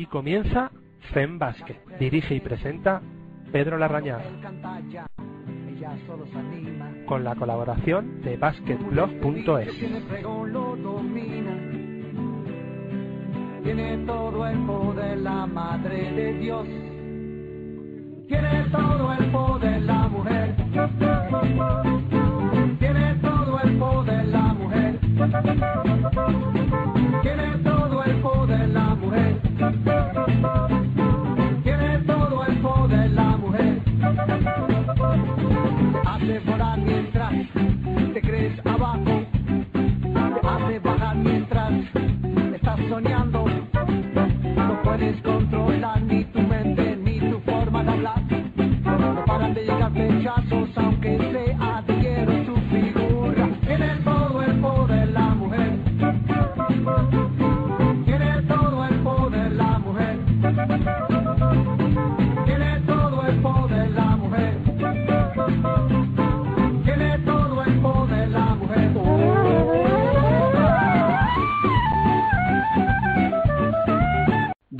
Y 0.00 0.06
comienza 0.06 0.70
Zen 1.12 1.38
Basket. 1.38 1.76
Dirige 1.98 2.34
y 2.34 2.40
presenta 2.40 3.02
Pedro 3.52 3.76
Larrañaga. 3.76 4.24
Con 7.04 7.22
la 7.22 7.34
colaboración 7.34 8.22
de 8.22 8.38
basketblog.es. 8.38 9.68
Tiene 13.62 13.98
todo 14.06 14.46
el 14.46 14.58
poder 14.64 15.18
la 15.18 15.44
madre 15.44 16.12
de 16.12 16.32
Dios. 16.38 16.66
Tiene 18.26 18.64
todo 18.72 19.12
el 19.12 19.30
poder 19.30 19.82
la 19.82 20.08
mujer. 20.08 20.56
Tiene 22.78 23.14
todo 23.16 23.60
el 23.60 23.78
poder 23.78 24.24
la 24.28 24.54
mujer. 24.54 24.98
Tiene 27.20 27.69
Te 36.30 36.36
hace 36.36 36.59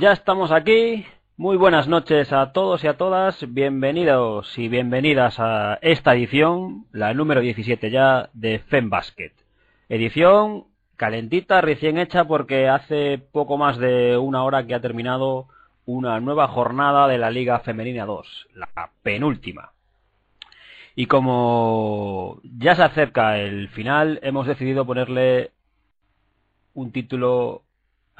Ya 0.01 0.13
estamos 0.13 0.51
aquí. 0.51 1.05
Muy 1.37 1.57
buenas 1.57 1.87
noches 1.87 2.33
a 2.33 2.53
todos 2.53 2.83
y 2.83 2.87
a 2.87 2.97
todas. 2.97 3.45
Bienvenidos 3.53 4.57
y 4.57 4.67
bienvenidas 4.67 5.39
a 5.39 5.77
esta 5.83 6.15
edición, 6.15 6.87
la 6.91 7.13
número 7.13 7.39
17 7.39 7.91
ya 7.91 8.31
de 8.33 8.57
FEM 8.57 8.89
Basket. 8.89 9.31
Edición 9.89 10.65
calentita, 10.95 11.61
recién 11.61 11.99
hecha 11.99 12.25
porque 12.25 12.67
hace 12.67 13.19
poco 13.19 13.59
más 13.59 13.77
de 13.77 14.17
una 14.17 14.43
hora 14.43 14.65
que 14.65 14.73
ha 14.73 14.81
terminado 14.81 15.45
una 15.85 16.19
nueva 16.19 16.47
jornada 16.47 17.07
de 17.07 17.19
la 17.19 17.29
Liga 17.29 17.59
Femenina 17.59 18.07
2, 18.07 18.47
la 18.55 18.89
penúltima. 19.03 19.73
Y 20.95 21.05
como 21.05 22.41
ya 22.41 22.73
se 22.73 22.81
acerca 22.81 23.37
el 23.37 23.69
final, 23.69 24.19
hemos 24.23 24.47
decidido 24.47 24.83
ponerle 24.83 25.51
un 26.73 26.91
título 26.91 27.61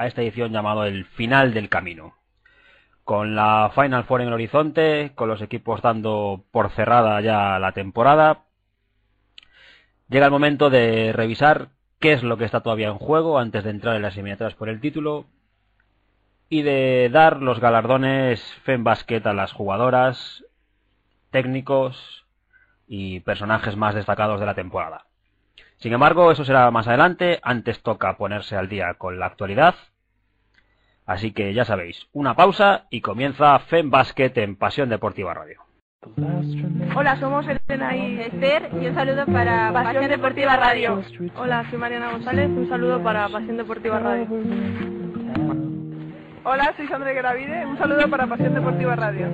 a 0.01 0.07
esta 0.07 0.23
edición 0.23 0.51
llamado 0.51 0.85
El 0.85 1.05
final 1.05 1.53
del 1.53 1.69
camino. 1.69 2.15
Con 3.03 3.35
la 3.35 3.71
Final 3.75 4.03
Four 4.05 4.21
en 4.21 4.27
el 4.29 4.33
horizonte, 4.33 5.11
con 5.13 5.29
los 5.29 5.41
equipos 5.41 5.81
dando 5.81 6.43
por 6.51 6.71
cerrada 6.71 7.21
ya 7.21 7.59
la 7.59 7.71
temporada, 7.73 8.45
llega 10.09 10.25
el 10.25 10.31
momento 10.31 10.71
de 10.71 11.13
revisar 11.13 11.69
qué 11.99 12.13
es 12.13 12.23
lo 12.23 12.37
que 12.37 12.45
está 12.45 12.61
todavía 12.61 12.87
en 12.87 12.97
juego 12.97 13.37
antes 13.37 13.63
de 13.63 13.69
entrar 13.69 13.95
en 13.95 14.01
las 14.01 14.15
eliminatorias 14.15 14.55
por 14.55 14.69
el 14.69 14.81
título 14.81 15.27
y 16.49 16.63
de 16.63 17.09
dar 17.11 17.41
los 17.41 17.59
galardones 17.59 18.41
FEM 18.63 18.83
a 18.87 19.33
las 19.33 19.53
jugadoras, 19.53 20.43
técnicos 21.29 22.25
y 22.87 23.19
personajes 23.19 23.77
más 23.77 23.93
destacados 23.93 24.39
de 24.39 24.47
la 24.47 24.55
temporada. 24.55 25.05
Sin 25.77 25.93
embargo, 25.93 26.31
eso 26.31 26.43
será 26.43 26.69
más 26.71 26.87
adelante, 26.87 27.39
antes 27.43 27.81
toca 27.83 28.17
ponerse 28.17 28.55
al 28.55 28.67
día 28.67 28.95
con 28.95 29.19
la 29.19 29.27
actualidad. 29.27 29.75
Así 31.05 31.31
que 31.31 31.53
ya 31.53 31.65
sabéis, 31.65 32.07
una 32.13 32.35
pausa 32.35 32.85
y 32.89 33.01
comienza 33.01 33.57
FEM 33.59 33.89
Basket 33.89 34.31
en 34.35 34.55
Pasión 34.55 34.89
Deportiva 34.89 35.33
Radio. 35.33 35.61
Hola, 36.95 37.19
somos 37.19 37.45
Elena 37.47 37.95
y 37.95 38.19
Esther 38.21 38.69
y 38.81 38.87
un 38.87 38.95
saludo 38.95 39.25
para 39.25 39.71
Pasión 39.71 40.07
Deportiva 40.07 40.57
Radio. 40.57 41.03
Hola, 41.37 41.69
soy 41.69 41.77
Mariana 41.77 42.11
González, 42.11 42.49
un 42.49 42.67
saludo 42.69 43.03
para 43.03 43.29
Pasión 43.29 43.57
Deportiva 43.57 43.99
Radio. 43.99 44.27
Hola, 46.43 46.73
soy 46.75 46.87
Sandra 46.87 47.13
Gravide, 47.13 47.67
un 47.67 47.77
saludo 47.77 48.09
para 48.09 48.25
Pasión 48.25 48.55
Deportiva 48.55 48.95
Radio. 48.95 49.27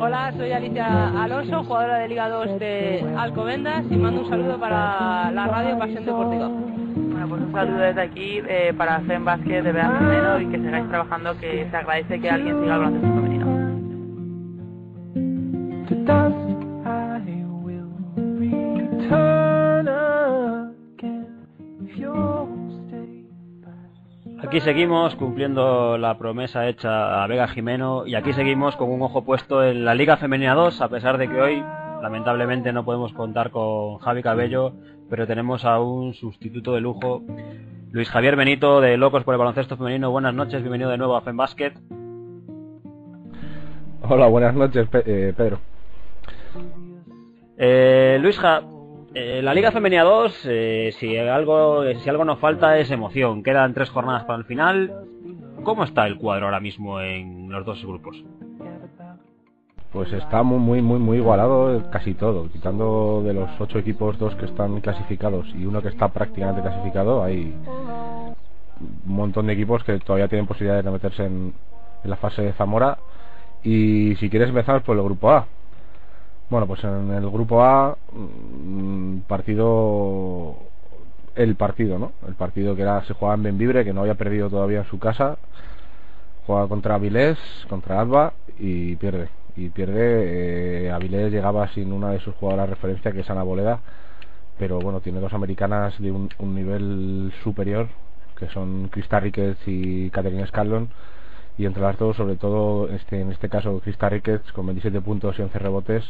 Hola, 0.00 0.32
soy 0.36 0.50
Alicia 0.50 1.22
Alonso, 1.22 1.62
jugadora 1.62 1.98
de 1.98 2.08
Liga 2.08 2.28
2 2.28 2.58
de 2.58 3.14
Alcobendas 3.16 3.84
y 3.88 3.96
mando 3.96 4.22
un 4.22 4.28
saludo 4.28 4.58
para 4.58 5.30
la 5.30 5.46
radio 5.46 5.78
Pasión 5.78 6.04
Deportiva. 6.04 6.48
Bueno, 6.48 7.28
pues 7.28 7.40
un 7.40 7.52
saludo 7.52 7.78
desde 7.78 8.02
aquí 8.02 8.42
eh, 8.48 8.74
para 8.76 8.98
FEM 9.00 9.24
Basket 9.24 9.62
de 9.62 9.72
verano 9.72 9.98
femenino 10.00 10.40
y 10.40 10.46
que 10.46 10.58
sigáis 10.58 10.88
trabajando, 10.88 11.38
que 11.38 11.68
se 11.70 11.76
agradece 11.76 12.20
que 12.20 12.30
alguien 12.30 12.60
siga 12.62 12.74
el 12.74 12.80
baloncesto 12.80 13.14
femenino. 13.14 13.46
Aquí 24.46 24.60
seguimos 24.60 25.16
cumpliendo 25.16 25.98
la 25.98 26.18
promesa 26.18 26.68
hecha 26.68 27.24
a 27.24 27.26
Vega 27.26 27.48
Jimeno 27.48 28.06
y 28.06 28.14
aquí 28.14 28.32
seguimos 28.32 28.76
con 28.76 28.92
un 28.92 29.02
ojo 29.02 29.24
puesto 29.24 29.64
en 29.64 29.84
la 29.84 29.92
Liga 29.96 30.18
Femenina 30.18 30.54
2, 30.54 30.82
a 30.82 30.88
pesar 30.88 31.18
de 31.18 31.28
que 31.28 31.40
hoy 31.40 31.64
lamentablemente 32.00 32.72
no 32.72 32.84
podemos 32.84 33.12
contar 33.12 33.50
con 33.50 33.98
Javi 33.98 34.22
Cabello, 34.22 34.72
pero 35.10 35.26
tenemos 35.26 35.64
a 35.64 35.80
un 35.80 36.14
sustituto 36.14 36.74
de 36.74 36.80
lujo, 36.80 37.24
Luis 37.90 38.08
Javier 38.08 38.36
Benito 38.36 38.80
de 38.80 38.96
Locos 38.96 39.24
por 39.24 39.34
el 39.34 39.38
Baloncesto 39.38 39.76
Femenino. 39.76 40.12
Buenas 40.12 40.32
noches, 40.32 40.62
bienvenido 40.62 40.90
de 40.90 40.98
nuevo 40.98 41.16
a 41.16 41.22
FEM 41.22 41.36
Basket. 41.36 41.72
Hola, 44.08 44.28
buenas 44.28 44.54
noches, 44.54 44.86
eh, 44.92 45.34
Pedro. 45.36 45.58
Eh, 47.58 48.18
Luisja, 48.20 48.62
eh, 49.18 49.40
la 49.40 49.54
Liga 49.54 49.72
Femenina 49.72 50.02
2, 50.02 50.42
eh, 50.44 50.94
si 50.98 51.16
algo 51.16 51.82
si 51.94 52.10
algo 52.10 52.26
nos 52.26 52.38
falta 52.38 52.76
es 52.76 52.90
emoción. 52.90 53.42
Quedan 53.42 53.72
tres 53.72 53.88
jornadas 53.88 54.24
para 54.24 54.38
el 54.38 54.44
final. 54.44 54.92
¿Cómo 55.62 55.84
está 55.84 56.06
el 56.06 56.18
cuadro 56.18 56.44
ahora 56.44 56.60
mismo 56.60 57.00
en 57.00 57.50
los 57.50 57.64
dos 57.64 57.82
grupos? 57.82 58.22
Pues 59.90 60.12
está 60.12 60.42
muy, 60.42 60.58
muy, 60.58 60.82
muy, 60.82 60.98
muy 60.98 61.16
igualado 61.16 61.90
casi 61.90 62.12
todo. 62.12 62.50
Quitando 62.50 63.22
de 63.24 63.32
los 63.32 63.48
ocho 63.58 63.78
equipos, 63.78 64.18
dos 64.18 64.34
que 64.34 64.44
están 64.44 64.82
clasificados 64.82 65.46
y 65.54 65.64
uno 65.64 65.80
que 65.80 65.88
está 65.88 66.08
prácticamente 66.08 66.60
clasificado, 66.60 67.24
hay 67.24 67.54
un 67.56 68.36
montón 69.06 69.46
de 69.46 69.54
equipos 69.54 69.82
que 69.82 69.98
todavía 69.98 70.28
tienen 70.28 70.46
posibilidades 70.46 70.84
de 70.84 70.90
meterse 70.90 71.24
en, 71.24 71.54
en 72.04 72.10
la 72.10 72.16
fase 72.16 72.42
de 72.42 72.52
Zamora. 72.52 72.98
Y 73.64 74.14
si 74.16 74.28
quieres 74.28 74.50
empezar 74.50 74.82
por 74.82 74.94
el 74.94 75.04
grupo 75.04 75.30
A. 75.30 75.46
Bueno, 76.48 76.68
pues 76.68 76.84
en 76.84 77.10
el 77.10 77.28
grupo 77.28 77.62
A, 77.62 77.96
mm, 78.12 79.20
partido. 79.26 80.56
El 81.34 81.56
partido, 81.56 81.98
¿no? 81.98 82.12
El 82.26 82.34
partido 82.34 82.76
que 82.76 82.82
era 82.82 83.04
se 83.04 83.14
jugaba 83.14 83.34
en 83.34 83.42
Benvibre, 83.42 83.84
que 83.84 83.92
no 83.92 84.02
había 84.02 84.14
perdido 84.14 84.48
todavía 84.48 84.78
en 84.80 84.86
su 84.86 84.98
casa. 84.98 85.38
Juega 86.46 86.68
contra 86.68 86.94
Avilés, 86.94 87.38
contra 87.68 88.00
Alba 88.00 88.34
y 88.58 88.96
pierde. 88.96 89.28
Y 89.56 89.70
pierde. 89.70 90.86
Eh, 90.86 90.90
Avilés 90.92 91.32
llegaba 91.32 91.68
sin 91.68 91.92
una 91.92 92.10
de 92.10 92.20
sus 92.20 92.34
jugadoras 92.36 92.70
referencia, 92.70 93.12
que 93.12 93.20
es 93.20 93.30
Ana 93.30 93.42
Boleda. 93.42 93.80
Pero 94.58 94.78
bueno, 94.80 95.00
tiene 95.00 95.20
dos 95.20 95.32
americanas 95.34 96.00
de 96.00 96.12
un, 96.12 96.30
un 96.38 96.54
nivel 96.54 97.32
superior, 97.42 97.88
que 98.38 98.48
son 98.48 98.88
Krista 98.88 99.20
Ricketts 99.20 99.66
y 99.66 100.10
Catherine 100.10 100.46
Scanlon 100.46 100.88
y 101.58 101.64
entre 101.66 101.82
las 101.82 101.98
dos, 101.98 102.16
sobre 102.16 102.36
todo 102.36 102.88
este, 102.90 103.20
en 103.20 103.32
este 103.32 103.48
caso 103.48 103.80
Krista 103.80 104.08
Ricketts 104.08 104.52
con 104.52 104.66
27 104.66 105.00
puntos 105.00 105.38
y 105.38 105.42
11 105.42 105.58
rebotes, 105.58 106.04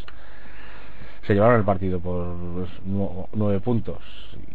se 1.26 1.34
llevaron 1.34 1.56
el 1.58 1.64
partido 1.64 2.00
por 2.00 2.26
pues, 2.54 2.70
nu- 2.84 3.26
nueve 3.32 3.60
puntos. 3.60 3.98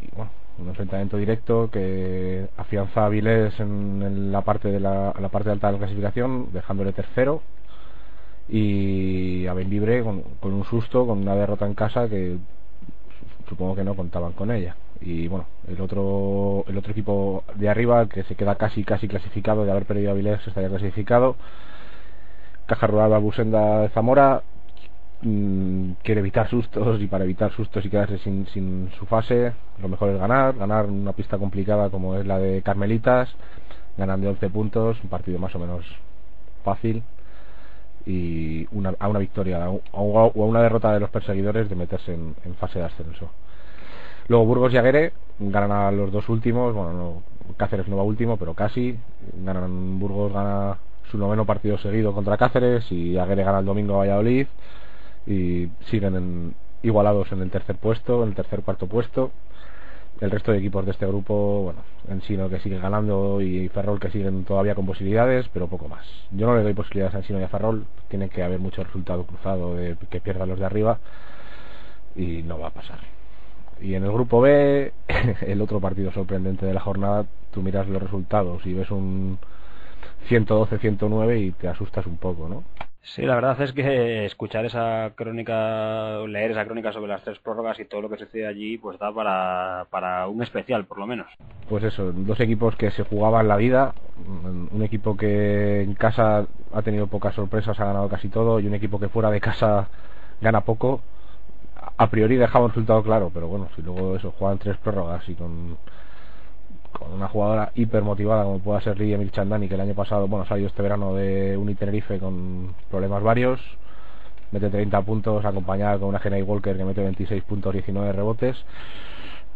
Y 0.01 0.15
bueno, 0.15 0.31
un 0.57 0.67
enfrentamiento 0.69 1.17
directo 1.17 1.69
que 1.71 2.47
afianza 2.57 3.05
a 3.05 3.09
Vilés 3.09 3.59
en, 3.59 4.31
la 4.31 4.41
parte 4.41 4.69
de 4.71 4.79
la, 4.79 5.13
la, 5.19 5.29
parte 5.29 5.49
alta 5.49 5.67
de 5.67 5.73
la 5.73 5.79
clasificación, 5.79 6.49
dejándole 6.53 6.93
tercero. 6.93 7.41
Y 8.49 9.45
a 9.47 9.53
Benvibre 9.53 10.03
con, 10.03 10.21
con 10.39 10.53
un 10.53 10.65
susto, 10.65 11.05
con 11.05 11.19
una 11.19 11.35
derrota 11.35 11.65
en 11.65 11.73
casa 11.73 12.09
que 12.09 12.37
supongo 13.47 13.75
que 13.75 13.83
no 13.83 13.95
contaban 13.95 14.33
con 14.33 14.51
ella. 14.51 14.75
Y 15.01 15.27
bueno, 15.27 15.47
el 15.67 15.81
otro, 15.81 16.63
el 16.67 16.77
otro 16.77 16.91
equipo 16.91 17.43
de 17.55 17.69
arriba 17.69 18.07
que 18.07 18.23
se 18.23 18.35
queda 18.35 18.55
casi 18.55 18.83
casi 18.83 19.07
clasificado 19.07 19.65
de 19.65 19.71
haber 19.71 19.85
perdido 19.85 20.11
a 20.11 20.13
Vilés 20.13 20.45
estaría 20.47 20.69
clasificado. 20.69 21.35
Caja 22.67 22.87
Rural 22.87 23.09
Babusenda 23.09 23.81
de 23.81 23.89
Zamora 23.89 24.43
Mm, 25.23 25.93
quiere 26.03 26.21
evitar 26.21 26.49
sustos 26.49 26.99
y 26.99 27.05
para 27.05 27.25
evitar 27.25 27.51
sustos 27.51 27.85
y 27.85 27.89
quedarse 27.89 28.17
sin, 28.19 28.47
sin 28.47 28.89
su 28.97 29.05
fase, 29.05 29.53
lo 29.79 29.87
mejor 29.87 30.09
es 30.09 30.19
ganar, 30.19 30.55
ganar 30.55 30.87
una 30.87 31.13
pista 31.13 31.37
complicada 31.37 31.91
como 31.91 32.15
es 32.15 32.25
la 32.25 32.39
de 32.39 32.63
Carmelitas, 32.63 33.29
ganan 33.97 34.19
de 34.21 34.29
11 34.29 34.49
puntos, 34.49 34.97
un 35.03 35.09
partido 35.11 35.37
más 35.37 35.53
o 35.53 35.59
menos 35.59 35.85
fácil 36.63 37.03
y 38.05 38.67
una, 38.71 38.95
a 38.99 39.07
una 39.07 39.19
victoria 39.19 39.69
o 39.69 40.19
a 40.19 40.31
una 40.33 40.61
derrota 40.63 40.91
de 40.93 40.99
los 40.99 41.11
perseguidores 41.11 41.69
de 41.69 41.75
meterse 41.75 42.13
en, 42.13 42.35
fase 42.59 42.79
de 42.79 42.85
ascenso. 42.85 43.29
Luego 44.27 44.45
Burgos 44.45 44.73
y 44.73 44.77
Aguere 44.77 45.13
ganan 45.39 45.71
a 45.71 45.91
los 45.91 46.11
dos 46.11 46.29
últimos, 46.29 46.73
bueno, 46.73 46.93
no, 46.93 47.23
Cáceres 47.57 47.87
no 47.87 47.97
va 47.97 48.03
último, 48.03 48.37
pero 48.37 48.53
casi. 48.53 48.97
Ganan 49.43 49.99
Burgos 49.99 50.31
gana 50.33 50.77
su 51.09 51.17
noveno 51.17 51.45
partido 51.45 51.77
seguido 51.77 52.13
contra 52.13 52.37
Cáceres 52.37 52.91
y 52.91 53.17
Aguere 53.17 53.43
gana 53.43 53.59
el 53.59 53.65
domingo 53.65 53.95
a 53.95 53.99
Valladolid 53.99 54.47
y 55.27 55.67
siguen 55.89 56.55
igualados 56.83 57.31
en 57.31 57.41
el 57.41 57.51
tercer 57.51 57.75
puesto, 57.77 58.23
en 58.23 58.29
el 58.29 58.35
tercer 58.35 58.61
cuarto 58.61 58.87
puesto. 58.87 59.31
El 60.19 60.29
resto 60.29 60.51
de 60.51 60.59
equipos 60.59 60.85
de 60.85 60.91
este 60.91 61.07
grupo, 61.07 61.63
bueno, 61.63 61.79
Ensino 62.07 62.47
que 62.47 62.59
sigue 62.59 62.77
ganando 62.77 63.41
y 63.41 63.69
Ferrol 63.69 63.99
que 63.99 64.11
siguen 64.11 64.43
todavía 64.45 64.75
con 64.75 64.85
posibilidades, 64.85 65.49
pero 65.51 65.67
poco 65.67 65.87
más. 65.87 66.05
Yo 66.31 66.45
no 66.45 66.55
le 66.55 66.61
doy 66.61 66.73
posibilidades 66.73 67.15
a 67.15 67.19
Ensino 67.19 67.39
y 67.39 67.43
a 67.43 67.47
Ferrol, 67.47 67.85
tiene 68.07 68.29
que 68.29 68.43
haber 68.43 68.59
mucho 68.59 68.83
resultado 68.83 69.23
cruzado 69.25 69.75
de 69.75 69.97
que 70.09 70.21
pierdan 70.21 70.49
los 70.49 70.59
de 70.59 70.65
arriba 70.65 70.99
y 72.15 72.43
no 72.43 72.59
va 72.59 72.67
a 72.67 72.71
pasar. 72.71 72.99
Y 73.79 73.95
en 73.95 74.03
el 74.03 74.11
grupo 74.11 74.41
B, 74.41 74.93
el 75.41 75.61
otro 75.61 75.79
partido 75.79 76.11
sorprendente 76.11 76.65
de 76.65 76.73
la 76.73 76.81
jornada, 76.81 77.25
tú 77.51 77.61
miras 77.61 77.87
los 77.87 78.01
resultados 78.01 78.65
y 78.65 78.73
ves 78.73 78.91
un 78.91 79.39
112-109 80.29 81.39
y 81.39 81.51
te 81.51 81.67
asustas 81.67 82.05
un 82.05 82.17
poco, 82.17 82.47
¿no? 82.47 82.63
Sí, 83.03 83.23
la 83.23 83.33
verdad 83.33 83.59
es 83.61 83.73
que 83.73 84.25
escuchar 84.25 84.63
esa 84.65 85.13
crónica, 85.15 86.19
leer 86.27 86.51
esa 86.51 86.65
crónica 86.65 86.93
sobre 86.93 87.11
las 87.11 87.23
tres 87.23 87.39
prórrogas 87.39 87.79
y 87.79 87.85
todo 87.85 88.01
lo 88.01 88.09
que 88.09 88.17
sucede 88.17 88.45
allí, 88.45 88.77
pues 88.77 88.99
da 88.99 89.11
para, 89.11 89.87
para 89.89 90.27
un 90.27 90.43
especial, 90.43 90.85
por 90.85 90.99
lo 90.99 91.07
menos. 91.07 91.27
Pues 91.67 91.83
eso, 91.83 92.11
dos 92.11 92.39
equipos 92.39 92.75
que 92.75 92.91
se 92.91 93.03
jugaban 93.03 93.47
la 93.47 93.57
vida, 93.57 93.95
un 94.71 94.83
equipo 94.83 95.17
que 95.17 95.81
en 95.81 95.95
casa 95.95 96.45
ha 96.71 96.81
tenido 96.83 97.07
pocas 97.07 97.33
sorpresas, 97.33 97.79
ha 97.79 97.85
ganado 97.85 98.07
casi 98.07 98.29
todo, 98.29 98.59
y 98.59 98.67
un 98.67 98.75
equipo 98.75 98.99
que 98.99 99.09
fuera 99.09 99.31
de 99.31 99.41
casa 99.41 99.87
gana 100.39 100.61
poco. 100.61 101.01
A 102.01 102.09
priori 102.09 102.35
dejaba 102.35 102.65
un 102.65 102.71
resultado 102.71 103.03
claro, 103.03 103.29
pero 103.31 103.47
bueno, 103.47 103.69
si 103.75 103.83
luego 103.83 104.15
eso 104.15 104.31
juegan 104.31 104.57
tres 104.57 104.75
prórrogas 104.77 105.29
y 105.29 105.35
con 105.35 105.77
con 106.91 107.13
una 107.13 107.27
jugadora 107.27 107.71
hiper 107.75 108.01
motivada 108.01 108.43
como 108.43 108.57
pueda 108.57 108.81
ser 108.81 108.99
Lidia 108.99 109.19
Milchandani 109.19 109.67
que 109.67 109.75
el 109.75 109.81
año 109.81 109.93
pasado 109.93 110.27
bueno 110.27 110.43
salió 110.47 110.65
este 110.65 110.81
verano 110.81 111.13
de 111.13 111.55
Unitenerife 111.57 112.17
con 112.17 112.73
problemas 112.89 113.21
varios 113.21 113.61
mete 114.51 114.71
30 114.71 114.99
puntos 115.03 115.45
acompañada 115.45 115.99
con 115.99 116.09
una 116.09 116.19
Genay 116.19 116.41
Walker 116.41 116.75
que 116.75 116.83
mete 116.83 117.03
26 117.03 117.43
puntos 117.43 117.71
19 117.71 118.11
rebotes. 118.13 118.57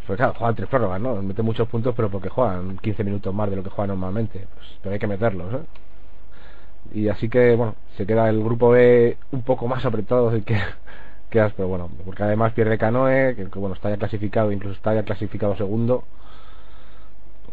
Pues 0.06 0.18
claro 0.18 0.36
juegan 0.36 0.56
tres 0.56 0.70
prórrogas 0.70 1.02
no 1.02 1.16
mete 1.24 1.42
muchos 1.42 1.68
puntos 1.68 1.96
pero 1.96 2.12
porque 2.12 2.30
juegan 2.30 2.78
15 2.78 3.04
minutos 3.04 3.34
más 3.34 3.50
de 3.50 3.56
lo 3.56 3.64
que 3.64 3.72
juegan 3.72 3.90
normalmente. 3.90 4.48
Pues, 4.54 4.68
pero 4.84 4.94
hay 4.94 5.00
que 5.00 5.08
meterlos 5.08 5.52
¿eh? 5.52 5.66
y 6.94 7.08
así 7.10 7.28
que 7.28 7.56
bueno 7.56 7.74
se 7.98 8.06
queda 8.06 8.30
el 8.30 8.44
grupo 8.44 8.70
B 8.70 9.18
un 9.32 9.42
poco 9.42 9.68
más 9.68 9.84
apretado 9.84 10.30
de 10.30 10.44
que 10.44 10.60
pero 11.56 11.68
bueno 11.68 11.90
porque 12.06 12.24
además 12.24 12.54
pierde 12.54 12.78
Canoe 12.78 13.36
que, 13.36 13.46
bueno 13.60 13.76
está 13.76 13.90
ya 13.90 13.98
clasificado 13.98 14.52
incluso 14.52 14.76
está 14.76 14.94
ya 14.94 15.04
clasificado 15.04 15.56
segundo. 15.56 16.04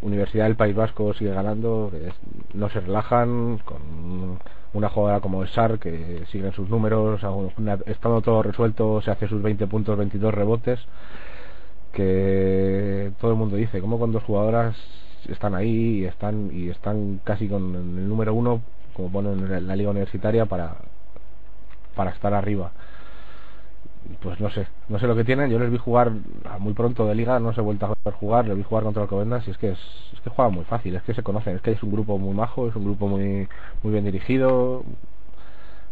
Universidad 0.00 0.46
del 0.46 0.56
País 0.56 0.74
Vasco 0.74 1.14
sigue 1.14 1.32
ganando, 1.32 1.92
no 2.54 2.68
se 2.70 2.80
relajan, 2.80 3.58
con 3.58 4.38
una 4.72 4.88
jugadora 4.88 5.20
como 5.20 5.42
el 5.42 5.48
SAR 5.48 5.78
que 5.78 6.24
sigue 6.32 6.48
en 6.48 6.52
sus 6.52 6.68
números, 6.68 7.20
estando 7.86 8.20
todo 8.20 8.42
resuelto, 8.42 9.00
se 9.02 9.12
hace 9.12 9.28
sus 9.28 9.40
20 9.40 9.64
puntos, 9.68 9.96
22 9.96 10.34
rebotes, 10.34 10.80
que 11.92 13.12
todo 13.20 13.30
el 13.30 13.36
mundo 13.36 13.54
dice, 13.54 13.80
como 13.80 13.96
cuando 13.98 14.18
dos 14.18 14.26
jugadoras 14.26 14.76
están 15.28 15.54
ahí 15.54 16.00
y 16.00 16.04
están, 16.06 16.50
y 16.52 16.68
están 16.70 17.20
casi 17.22 17.46
con 17.48 17.62
el 17.76 18.08
número 18.08 18.34
uno, 18.34 18.60
como 18.94 19.12
ponen 19.12 19.52
en 19.52 19.68
la 19.68 19.76
liga 19.76 19.90
universitaria, 19.90 20.46
para, 20.46 20.78
para 21.94 22.10
estar 22.10 22.34
arriba 22.34 22.72
pues 24.20 24.40
no 24.40 24.50
sé, 24.50 24.66
no 24.88 24.98
sé 24.98 25.06
lo 25.06 25.16
que 25.16 25.24
tienen. 25.24 25.50
Yo 25.50 25.58
les 25.58 25.70
vi 25.70 25.78
jugar 25.78 26.12
muy 26.58 26.74
pronto 26.74 27.06
de 27.06 27.14
liga, 27.14 27.38
no 27.38 27.52
se 27.52 27.60
he 27.60 27.64
vuelto 27.64 27.86
a 28.04 28.12
jugar, 28.12 28.46
les 28.46 28.56
vi 28.56 28.62
jugar 28.62 28.84
contra 28.84 29.02
Alcobendas 29.02 29.46
y 29.48 29.50
es 29.50 29.58
que 29.58 29.70
es, 29.70 29.78
es 30.12 30.20
que 30.20 30.30
juegan 30.30 30.54
muy 30.54 30.64
fácil, 30.64 30.94
es 30.96 31.02
que 31.02 31.14
se 31.14 31.22
conocen, 31.22 31.56
es 31.56 31.62
que 31.62 31.72
es 31.72 31.82
un 31.82 31.92
grupo 31.92 32.18
muy 32.18 32.34
majo, 32.34 32.68
es 32.68 32.76
un 32.76 32.84
grupo 32.84 33.08
muy 33.08 33.48
muy 33.82 33.92
bien 33.92 34.04
dirigido. 34.04 34.84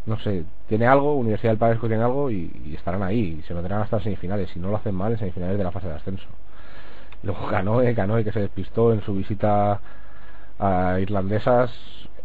No 0.07 0.19
sé, 0.19 0.45
tiene 0.69 0.87
algo, 0.87 1.15
Universidad 1.15 1.53
del 1.53 1.59
País 1.59 1.79
tiene 1.81 1.97
algo 2.03 2.31
y, 2.31 2.75
estarán 2.75 3.03
ahí, 3.03 3.39
y 3.41 3.43
se 3.43 3.55
meterán 3.55 3.83
hasta 3.83 4.01
semifinales, 4.01 4.51
si 4.51 4.59
no 4.59 4.71
lo 4.71 4.77
hacen 4.77 4.95
mal 4.95 5.13
en 5.13 5.19
semifinales 5.19 5.59
de 5.59 5.65
la 5.65 5.71
fase 5.71 5.89
de 5.89 5.95
ascenso. 5.95 6.27
Luego 7.23 7.47
Canoe, 7.49 7.95
Canoe 7.95 8.25
que 8.25 8.33
se 8.33 8.41
despistó 8.41 8.93
en 8.93 9.03
su 9.03 9.15
visita 9.15 9.81
a 10.59 10.99
irlandesas 11.01 11.71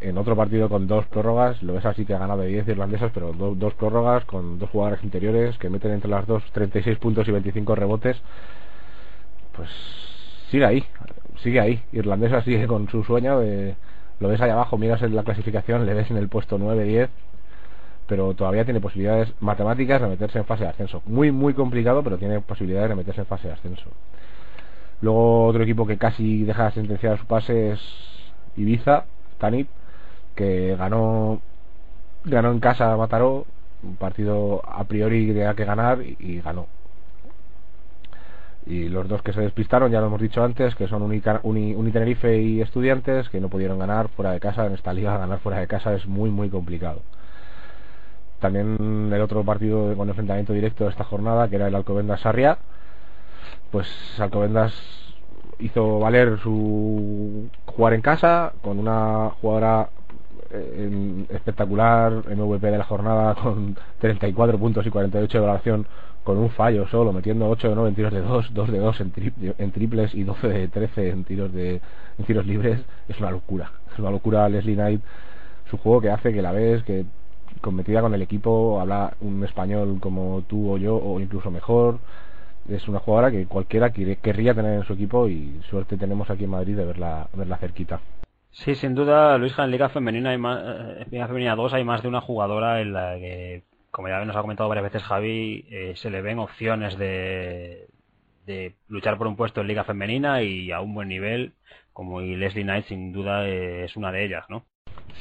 en 0.02 0.18
otro 0.18 0.36
partido 0.36 0.70
con 0.70 0.88
dos 0.88 1.06
prórrogas, 1.08 1.62
lo 1.64 1.74
ves 1.74 1.86
así 1.86 2.06
que 2.06 2.14
ha 2.14 2.20
ganado 2.20 2.42
de 2.42 2.48
10 2.48 2.68
irlandesas, 2.70 3.12
pero 3.14 3.34
dos 3.34 3.74
prórrogas 3.76 4.26
con 4.26 4.60
dos 4.60 4.70
jugadores 4.70 5.04
interiores 5.04 5.58
que 5.58 5.70
meten 5.70 5.92
entre 5.92 6.10
las 6.10 6.26
dos 6.28 6.44
36 6.52 6.98
puntos 6.98 7.28
y 7.28 7.32
25 7.32 7.76
rebotes. 7.76 8.18
Pues 9.56 9.70
sigue 10.50 10.66
ahí, 10.66 10.86
sigue 11.38 11.60
ahí. 11.60 11.84
Irlandesa 11.92 12.42
sigue 12.42 12.68
con 12.68 12.90
su 12.90 13.04
sueño 13.04 13.40
de. 13.40 13.76
Lo 14.20 14.30
ves 14.30 14.42
ahí 14.42 14.50
abajo, 14.50 14.78
miras 14.78 15.02
en 15.02 15.16
la 15.16 15.24
clasificación, 15.24 15.86
le 15.86 15.94
ves 15.94 16.10
en 16.10 16.18
el 16.18 16.30
puesto 16.30 16.58
9-10, 16.58 17.10
pero 18.08 18.34
todavía 18.34 18.64
tiene 18.64 18.80
posibilidades 18.80 19.34
matemáticas 19.42 20.02
de 20.02 20.08
meterse 20.08 20.40
en 20.40 20.46
fase 20.46 20.64
de 20.64 20.70
ascenso. 20.70 21.02
Muy, 21.06 21.32
muy 21.32 21.54
complicado, 21.54 22.02
pero 22.04 22.18
tiene 22.18 22.40
posibilidades 22.40 22.90
de 22.90 22.96
meterse 22.96 23.22
en 23.22 23.28
fase 23.28 23.50
de 23.50 23.54
ascenso. 23.56 23.90
Luego 25.02 25.48
otro 25.48 25.64
equipo 25.64 25.86
que 25.86 25.98
casi 25.98 26.44
deja 26.44 26.72
sentenciar 26.72 27.18
su 27.20 27.26
pase 27.26 27.72
es 27.72 27.82
Ibiza, 28.56 29.06
Tanit, 29.38 29.68
que 30.36 30.76
ganó 30.76 31.42
ganó 32.26 32.52
en 32.52 32.60
casa 32.60 32.96
Mataró 32.98 33.46
un 33.84 33.96
partido 33.96 34.62
a 34.68 34.84
priori 34.86 35.28
tenía 35.28 35.54
que 35.54 35.66
ganar 35.66 36.00
y, 36.02 36.42
ganó. 36.42 36.68
Y 38.66 38.90
los 38.90 39.08
dos 39.08 39.22
que 39.22 39.32
se 39.32 39.42
despistaron 39.42 39.92
ya 39.92 40.02
lo 40.02 40.08
hemos 40.08 40.22
dicho 40.22 40.44
antes 40.44 40.74
que 40.74 40.88
son 40.88 41.04
Unitenerife 41.04 42.38
y 42.42 42.62
Estudiantes 42.62 43.30
que 43.30 43.40
no 43.40 43.50
pudieron 43.50 43.78
ganar 43.78 44.08
fuera 44.10 44.32
de 44.32 44.40
casa 44.40 44.66
en 44.66 44.74
esta 44.74 44.92
liga 44.92 45.18
ganar 45.18 45.40
fuera 45.40 45.60
de 45.60 45.68
casa 45.68 45.94
es 45.94 46.08
muy 46.08 46.32
muy 46.32 46.50
complicado. 46.50 47.02
También 48.40 49.12
el 49.14 49.22
otro 49.22 49.44
partido 49.44 49.96
con 49.96 50.10
enfrentamiento 50.10 50.54
directo 50.54 50.86
de 50.86 50.90
esta 50.90 51.04
jornada 51.04 51.48
que 51.48 51.58
era 51.58 51.68
el 51.68 51.76
Alcobendas 51.76 52.22
Sarria 52.22 52.58
pues 53.72 53.88
Alcobendas 54.20 54.74
hizo 55.60 56.00
valer 56.00 56.40
su 56.40 57.50
jugar 57.66 57.94
en 57.94 58.02
casa 58.02 58.54
con 58.62 58.80
una 58.80 59.32
jugadora 59.42 59.90
en 60.52 61.28
espectacular 61.30 62.12
MVP 62.12 62.72
de 62.72 62.78
la 62.78 62.84
jornada 62.84 63.36
con 63.42 63.76
34 64.00 64.58
puntos 64.58 64.86
y 64.86 64.90
48 64.90 65.38
de 65.38 65.44
evaluación 65.44 65.88
con 66.24 66.38
un 66.38 66.50
fallo 66.50 66.88
solo, 66.88 67.14
metiendo 67.14 67.48
8 67.48 67.70
de 67.70 67.76
9 67.76 67.90
en 67.90 67.96
tiros 67.96 68.14
de 68.14 68.22
2, 68.22 68.54
2 68.54 68.72
de 68.72 68.80
2 68.80 69.02
en, 69.60 69.72
triples 69.72 70.16
y 70.16 70.24
12 70.24 70.48
de 70.48 70.68
13 70.68 71.10
en 71.10 71.24
tiros 71.24 71.54
de 71.54 71.82
en 72.18 72.26
tiros 72.26 72.46
libres, 72.48 72.82
es 73.08 73.20
una 73.20 73.30
locura. 73.30 73.72
Es 73.94 74.00
una 74.00 74.10
locura 74.10 74.50
Leslie 74.50 74.74
Knight, 74.74 75.02
su 75.70 75.78
juego 75.78 76.02
que 76.02 76.10
hace 76.10 76.34
que 76.34 76.42
la 76.42 76.52
ves, 76.52 76.84
que 76.84 77.06
metida 77.72 78.02
con 78.02 78.14
el 78.14 78.22
equipo, 78.22 78.80
habla 78.82 79.14
un 79.22 79.44
español 79.44 80.00
como 80.00 80.44
tú 80.48 80.72
o 80.72 80.78
yo, 80.78 80.96
o 80.96 81.20
incluso 81.20 81.52
mejor. 81.52 82.00
Es 82.70 82.88
una 82.88 83.00
jugadora 83.00 83.32
que 83.32 83.46
cualquiera 83.46 83.92
querría 83.92 84.56
tener 84.56 84.74
en 84.80 84.84
su 84.84 84.94
equipo 84.94 85.28
y 85.30 85.62
suerte 85.70 85.98
tenemos 85.98 86.30
aquí 86.32 86.46
en 86.46 86.50
Madrid 86.50 86.76
de 86.76 86.86
verla, 86.86 87.28
verla 87.36 87.58
cerquita. 87.58 88.00
Sí, 88.56 88.74
sin 88.76 88.96
duda, 88.96 89.38
Luis, 89.38 89.54
en 89.60 89.70
Liga 89.70 89.90
Femenina, 89.90 90.30
hay 90.30 90.38
más, 90.38 90.62
eh, 90.64 91.04
en 91.04 91.12
Liga 91.12 91.28
Femenina 91.28 91.56
2 91.56 91.74
hay 91.74 91.84
más 91.84 92.02
de 92.02 92.08
una 92.08 92.22
jugadora 92.22 92.80
en 92.82 92.94
la 92.94 93.16
que, 93.16 93.64
como 93.92 94.08
ya 94.08 94.24
nos 94.24 94.36
ha 94.36 94.42
comentado 94.42 94.70
varias 94.70 94.86
veces 94.86 95.04
Javi, 95.04 95.66
eh, 95.70 95.94
se 95.98 96.10
le 96.10 96.22
ven 96.22 96.40
opciones 96.40 96.98
de, 96.98 97.88
de 98.46 98.76
luchar 98.88 99.18
por 99.18 99.28
un 99.28 99.36
puesto 99.36 99.60
en 99.60 99.68
Liga 99.68 99.84
Femenina 99.84 100.42
y 100.42 100.72
a 100.72 100.80
un 100.80 100.94
buen 100.94 101.10
nivel, 101.10 101.52
como 101.92 102.22
y 102.22 102.38
Leslie 102.38 102.64
Knight 102.64 102.86
sin 102.86 103.12
duda 103.12 103.46
eh, 103.46 103.84
es 103.84 103.98
una 103.98 104.14
de 104.14 104.24
ellas, 104.24 104.46
¿no? 104.48 104.64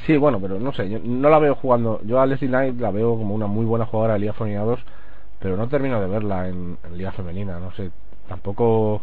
Sí, 0.07 0.17
bueno, 0.17 0.41
pero 0.41 0.61
no 0.61 0.73
sé, 0.73 0.89
yo 0.89 1.01
no 1.01 1.29
la 1.29 1.41
veo 1.41 1.57
jugando, 1.57 2.01
yo 2.05 2.21
a 2.21 2.27
Leslie 2.27 2.49
Knight 2.49 2.79
la 2.81 2.93
veo 2.93 3.17
como 3.17 3.35
una 3.35 3.49
muy 3.49 3.67
buena 3.67 3.87
jugadora 3.87 4.15
de 4.15 4.21
Liga 4.21 4.33
Femenina 4.35 4.63
2, 4.63 4.81
pero 5.41 5.57
no 5.57 5.69
termino 5.69 6.01
de 6.01 6.07
verla 6.07 6.49
en, 6.49 6.79
Liga 6.93 7.11
Femenina, 7.11 7.59
no 7.59 7.73
sé, 7.73 7.91
tampoco 8.29 9.03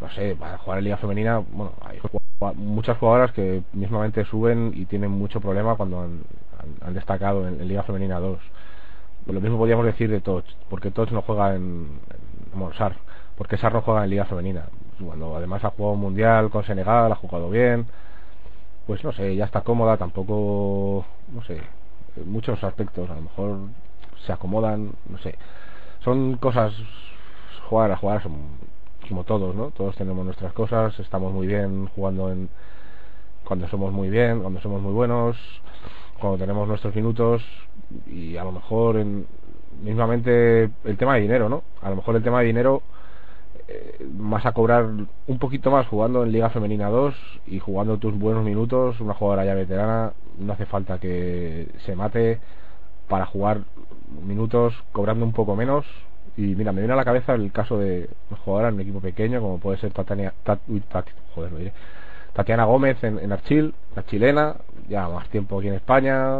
no 0.00 0.10
sé, 0.10 0.34
para 0.36 0.58
jugar 0.58 0.78
en 0.78 0.84
Liga 0.84 0.96
Femenina, 0.96 1.38
bueno, 1.38 1.72
hay 1.82 1.98
muchas 2.54 2.96
jugadoras 2.96 3.32
que 3.32 3.62
mismamente 3.72 4.24
suben 4.24 4.72
y 4.74 4.86
tienen 4.86 5.10
mucho 5.10 5.40
problema 5.40 5.76
cuando 5.76 6.00
han, 6.00 6.94
destacado 6.94 7.46
en, 7.46 7.66
Liga 7.68 7.82
Femenina 7.82 8.18
2. 8.18 8.38
Lo 9.26 9.40
mismo 9.40 9.58
podríamos 9.58 9.84
decir 9.84 10.10
de 10.10 10.20
Toch, 10.20 10.44
porque 10.70 10.90
Toch 10.90 11.10
no 11.10 11.22
juega 11.22 11.54
en, 11.54 12.00
en 12.54 12.72
Sar, 12.74 12.96
porque 13.36 13.58
Sar 13.58 13.74
no 13.74 13.82
juega 13.82 14.04
en 14.04 14.10
Liga 14.10 14.24
Femenina. 14.24 14.64
Cuando 15.04 15.36
además 15.36 15.64
ha 15.64 15.70
jugado 15.70 15.96
Mundial 15.96 16.50
con 16.50 16.64
Senegal, 16.64 17.12
ha 17.12 17.16
jugado 17.16 17.50
bien, 17.50 17.86
pues 18.86 19.04
no 19.04 19.12
sé, 19.12 19.36
ya 19.36 19.44
está 19.44 19.60
cómoda, 19.60 19.96
tampoco, 19.98 21.04
no 21.32 21.42
sé, 21.44 21.60
muchos 22.24 22.62
aspectos, 22.64 23.08
a 23.10 23.14
lo 23.14 23.22
mejor 23.22 23.58
se 24.26 24.32
acomodan, 24.32 24.92
no 25.08 25.18
sé. 25.18 25.36
Son 26.00 26.36
cosas, 26.38 26.72
jugar 27.68 27.92
a 27.92 27.96
jugar 27.96 28.22
son 28.22 28.32
como 29.10 29.24
todos, 29.24 29.56
¿no? 29.56 29.72
Todos 29.72 29.96
tenemos 29.96 30.24
nuestras 30.24 30.52
cosas, 30.52 30.98
estamos 31.00 31.32
muy 31.34 31.48
bien 31.48 31.88
jugando 31.88 32.30
en 32.30 32.48
cuando 33.44 33.66
somos 33.68 33.92
muy 33.92 34.08
bien, 34.08 34.40
cuando 34.40 34.60
somos 34.60 34.80
muy 34.80 34.92
buenos, 34.92 35.36
cuando 36.20 36.38
tenemos 36.38 36.68
nuestros 36.68 36.94
minutos 36.94 37.42
y 38.06 38.36
a 38.36 38.44
lo 38.44 38.52
mejor 38.52 38.96
en 38.98 39.26
mismamente 39.82 40.70
el 40.84 40.96
tema 40.96 41.16
de 41.16 41.22
dinero, 41.22 41.48
¿no? 41.48 41.64
A 41.82 41.90
lo 41.90 41.96
mejor 41.96 42.14
el 42.14 42.22
tema 42.22 42.38
de 42.40 42.46
dinero 42.46 42.82
eh, 43.66 44.06
vas 44.12 44.46
a 44.46 44.52
cobrar 44.52 44.86
un 45.26 45.38
poquito 45.40 45.72
más 45.72 45.88
jugando 45.88 46.22
en 46.22 46.30
Liga 46.30 46.50
Femenina 46.50 46.88
2 46.88 47.14
y 47.48 47.58
jugando 47.58 47.98
tus 47.98 48.16
buenos 48.16 48.44
minutos, 48.44 49.00
una 49.00 49.14
jugadora 49.14 49.44
ya 49.44 49.54
veterana, 49.54 50.12
no 50.38 50.52
hace 50.52 50.66
falta 50.66 50.98
que 50.98 51.68
se 51.84 51.96
mate 51.96 52.38
para 53.08 53.26
jugar 53.26 53.62
minutos 54.24 54.72
cobrando 54.92 55.24
un 55.24 55.32
poco 55.32 55.56
menos 55.56 55.84
y 56.40 56.54
mira, 56.56 56.72
me 56.72 56.80
viene 56.80 56.94
a 56.94 56.96
la 56.96 57.04
cabeza 57.04 57.34
el 57.34 57.52
caso 57.52 57.78
de 57.78 58.08
jugadora 58.44 58.68
en 58.68 58.76
un 58.76 58.80
equipo 58.80 59.00
pequeño, 59.00 59.42
como 59.42 59.58
puede 59.58 59.76
ser 59.76 59.92
Tatiana, 59.92 60.32
Tatiana 62.32 62.64
Gómez 62.64 63.04
en, 63.04 63.18
en 63.18 63.30
Archil, 63.30 63.74
la 63.94 64.06
chilena, 64.06 64.56
ya 64.88 65.06
más 65.06 65.28
tiempo 65.28 65.58
aquí 65.58 65.68
en 65.68 65.74
España, 65.74 66.38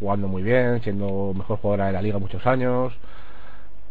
jugando 0.00 0.26
muy 0.26 0.42
bien, 0.42 0.80
siendo 0.80 1.34
mejor 1.36 1.58
jugadora 1.58 1.88
de 1.88 1.92
la 1.92 2.00
liga 2.00 2.18
muchos 2.18 2.46
años. 2.46 2.94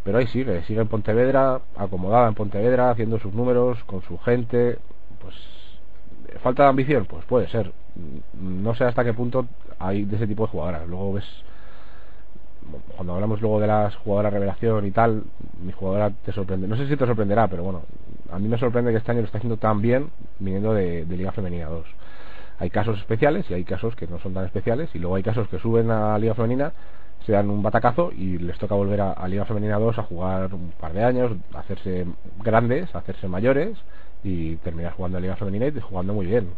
Pero 0.04 0.18
ahí 0.18 0.25
sigue, 0.27 0.63
sigue 0.63 0.82
en 0.82 0.88
Pontevedra, 0.88 1.62
acomodada 1.75 2.27
en 2.27 2.34
Pontevedra, 2.34 2.89
haciendo 2.89 3.20
sus 3.20 3.34
números 3.36 3.77
con 3.84 4.01
su 4.01 4.18
gente. 4.18 4.80
Pues, 5.22 5.36
¿falta 6.42 6.63
de 6.63 6.70
ambición? 6.70 7.06
Pues 7.06 7.24
puede 7.25 7.48
ser. 7.50 7.72
No 8.34 8.74
sé 8.74 8.86
hasta 8.86 9.04
qué 9.04 9.13
punto 9.13 9.46
hay 9.77 10.06
de 10.06 10.16
ese 10.16 10.25
tipo 10.25 10.46
de 10.46 10.50
jugadoras. 10.50 10.88
Luego 10.88 11.13
ves 11.13 11.25
cuando 12.96 13.14
hablamos 13.14 13.42
luego 13.42 13.60
de 13.60 13.68
las 13.68 13.96
jugadoras 13.96 14.34
revelación 14.34 14.86
y 14.86 14.92
tal, 14.92 15.24
mi 15.64 15.72
jugadora 15.72 16.12
te 16.26 16.32
sorprende. 16.32 16.68
No 16.68 16.78
sé 16.78 16.88
si 16.88 16.96
te 16.96 17.06
sorprenderá, 17.06 17.48
pero 17.48 17.64
bueno, 17.64 17.84
a 18.32 18.40
mí 18.40 18.48
me 18.48 18.58
sorprende 18.58 18.92
que 18.92 18.98
este 18.98 19.12
año 19.12 19.22
lo 19.22 19.26
está 19.26 19.38
haciendo 19.38 19.58
tan 19.58 19.82
bien 19.82 20.10
viniendo 20.40 20.74
de, 20.74 21.06
Liga 21.06 21.32
Femenina 21.32 21.68
2. 21.68 21.86
Hay 22.60 22.70
casos 22.70 22.98
especiales 23.00 23.50
y 23.50 23.54
hay 23.54 23.64
casos 23.64 23.96
que 23.96 24.08
no 24.08 24.20
son 24.20 24.34
tan 24.34 24.46
especiales, 24.46 24.90
y 24.94 25.00
luego 25.00 25.16
hay 25.16 25.24
casos 25.24 25.48
que 25.48 25.60
suben 25.60 25.92
a 25.92 26.18
Liga 26.18 26.34
Femenina, 26.34 26.74
se 27.26 27.34
dan 27.34 27.50
un 27.50 27.62
batacazo 27.62 28.12
y 28.12 28.38
les 28.38 28.58
toca 28.58 28.76
volver 28.76 29.02
a, 29.02 29.28
Liga 29.28 29.46
Femenina 29.46 29.78
2 29.78 30.00
a 30.00 30.04
jugar 30.04 30.54
un 30.54 30.72
par 30.80 30.94
de 30.94 31.04
años, 31.04 31.32
hacerse 31.54 32.06
grandes, 32.44 32.94
hacerse 32.96 33.28
mayores 33.28 33.78
y 34.24 34.56
terminar 34.58 34.94
jugando 34.94 35.18
a 35.18 35.22
Liga 35.22 35.36
Femenina 35.36 35.68
y 35.68 35.80
jugando 35.80 36.14
muy 36.14 36.26
bien. 36.26 36.50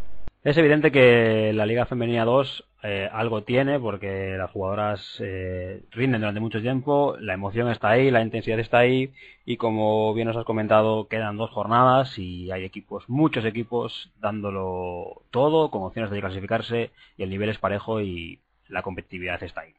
Es 0.42 0.56
evidente 0.56 0.90
que 0.90 1.52
la 1.52 1.66
Liga 1.66 1.84
Femenina 1.84 2.24
2 2.24 2.64
eh, 2.82 3.10
algo 3.12 3.42
tiene 3.42 3.78
porque 3.78 4.36
las 4.38 4.50
jugadoras 4.50 5.16
eh, 5.20 5.82
rinden 5.90 6.22
durante 6.22 6.40
mucho 6.40 6.62
tiempo, 6.62 7.14
la 7.20 7.34
emoción 7.34 7.70
está 7.70 7.90
ahí, 7.90 8.10
la 8.10 8.22
intensidad 8.22 8.58
está 8.58 8.78
ahí 8.78 9.12
y 9.44 9.58
como 9.58 10.14
bien 10.14 10.28
os 10.28 10.36
has 10.36 10.46
comentado 10.46 11.06
quedan 11.06 11.36
dos 11.36 11.50
jornadas 11.50 12.18
y 12.18 12.50
hay 12.50 12.64
equipos, 12.64 13.06
muchos 13.06 13.44
equipos 13.44 14.10
dándolo 14.18 15.22
todo 15.30 15.70
con 15.70 15.82
opciones 15.82 16.10
de 16.10 16.20
clasificarse 16.20 16.90
y 17.18 17.22
el 17.22 17.28
nivel 17.28 17.50
es 17.50 17.58
parejo 17.58 18.00
y 18.00 18.40
la 18.68 18.82
competitividad 18.82 19.42
está 19.42 19.60
ahí. 19.62 19.74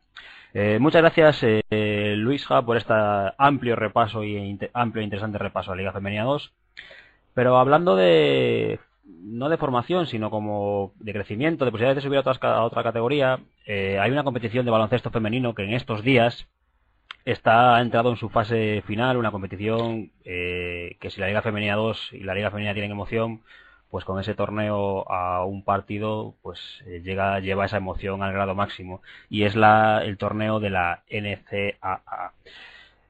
Eh, 0.53 0.77
muchas 0.79 1.01
gracias 1.01 1.46
Luisja 1.72 2.62
por 2.62 2.77
este 2.77 2.93
amplio 3.38 3.75
repaso 3.75 4.24
y 4.24 4.60
amplio 4.74 5.01
e 5.01 5.05
interesante 5.05 5.39
repaso 5.39 5.72
a 5.72 5.75
Liga 5.75 5.91
Femenina 5.91 6.24
2. 6.24 6.51
Pero 7.34 7.58
hablando 7.58 7.96
de 7.96 8.79
no 9.22 9.50
de 9.50 9.58
formación, 9.58 10.08
sino 10.08 10.30
como 10.30 10.94
de 11.00 11.13
crecimiento, 11.13 11.65
de 11.65 11.72
posibilidades 11.72 12.03
de 12.03 12.08
subir 12.08 12.20
a, 12.20 12.63
otra 12.63 12.84
categoría, 12.84 13.39
eh, 13.65 14.00
hay 14.00 14.12
una 14.12 14.24
competición 14.24 14.65
de 14.65 14.72
baloncesto 14.72 15.12
femenino 15.12 15.53
que 15.53 15.63
en 15.63 15.74
estos 15.74 16.03
días 16.03 16.48
está 17.25 17.80
entrado 17.82 18.10
en 18.10 18.18
su 18.18 18.30
fase 18.30 18.84
final, 18.88 19.18
una 19.18 19.32
competición 19.32 20.12
eh, 20.25 20.98
que 21.00 21.10
si 21.10 21.20
la 21.20 21.27
Liga 21.27 21.41
Femenina 21.41 21.75
2 21.75 22.13
y 22.13 22.24
la 22.24 22.34
Liga 22.34 22.50
Femenina 22.50 22.74
tienen 22.74 22.91
emoción, 22.91 23.41
pues 23.91 24.06
con 24.06 24.20
ese 24.20 24.34
torneo 24.34 25.06
a 25.12 25.46
un 25.46 25.63
partido, 25.63 26.36
pues 26.41 26.82
eh, 26.88 27.01
llega, 27.03 27.39
lleva 27.41 27.65
esa 27.65 27.77
emoción 27.77 28.24
al 28.24 28.32
grado 28.32 28.56
máximo. 28.56 29.01
Y 29.30 29.44
es 29.44 29.56
la, 29.56 30.01
el 30.03 30.18
torneo 30.18 30.60
de 30.62 30.70
la 30.70 31.03
NCAA. 31.10 32.34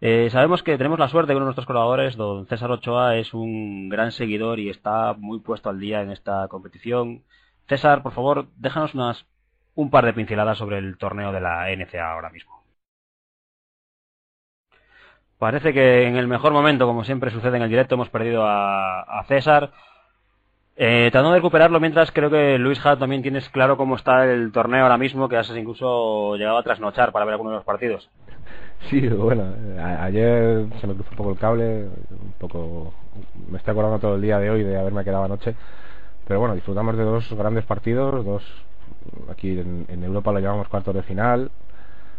Eh, 0.03 0.31
sabemos 0.31 0.63
que 0.63 0.77
tenemos 0.77 0.97
la 0.97 1.09
suerte 1.09 1.31
de 1.31 1.35
uno 1.35 1.45
de 1.45 1.49
nuestros 1.49 1.67
colaboradores, 1.67 2.15
don 2.17 2.47
César 2.47 2.71
Ochoa, 2.71 3.17
es 3.17 3.35
un 3.35 3.87
gran 3.87 4.11
seguidor 4.11 4.59
y 4.59 4.69
está 4.69 5.13
muy 5.13 5.39
puesto 5.41 5.69
al 5.69 5.79
día 5.79 6.01
en 6.01 6.09
esta 6.09 6.47
competición. 6.47 7.23
César, 7.67 8.01
por 8.01 8.11
favor, 8.13 8.47
déjanos 8.57 8.95
unas, 8.95 9.27
un 9.75 9.91
par 9.91 10.05
de 10.05 10.13
pinceladas 10.13 10.57
sobre 10.57 10.79
el 10.79 10.97
torneo 10.97 11.31
de 11.31 11.41
la 11.41 11.67
NCA 11.75 12.13
ahora 12.13 12.31
mismo. 12.31 12.63
Parece 15.37 15.71
que 15.71 16.07
en 16.07 16.17
el 16.17 16.27
mejor 16.27 16.51
momento, 16.51 16.87
como 16.87 17.03
siempre 17.03 17.29
sucede 17.29 17.57
en 17.57 17.63
el 17.63 17.69
directo, 17.69 17.93
hemos 17.95 18.09
perdido 18.09 18.43
a, 18.45 19.23
César. 19.27 19.71
Eh, 20.77 21.09
tratando 21.11 21.31
de 21.31 21.37
recuperarlo 21.37 21.79
mientras 21.79 22.11
creo 22.11 22.31
que 22.31 22.57
Luis 22.57 22.83
Hat 22.83 22.97
también 22.97 23.21
tienes 23.21 23.49
claro 23.49 23.77
cómo 23.77 23.97
está 23.97 24.25
el 24.25 24.51
torneo 24.51 24.83
ahora 24.83 24.97
mismo, 24.97 25.29
que 25.29 25.37
has 25.37 25.49
incluso 25.51 26.35
llegado 26.37 26.57
a 26.57 26.63
trasnochar 26.63 27.11
para 27.11 27.25
ver 27.25 27.33
algunos 27.33 27.51
de 27.51 27.57
los 27.57 27.65
partidos. 27.65 28.09
Sí, 28.89 29.07
bueno, 29.07 29.43
ayer 29.99 30.65
se 30.79 30.87
me 30.87 30.93
cruzó 30.95 31.11
un 31.11 31.17
poco 31.17 31.31
el 31.31 31.37
cable, 31.37 31.83
un 31.85 32.33
poco 32.39 32.93
me 33.49 33.57
estoy 33.57 33.71
acordando 33.71 33.99
todo 33.99 34.15
el 34.15 34.21
día 34.21 34.39
de 34.39 34.49
hoy 34.49 34.63
de 34.63 34.77
haberme 34.77 35.03
quedado 35.03 35.23
anoche, 35.23 35.55
pero 36.27 36.39
bueno, 36.39 36.55
disfrutamos 36.55 36.97
de 36.97 37.03
dos 37.03 37.31
grandes 37.33 37.63
partidos, 37.65 38.25
dos 38.25 38.43
aquí 39.29 39.59
en, 39.59 40.03
Europa 40.03 40.31
lo 40.31 40.39
llamamos 40.39 40.67
cuartos 40.67 40.95
de 40.95 41.03
final, 41.03 41.51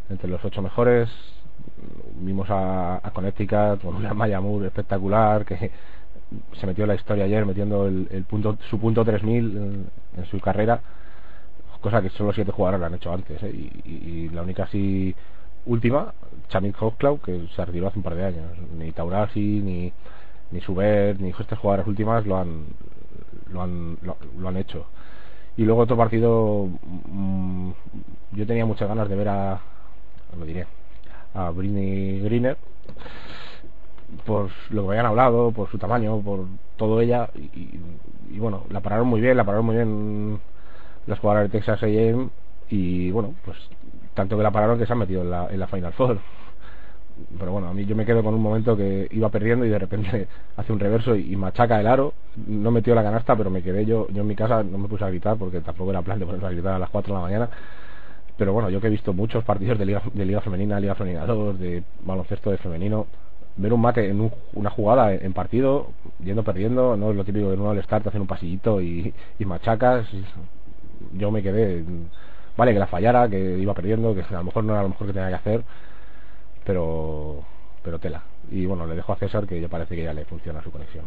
entre 0.08 0.28
los 0.30 0.42
ocho 0.44 0.62
mejores, 0.62 1.10
vimos 2.20 2.48
a, 2.48 2.96
a 2.96 3.10
Connecticut 3.10 3.82
con 3.82 3.96
una 3.96 4.14
Maya 4.14 4.40
Moore 4.40 4.68
espectacular 4.68 5.44
que 5.44 5.70
se 6.54 6.66
metió 6.66 6.84
en 6.84 6.88
la 6.88 6.94
historia 6.94 7.24
ayer 7.24 7.44
metiendo 7.44 7.86
el, 7.86 8.24
punto 8.28 8.56
su 8.70 8.78
punto 8.78 9.04
3000 9.04 9.56
en, 9.56 9.86
en, 10.16 10.26
su 10.26 10.40
carrera, 10.40 10.80
cosa 11.80 12.00
que 12.00 12.08
solo 12.10 12.32
siete 12.32 12.52
jugadores 12.52 12.80
lo 12.80 12.86
han 12.86 12.94
hecho 12.94 13.12
antes, 13.12 13.42
¿eh? 13.42 13.50
y, 13.50 13.90
y 13.90 14.28
la 14.30 14.42
única 14.42 14.62
así 14.64 15.14
última, 15.66 16.14
Chamit 16.48 16.76
Hochklau, 16.78 17.18
que 17.20 17.46
se 17.54 17.64
retiró 17.64 17.88
hace 17.88 17.98
un 17.98 18.02
par 18.02 18.14
de 18.14 18.24
años. 18.24 18.50
Ni 18.76 18.92
Taurasi, 18.92 19.40
ni, 19.40 19.92
ni 20.50 20.60
Subert, 20.60 21.20
ni 21.20 21.30
estas 21.30 21.58
jugadoras 21.58 21.86
últimas 21.86 22.26
lo 22.26 22.36
han, 22.36 22.66
lo 23.50 23.62
han, 23.62 23.98
lo, 24.02 24.48
han 24.48 24.56
hecho. 24.56 24.86
Y 25.56 25.64
luego 25.64 25.82
otro 25.82 25.96
partido, 25.96 26.68
mm, 27.06 27.70
yo 28.32 28.46
tenía 28.46 28.66
muchas 28.66 28.88
ganas 28.88 29.08
de 29.08 29.16
ver 29.16 29.28
a, 29.28 29.60
lo 30.38 30.44
diré, 30.44 30.66
a 31.34 31.50
Britney 31.50 32.20
Greener, 32.20 32.56
por 34.24 34.50
lo 34.70 34.82
que 34.82 34.88
habían 34.90 35.06
hablado, 35.06 35.52
por 35.52 35.70
su 35.70 35.78
tamaño, 35.78 36.20
por 36.20 36.46
todo 36.76 37.00
ella. 37.00 37.28
Y, 37.34 37.78
y, 38.30 38.38
bueno, 38.38 38.64
la 38.70 38.80
pararon 38.80 39.08
muy 39.08 39.20
bien, 39.20 39.36
la 39.36 39.44
pararon 39.44 39.66
muy 39.66 39.76
bien 39.76 40.40
las 41.06 41.18
jugadoras 41.18 41.50
de 41.50 41.58
Texas 41.58 41.82
A&M 41.82 42.28
y 42.70 43.10
bueno, 43.10 43.34
pues 43.44 43.58
tanto 44.14 44.36
que 44.36 44.42
la 44.42 44.50
pararon 44.50 44.78
que 44.78 44.86
se 44.86 44.92
han 44.92 44.98
metido 44.98 45.22
en 45.22 45.30
la, 45.30 45.48
en 45.50 45.58
la 45.58 45.66
Final 45.66 45.92
Four. 45.92 46.18
Pero 47.38 47.52
bueno, 47.52 47.68
a 47.68 47.74
mí 47.74 47.84
yo 47.84 47.94
me 47.94 48.06
quedo 48.06 48.22
con 48.22 48.34
un 48.34 48.42
momento 48.42 48.76
que 48.76 49.06
iba 49.10 49.28
perdiendo 49.28 49.64
y 49.64 49.68
de 49.68 49.78
repente 49.78 50.28
hace 50.56 50.72
un 50.72 50.80
reverso 50.80 51.14
y, 51.14 51.36
machaca 51.36 51.80
el 51.80 51.86
aro. 51.86 52.14
No 52.46 52.70
metió 52.70 52.94
la 52.94 53.02
canasta, 53.02 53.36
pero 53.36 53.50
me 53.50 53.62
quedé 53.62 53.84
yo, 53.84 54.08
yo 54.10 54.22
en 54.22 54.26
mi 54.26 54.36
casa, 54.36 54.62
no 54.62 54.78
me 54.78 54.88
puse 54.88 55.04
a 55.04 55.08
gritar 55.08 55.36
porque 55.36 55.60
tampoco 55.60 55.90
era 55.90 56.02
plan 56.02 56.18
de 56.18 56.26
ponerme 56.26 56.48
a 56.48 56.50
gritar 56.50 56.74
a 56.74 56.78
las 56.78 56.90
4 56.90 57.12
de 57.14 57.20
la 57.20 57.26
mañana. 57.26 57.50
Pero 58.36 58.52
bueno, 58.52 58.70
yo 58.70 58.80
que 58.80 58.86
he 58.86 58.90
visto 58.90 59.12
muchos 59.12 59.44
partidos 59.44 59.78
de 59.78 59.86
Liga, 59.86 60.02
de 60.12 60.24
Liga 60.24 60.40
Femenina, 60.40 60.80
Liga 60.80 60.94
Femenina 60.94 61.26
2, 61.26 61.58
de 61.58 61.84
baloncesto 62.04 62.50
de 62.50 62.58
femenino, 62.58 63.06
ver 63.56 63.72
un 63.72 63.80
mate 63.80 64.08
en 64.08 64.30
una 64.54 64.70
jugada 64.70 65.12
en 65.14 65.32
partido, 65.34 65.88
yendo 66.24 66.42
perdiendo, 66.42 66.96
no 66.96 67.10
es 67.10 67.16
lo 67.16 67.24
típico 67.24 67.50
de 67.50 67.56
nuevo 67.56 67.72
al 67.72 67.82
start, 67.82 68.06
hacen 68.06 68.22
un 68.22 68.26
pasillito 68.26 68.80
y, 68.80 69.12
y 69.38 69.44
machacas. 69.44 70.06
Yo 71.12 71.30
me 71.30 71.42
quedé 71.42 71.84
Vale, 72.56 72.72
que 72.72 72.78
la 72.78 72.86
fallara, 72.86 73.28
que 73.28 73.58
iba 73.58 73.74
perdiendo, 73.74 74.14
que 74.14 74.22
a 74.22 74.38
lo 74.38 74.44
mejor 74.44 74.64
no 74.64 74.72
era 74.74 74.82
lo 74.82 74.90
mejor 74.90 75.06
que 75.06 75.12
tenía 75.12 75.28
que 75.28 75.34
hacer, 75.36 75.64
pero, 76.64 77.42
pero 77.82 77.98
tela. 77.98 78.22
Y 78.50 78.66
bueno, 78.66 78.86
le 78.86 78.94
dejo 78.94 79.12
a 79.12 79.16
César 79.16 79.46
que 79.46 79.60
ya 79.60 79.68
parece 79.68 79.96
que 79.96 80.04
ya 80.04 80.12
le 80.12 80.24
funciona 80.24 80.62
su 80.62 80.70
conexión. 80.70 81.06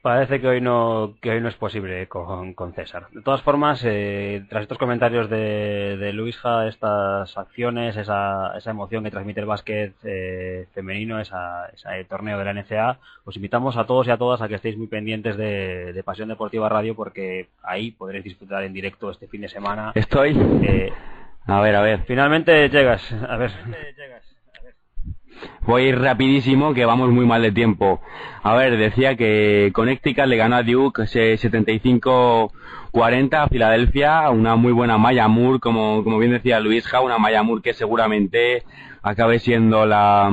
Parece 0.00 0.40
que 0.40 0.46
hoy 0.46 0.60
no 0.60 1.14
que 1.20 1.30
hoy 1.30 1.40
no 1.40 1.48
es 1.48 1.56
posible 1.56 2.06
con, 2.06 2.54
con 2.54 2.72
César. 2.72 3.08
De 3.10 3.20
todas 3.20 3.42
formas, 3.42 3.82
eh, 3.84 4.44
tras 4.48 4.62
estos 4.62 4.78
comentarios 4.78 5.28
de, 5.28 5.96
de 5.96 6.12
Luisja, 6.12 6.68
estas 6.68 7.36
acciones, 7.36 7.96
esa, 7.96 8.56
esa 8.56 8.70
emoción 8.70 9.02
que 9.02 9.10
transmite 9.10 9.40
el 9.40 9.46
básquet 9.46 9.94
eh, 10.04 10.66
femenino, 10.72 11.18
esa, 11.18 11.66
ese 11.70 12.04
torneo 12.04 12.38
de 12.38 12.44
la 12.44 12.54
NCA, 12.54 12.98
os 13.24 13.34
invitamos 13.34 13.76
a 13.76 13.86
todos 13.86 14.06
y 14.06 14.12
a 14.12 14.16
todas 14.16 14.40
a 14.40 14.46
que 14.46 14.54
estéis 14.54 14.78
muy 14.78 14.86
pendientes 14.86 15.36
de, 15.36 15.92
de 15.92 16.02
Pasión 16.04 16.28
Deportiva 16.28 16.68
Radio 16.68 16.94
porque 16.94 17.48
ahí 17.64 17.90
podréis 17.90 18.22
disfrutar 18.22 18.62
en 18.62 18.72
directo 18.72 19.10
este 19.10 19.26
fin 19.26 19.40
de 19.40 19.48
semana. 19.48 19.90
Estoy. 19.96 20.30
Eh, 20.62 20.92
a 21.46 21.60
ver, 21.60 21.74
a 21.74 21.82
ver. 21.82 22.04
Finalmente 22.06 22.68
llegas. 22.68 23.12
A 23.28 23.36
ver. 23.36 23.50
Voy 23.66 23.74
a 23.74 24.27
ir 25.78 26.00
rapidísimo, 26.00 26.74
que 26.74 26.84
vamos 26.84 27.10
muy 27.10 27.26
mal 27.26 27.42
de 27.42 27.52
tiempo. 27.52 28.00
A 28.42 28.54
ver, 28.54 28.76
decía 28.76 29.16
que 29.16 29.70
Connecticut 29.74 30.26
le 30.26 30.36
ganó 30.36 30.56
a 30.56 30.62
Duke 30.62 31.02
75-40 31.02 33.34
a 33.34 33.48
Filadelfia, 33.48 34.30
una 34.30 34.56
muy 34.56 34.72
buena 34.72 34.98
Maya 34.98 35.28
Moore, 35.28 35.60
como, 35.60 36.02
como 36.02 36.18
bien 36.18 36.32
decía 36.32 36.60
Luisja, 36.60 37.00
una 37.00 37.18
Maya 37.18 37.42
Moore 37.42 37.62
que 37.62 37.74
seguramente 37.74 38.64
acabe 39.02 39.38
siendo 39.38 39.86
la, 39.86 40.30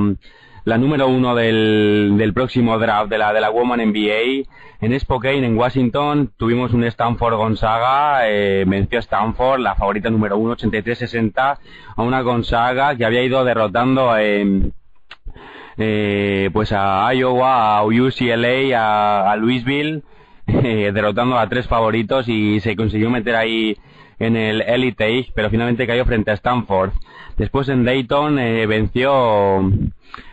la 0.64 0.78
número 0.78 1.08
uno 1.08 1.34
del, 1.34 2.14
del 2.16 2.34
próximo 2.34 2.78
draft 2.78 3.08
de 3.08 3.18
la, 3.18 3.32
de 3.32 3.40
la 3.40 3.50
Woman 3.50 3.80
NBA. 3.80 4.44
En 4.80 4.98
Spokane, 4.98 5.46
en 5.46 5.56
Washington, 5.56 6.32
tuvimos 6.36 6.74
un 6.74 6.84
Stanford 6.84 7.36
Gonzaga, 7.36 8.28
eh, 8.28 8.64
venció 8.66 8.98
a 8.98 9.00
Stanford, 9.00 9.60
la 9.60 9.74
favorita 9.74 10.10
número 10.10 10.36
uno, 10.36 10.56
83-60, 10.56 11.58
a 11.96 12.02
una 12.02 12.20
Gonzaga 12.20 12.94
que 12.96 13.04
había 13.04 13.22
ido 13.22 13.44
derrotando 13.44 14.16
en 14.18 14.74
eh, 15.78 16.50
pues 16.52 16.72
a 16.72 17.12
Iowa, 17.14 17.78
a 17.78 17.84
UCLA, 17.84 19.30
a, 19.30 19.36
Louisville, 19.36 20.02
eh, 20.46 20.90
derrotando 20.92 21.38
a 21.38 21.48
tres 21.48 21.66
favoritos 21.66 22.28
y 22.28 22.60
se 22.60 22.76
consiguió 22.76 23.10
meter 23.10 23.36
ahí 23.36 23.76
en 24.18 24.36
el 24.36 24.62
Elite 24.62 25.26
pero 25.34 25.50
finalmente 25.50 25.86
cayó 25.86 26.04
frente 26.04 26.30
a 26.30 26.34
Stanford. 26.34 26.92
Después 27.36 27.68
en 27.68 27.84
Dayton 27.84 28.38
eh, 28.38 28.66
venció 28.66 29.70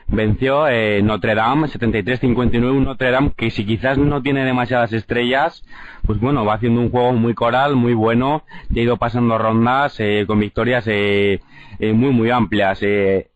venció 0.07 0.67
eh, 0.67 1.01
Notre 1.01 1.35
Dame 1.35 1.67
73-59, 1.67 2.71
un 2.71 2.83
Notre 2.85 3.11
Dame 3.11 3.31
que 3.35 3.49
si 3.49 3.65
quizás 3.65 3.97
no 3.97 4.21
tiene 4.21 4.45
demasiadas 4.45 4.93
estrellas, 4.93 5.65
pues 6.05 6.19
bueno, 6.19 6.45
va 6.45 6.55
haciendo 6.55 6.81
un 6.81 6.91
juego 6.91 7.13
muy 7.13 7.33
coral, 7.33 7.75
muy 7.75 7.93
bueno, 7.93 8.43
y 8.69 8.79
ha 8.79 8.83
ido 8.83 8.97
pasando 8.97 9.37
rondas 9.37 9.99
eh, 9.99 10.25
con 10.27 10.39
victorias 10.39 10.85
eh, 10.87 11.41
eh, 11.79 11.93
muy 11.93 12.11
muy 12.11 12.29
amplias. 12.29 12.79
Eh, 12.81 13.29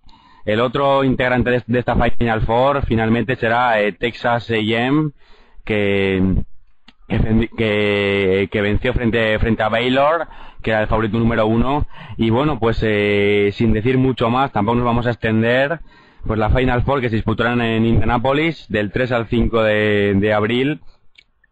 el 0.48 0.62
otro 0.62 1.04
integrante 1.04 1.62
de, 1.68 1.80
esta 1.80 1.96
Final 1.96 2.42
Four 2.44 2.86
finalmente 2.86 3.36
será 3.36 3.82
eh, 3.82 3.92
Texas 3.92 4.50
A&M, 4.50 5.12
que, 5.66 6.24
que, 7.10 8.62
venció 8.62 8.94
frente, 8.94 9.38
frente 9.40 9.64
a 9.64 9.68
Baylor, 9.68 10.26
que 10.64 10.72
era 10.72 10.82
el 10.82 10.88
favorito 10.88 11.20
número 11.20 11.46
uno. 11.48 11.86
Y 12.16 12.30
bueno, 12.30 12.60
pues 12.60 12.80
eh, 12.82 13.50
sin 13.52 13.74
decir 13.74 13.98
mucho 13.98 14.30
más, 14.30 14.54
tampoco 14.54 14.78
nos 14.78 14.86
vamos 14.86 15.06
a 15.06 15.12
extender, 15.12 15.82
pues 16.26 16.40
la 16.40 16.50
Final 16.50 16.84
Four 16.84 17.02
que 17.02 17.10
se 17.10 17.18
disputarán 17.18 17.60
en 17.60 17.86
Indianapolis 17.86 18.68
del 18.70 18.94
3 18.94 19.12
al 19.12 19.28
5 19.28 19.64
de, 19.64 20.14
de 20.16 20.34
abril. 20.34 20.80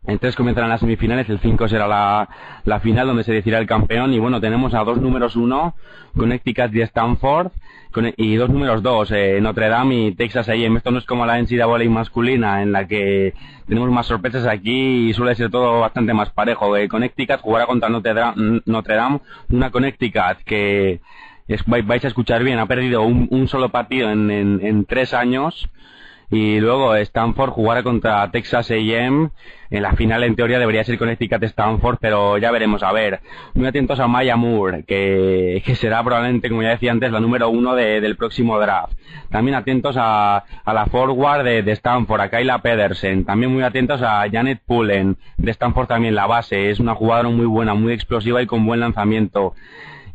3 0.05 0.35
comenzarán 0.35 0.69
las 0.69 0.79
semifinales, 0.79 1.29
el 1.29 1.39
5 1.39 1.67
será 1.67 1.87
la, 1.87 2.29
la 2.63 2.79
final 2.79 3.07
donde 3.07 3.23
se 3.23 3.33
decidirá 3.33 3.59
el 3.59 3.67
campeón. 3.67 4.13
Y 4.13 4.19
bueno, 4.19 4.39
tenemos 4.39 4.73
a 4.73 4.83
dos 4.83 4.99
números 4.99 5.35
uno, 5.35 5.75
Connecticut 6.15 6.73
y 6.75 6.81
Stanford, 6.81 7.51
con, 7.91 8.13
y 8.15 8.35
dos 8.35 8.49
números 8.49 8.83
dos, 8.83 9.11
eh, 9.11 9.39
Notre 9.41 9.69
Dame 9.69 10.07
y 10.07 10.15
Texas 10.15 10.47
A&M. 10.49 10.77
Esto 10.77 10.91
no 10.91 10.99
es 10.99 11.05
como 11.05 11.25
la 11.25 11.41
NCAA 11.41 11.89
masculina, 11.89 12.61
en 12.61 12.71
la 12.71 12.87
que 12.87 13.33
tenemos 13.67 13.89
más 13.89 14.05
sorpresas 14.05 14.45
aquí 14.45 15.09
y 15.09 15.13
suele 15.13 15.35
ser 15.35 15.49
todo 15.49 15.79
bastante 15.79 16.13
más 16.13 16.29
parejo. 16.29 16.77
Eh, 16.77 16.87
Connecticut 16.87 17.41
jugará 17.41 17.65
contra 17.65 17.89
Notre 17.89 18.13
Dame, 18.13 18.61
Notre 18.65 18.95
Dame 18.95 19.19
una 19.49 19.71
Connecticut 19.71 20.43
que 20.45 20.99
es, 21.47 21.63
vais 21.65 22.03
a 22.05 22.07
escuchar 22.07 22.43
bien, 22.43 22.59
ha 22.59 22.65
perdido 22.67 23.01
un, 23.03 23.27
un 23.31 23.47
solo 23.47 23.69
partido 23.69 24.11
en, 24.11 24.29
en 24.31 24.85
tres 24.85 25.13
años 25.13 25.69
y 26.29 26.59
luego 26.59 26.95
Stanford 26.95 27.51
jugará 27.51 27.83
contra 27.83 28.29
Texas 28.31 28.71
A&M 28.71 29.29
en 29.69 29.81
la 29.81 29.93
final 29.93 30.23
en 30.23 30.35
teoría 30.35 30.59
debería 30.59 30.83
ser 30.83 30.97
Connecticut 30.97 31.43
Stanford 31.43 31.97
pero 31.99 32.37
ya 32.37 32.51
veremos. 32.51 32.83
A 32.83 32.91
ver 32.91 33.19
muy 33.53 33.67
atentos 33.67 33.99
a 33.99 34.07
Maya 34.07 34.35
Moore 34.35 34.83
que, 34.83 35.61
que 35.65 35.75
será 35.75 36.03
probablemente 36.03 36.49
como 36.49 36.61
ya 36.61 36.69
decía 36.69 36.91
antes 36.91 37.11
la 37.11 37.19
número 37.19 37.49
uno 37.49 37.75
de, 37.75 38.01
del 38.01 38.15
próximo 38.15 38.59
draft. 38.59 38.93
También 39.29 39.55
atentos 39.55 39.95
a, 39.97 40.43
a 40.63 40.73
la 40.73 40.85
forward 40.85 41.43
de, 41.43 41.63
de, 41.63 41.71
Stanford 41.71 42.21
a 42.21 42.29
Kyla 42.29 42.59
Pedersen. 42.59 43.25
También 43.25 43.51
muy 43.51 43.63
atentos 43.63 44.01
a 44.01 44.25
Janet 44.31 44.61
Pullen 44.65 45.17
de 45.37 45.51
Stanford 45.51 45.87
también 45.87 46.15
la 46.15 46.27
base. 46.27 46.69
Es 46.69 46.79
una 46.79 46.95
jugadora 46.95 47.29
muy 47.29 47.45
buena 47.45 47.73
muy 47.73 47.93
explosiva 47.93 48.41
y 48.41 48.45
con 48.45 48.65
buen 48.65 48.79
lanzamiento 48.79 49.53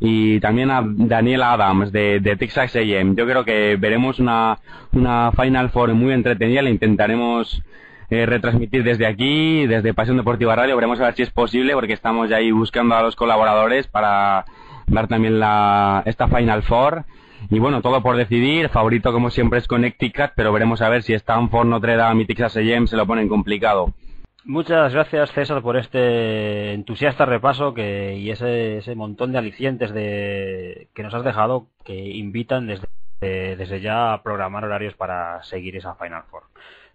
y 0.00 0.40
también 0.40 0.70
a 0.70 0.82
Daniel 0.82 1.42
Adams 1.42 1.92
de, 1.92 2.20
de 2.20 2.36
Texas 2.36 2.74
A&M. 2.74 3.14
Yo 3.14 3.26
creo 3.26 3.44
que 3.44 3.76
veremos 3.78 4.18
una, 4.18 4.58
una 4.92 5.30
Final 5.32 5.70
Four 5.70 5.92
muy 5.94 6.14
entretenida, 6.14 6.62
la 6.62 6.70
intentaremos 6.70 7.62
eh, 8.08 8.26
retransmitir 8.26 8.82
desde 8.82 9.06
aquí, 9.06 9.66
desde 9.66 9.94
Pasión 9.94 10.16
Deportiva 10.16 10.56
Radio, 10.56 10.74
veremos 10.74 10.98
a 11.00 11.04
ver 11.04 11.14
si 11.14 11.22
es 11.22 11.30
posible 11.30 11.74
porque 11.74 11.92
estamos 11.92 12.30
ya 12.30 12.38
ahí 12.38 12.50
buscando 12.50 12.96
a 12.96 13.02
los 13.02 13.14
colaboradores 13.14 13.86
para 13.86 14.46
dar 14.86 15.06
también 15.06 15.38
la, 15.38 16.02
esta 16.06 16.26
Final 16.26 16.62
Four. 16.62 17.04
Y 17.50 17.58
bueno, 17.58 17.80
todo 17.82 18.02
por 18.02 18.16
decidir, 18.16 18.68
favorito 18.68 19.12
como 19.12 19.30
siempre 19.30 19.60
es 19.60 19.66
Connecticut, 19.66 20.32
pero 20.34 20.52
veremos 20.52 20.82
a 20.82 20.88
ver 20.88 21.02
si 21.02 21.14
Stanford, 21.14 21.68
Notre 21.68 21.96
Dame 21.96 22.22
y 22.22 22.26
Texas 22.26 22.56
A&M 22.56 22.86
se 22.86 22.96
lo 22.96 23.06
ponen 23.06 23.28
complicado. 23.28 23.94
Muchas 24.44 24.94
gracias 24.94 25.32
César 25.32 25.60
por 25.60 25.76
este 25.76 26.72
entusiasta 26.72 27.26
repaso 27.26 27.74
que, 27.74 28.16
y 28.16 28.30
ese, 28.30 28.78
ese 28.78 28.94
montón 28.94 29.32
de 29.32 29.38
alicientes 29.38 29.92
de, 29.92 30.88
que 30.94 31.02
nos 31.02 31.12
has 31.12 31.24
dejado 31.24 31.66
que 31.84 31.94
invitan 31.94 32.66
desde, 32.66 32.86
desde 33.20 33.80
ya 33.80 34.14
a 34.14 34.22
programar 34.22 34.64
horarios 34.64 34.94
para 34.94 35.42
seguir 35.42 35.76
esa 35.76 35.94
Final 35.94 36.24
Four. 36.30 36.44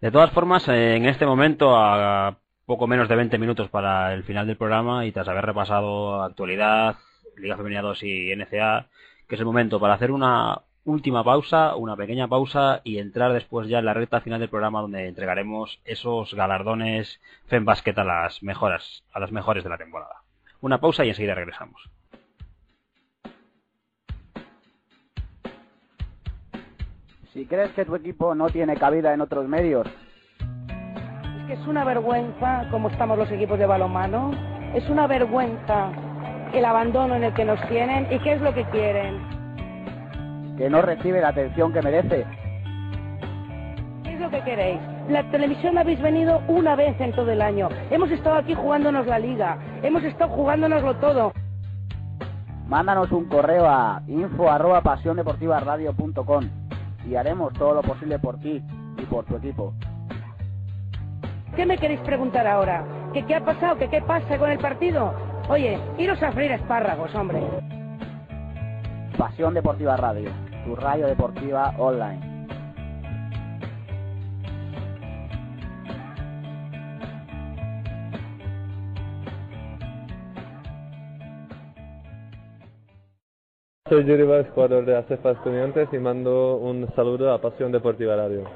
De 0.02 0.12
todas 0.12 0.32
formas, 0.32 0.68
en 0.68 1.06
este 1.06 1.26
momento, 1.26 1.78
a 1.78 2.38
poco 2.66 2.88
menos 2.88 3.08
de 3.08 3.16
20 3.16 3.38
minutos 3.38 3.70
para 3.70 4.14
el 4.14 4.24
final 4.24 4.48
del 4.48 4.58
programa 4.58 5.06
y 5.06 5.12
tras 5.12 5.28
haber 5.28 5.46
repasado 5.46 6.24
actualidad, 6.24 6.96
Liga 7.38 7.58
Femenina 7.58 7.82
2 7.82 8.04
y 8.04 8.36
NCA, 8.36 8.88
que 9.28 9.36
es 9.36 9.40
el 9.40 9.46
momento 9.46 9.80
para 9.80 9.94
hacer 9.94 10.12
una 10.12 10.62
última 10.86 11.24
pausa, 11.24 11.76
una 11.76 11.96
pequeña 11.96 12.28
pausa 12.28 12.82
y 12.84 13.00
entrar 13.00 13.34
después 13.34 13.68
ya 13.68 13.80
en 13.80 13.86
la 13.86 13.94
recta 13.94 14.22
final 14.22 14.40
del 14.40 14.50
programa 14.50 14.82
donde 14.82 15.08
entregaremos 15.08 15.82
esos 15.84 16.34
galardones 16.36 17.20
FEMBasket 17.48 17.98
a 17.98 18.04
las 18.04 18.44
mejoras, 18.44 19.04
a 19.12 19.20
las 19.20 19.32
mejores 19.32 19.64
de 19.64 19.70
la 19.72 19.78
temporada. 19.78 20.22
Una 20.62 20.80
pausa 20.80 21.04
y 21.04 21.10
enseguida 21.10 21.34
regresamos. 21.34 21.90
Si 27.34 27.46
crees 27.48 27.72
que 27.72 27.84
tu 27.84 27.96
equipo 27.96 28.34
no 28.34 28.50
tiene 28.50 28.78
cabida 28.78 29.14
en 29.14 29.20
otros 29.20 29.48
medios, 29.48 29.88
es 29.88 31.48
que 31.48 31.54
es 31.54 31.68
una 31.68 31.84
vergüenza 31.84 32.68
cómo 32.72 32.90
estamos 32.90 33.18
los 33.18 33.30
equipos 33.32 33.60
de 33.60 33.66
balonmano, 33.66 34.32
es 34.74 34.88
una 34.90 35.06
vergüenza 35.08 35.92
el 36.54 36.64
abandono 36.64 37.16
en 37.16 37.26
el 37.26 37.34
que 37.34 37.44
nos 37.44 37.60
tienen 37.68 38.08
y 38.14 38.20
qué 38.20 38.34
es 38.34 38.42
lo 38.42 38.54
que 38.54 38.64
quieren 38.70 39.45
que 40.58 40.70
no 40.70 40.82
recibe 40.82 41.22
la 41.22 41.30
atención 41.30 41.74
que 41.74 41.82
merece. 41.82 42.26
¿Qué 44.04 44.14
es 44.14 44.20
lo 44.20 44.30
que 44.30 44.42
queréis? 44.42 44.80
La 45.10 45.24
televisión 45.30 45.78
habéis 45.78 46.02
venido 46.02 46.42
una 46.48 46.76
vez 46.76 47.00
en 47.00 47.12
todo 47.12 47.32
el 47.32 47.42
año. 47.42 47.70
Hemos 47.92 48.10
estado 48.12 48.38
aquí 48.38 48.54
jugándonos 48.54 49.06
la 49.06 49.20
liga. 49.20 49.58
Hemos 49.84 50.04
estado 50.04 50.32
jugándonoslo 50.32 50.96
todo. 50.96 51.32
Mándanos 52.68 53.12
un 53.12 53.26
correo 53.26 53.68
a 53.68 54.02
info 54.08 54.50
arroba 54.50 54.82
pasiondeportivaradio.com 54.82 56.50
y 57.08 57.16
haremos 57.16 57.54
todo 57.54 57.76
lo 57.76 57.82
posible 57.82 58.18
por 58.18 58.40
ti 58.40 58.64
y 58.98 59.02
por 59.04 59.26
tu 59.26 59.36
equipo. 59.36 59.74
¿Qué 61.56 61.66
me 61.66 61.78
queréis 61.78 62.02
preguntar 62.02 62.48
ahora? 62.48 62.84
¿Que 63.14 63.24
qué 63.24 63.36
ha 63.36 63.46
pasado? 63.46 63.78
¿Que 63.78 63.88
qué 63.88 64.02
pasa 64.02 64.38
con 64.38 64.50
el 64.50 64.58
partido? 64.58 65.14
Oye, 65.48 65.80
iros 65.98 66.22
a 66.24 66.32
freír 66.32 66.52
espárragos, 66.52 67.14
hombre. 67.14 67.40
Pasión 69.18 69.54
Deportiva 69.54 69.96
Radio, 69.96 70.32
tu 70.66 70.76
radio 70.76 71.06
deportiva 71.08 71.74
online. 71.78 72.36
Soy 83.88 84.04
Yuri 84.04 84.24
Vaz, 84.24 84.50
jugador 84.50 84.84
de 84.86 84.98
ACEFA 84.98 85.32
Estudiantes 85.32 85.88
y 85.94 86.00
mando 86.00 86.58
un 86.58 86.92
saludo 86.96 87.32
a 87.32 87.40
Pasión 87.40 87.72
Deportiva 87.72 88.16
Radio. 88.16 88.50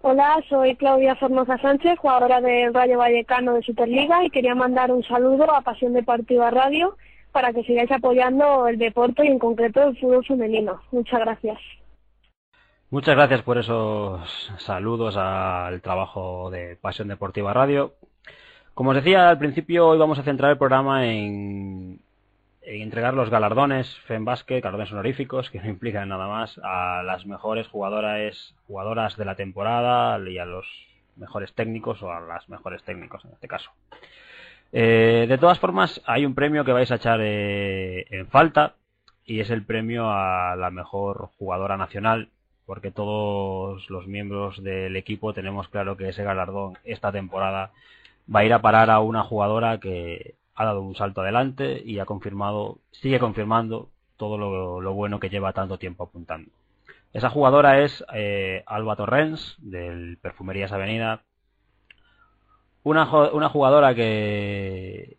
Hola, 0.00 0.42
soy 0.48 0.74
Claudia 0.76 1.16
Formosa 1.16 1.58
Sánchez, 1.58 1.98
jugadora 1.98 2.40
del 2.40 2.72
Rayo 2.72 2.96
Vallecano 2.96 3.54
de 3.54 3.62
Superliga 3.62 4.24
y 4.24 4.30
quería 4.30 4.54
mandar 4.54 4.90
un 4.90 5.02
saludo 5.02 5.52
a 5.52 5.60
Pasión 5.60 5.92
Deportiva 5.92 6.50
Radio 6.50 6.96
para 7.36 7.52
que 7.52 7.64
sigáis 7.64 7.92
apoyando 7.92 8.66
el 8.66 8.78
deporte 8.78 9.22
y 9.26 9.28
en 9.28 9.38
concreto 9.38 9.82
el 9.82 9.98
fútbol 9.98 10.24
femenino. 10.24 10.80
Muchas 10.90 11.20
gracias. 11.20 11.58
Muchas 12.88 13.14
gracias 13.14 13.42
por 13.42 13.58
esos 13.58 14.50
saludos 14.56 15.18
al 15.18 15.82
trabajo 15.82 16.50
de 16.50 16.76
Pasión 16.76 17.08
Deportiva 17.08 17.52
Radio. 17.52 17.92
Como 18.72 18.88
os 18.88 18.96
decía 18.96 19.28
al 19.28 19.38
principio, 19.38 19.86
hoy 19.86 19.98
vamos 19.98 20.18
a 20.18 20.22
centrar 20.22 20.50
el 20.50 20.56
programa 20.56 21.08
en, 21.08 22.00
en 22.62 22.80
entregar 22.80 23.12
los 23.12 23.28
galardones 23.28 23.94
FEM 24.06 24.24
Basket, 24.24 24.62
galardones 24.62 24.92
honoríficos, 24.92 25.50
que 25.50 25.60
no 25.60 25.68
implican 25.68 26.08
nada 26.08 26.28
más 26.28 26.58
a 26.64 27.02
las 27.02 27.26
mejores 27.26 27.68
jugadoras, 27.68 28.54
jugadoras 28.66 29.18
de 29.18 29.26
la 29.26 29.34
temporada 29.34 30.18
y 30.26 30.38
a 30.38 30.46
los 30.46 30.66
mejores 31.16 31.52
técnicos 31.52 32.02
o 32.02 32.10
a 32.10 32.18
las 32.18 32.48
mejores 32.48 32.82
técnicos 32.82 33.22
en 33.26 33.32
este 33.32 33.46
caso. 33.46 33.70
Eh, 34.78 35.24
de 35.26 35.38
todas 35.38 35.58
formas, 35.58 36.02
hay 36.04 36.26
un 36.26 36.34
premio 36.34 36.62
que 36.62 36.72
vais 36.72 36.90
a 36.90 36.96
echar 36.96 37.18
eh, 37.22 38.04
en 38.10 38.26
falta 38.28 38.74
y 39.24 39.40
es 39.40 39.48
el 39.48 39.64
premio 39.64 40.10
a 40.10 40.54
la 40.54 40.70
mejor 40.70 41.30
jugadora 41.38 41.78
nacional 41.78 42.28
porque 42.66 42.90
todos 42.90 43.88
los 43.88 44.06
miembros 44.06 44.62
del 44.62 44.96
equipo 44.96 45.32
tenemos 45.32 45.68
claro 45.68 45.96
que 45.96 46.10
ese 46.10 46.24
galardón 46.24 46.76
esta 46.84 47.10
temporada 47.10 47.70
va 48.32 48.40
a 48.40 48.44
ir 48.44 48.52
a 48.52 48.60
parar 48.60 48.90
a 48.90 49.00
una 49.00 49.22
jugadora 49.22 49.80
que 49.80 50.34
ha 50.54 50.66
dado 50.66 50.82
un 50.82 50.94
salto 50.94 51.22
adelante 51.22 51.82
y 51.82 51.98
ha 51.98 52.04
confirmado, 52.04 52.76
sigue 52.90 53.18
confirmando 53.18 53.88
todo 54.18 54.36
lo, 54.36 54.92
bueno 54.92 55.20
que 55.20 55.30
lleva 55.30 55.54
tanto 55.54 55.78
tiempo 55.78 56.04
apuntando. 56.04 56.50
Esa 57.14 57.30
jugadora 57.30 57.80
es 57.80 58.04
eh, 58.12 58.62
Alba 58.66 58.96
Torrens, 58.96 59.56
del 59.56 60.18
Perfumerías 60.20 60.72
Avenida. 60.72 61.22
Una, 62.86 63.02
una 63.32 63.48
jugadora 63.48 63.96
que 63.96 65.16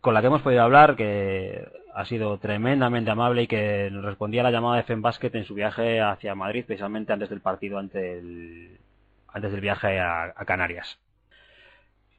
con 0.00 0.14
la 0.14 0.20
que 0.20 0.28
hemos 0.28 0.40
podido 0.40 0.62
hablar, 0.62 0.94
que 0.94 1.66
ha 1.92 2.04
sido 2.04 2.38
tremendamente 2.38 3.10
amable 3.10 3.42
y 3.42 3.46
que 3.48 3.88
nos 3.90 4.04
respondía 4.04 4.42
a 4.42 4.44
la 4.44 4.52
llamada 4.52 4.76
de 4.76 4.84
FEM 4.84 5.02
Basket 5.02 5.34
en 5.34 5.44
su 5.44 5.54
viaje 5.54 6.00
hacia 6.00 6.36
Madrid, 6.36 6.64
precisamente 6.64 7.12
antes 7.12 7.28
del 7.28 7.40
partido, 7.40 7.80
antes 7.80 8.00
del, 8.00 8.78
antes 9.26 9.50
del 9.50 9.60
viaje 9.60 9.98
a, 9.98 10.32
Canarias. 10.46 11.00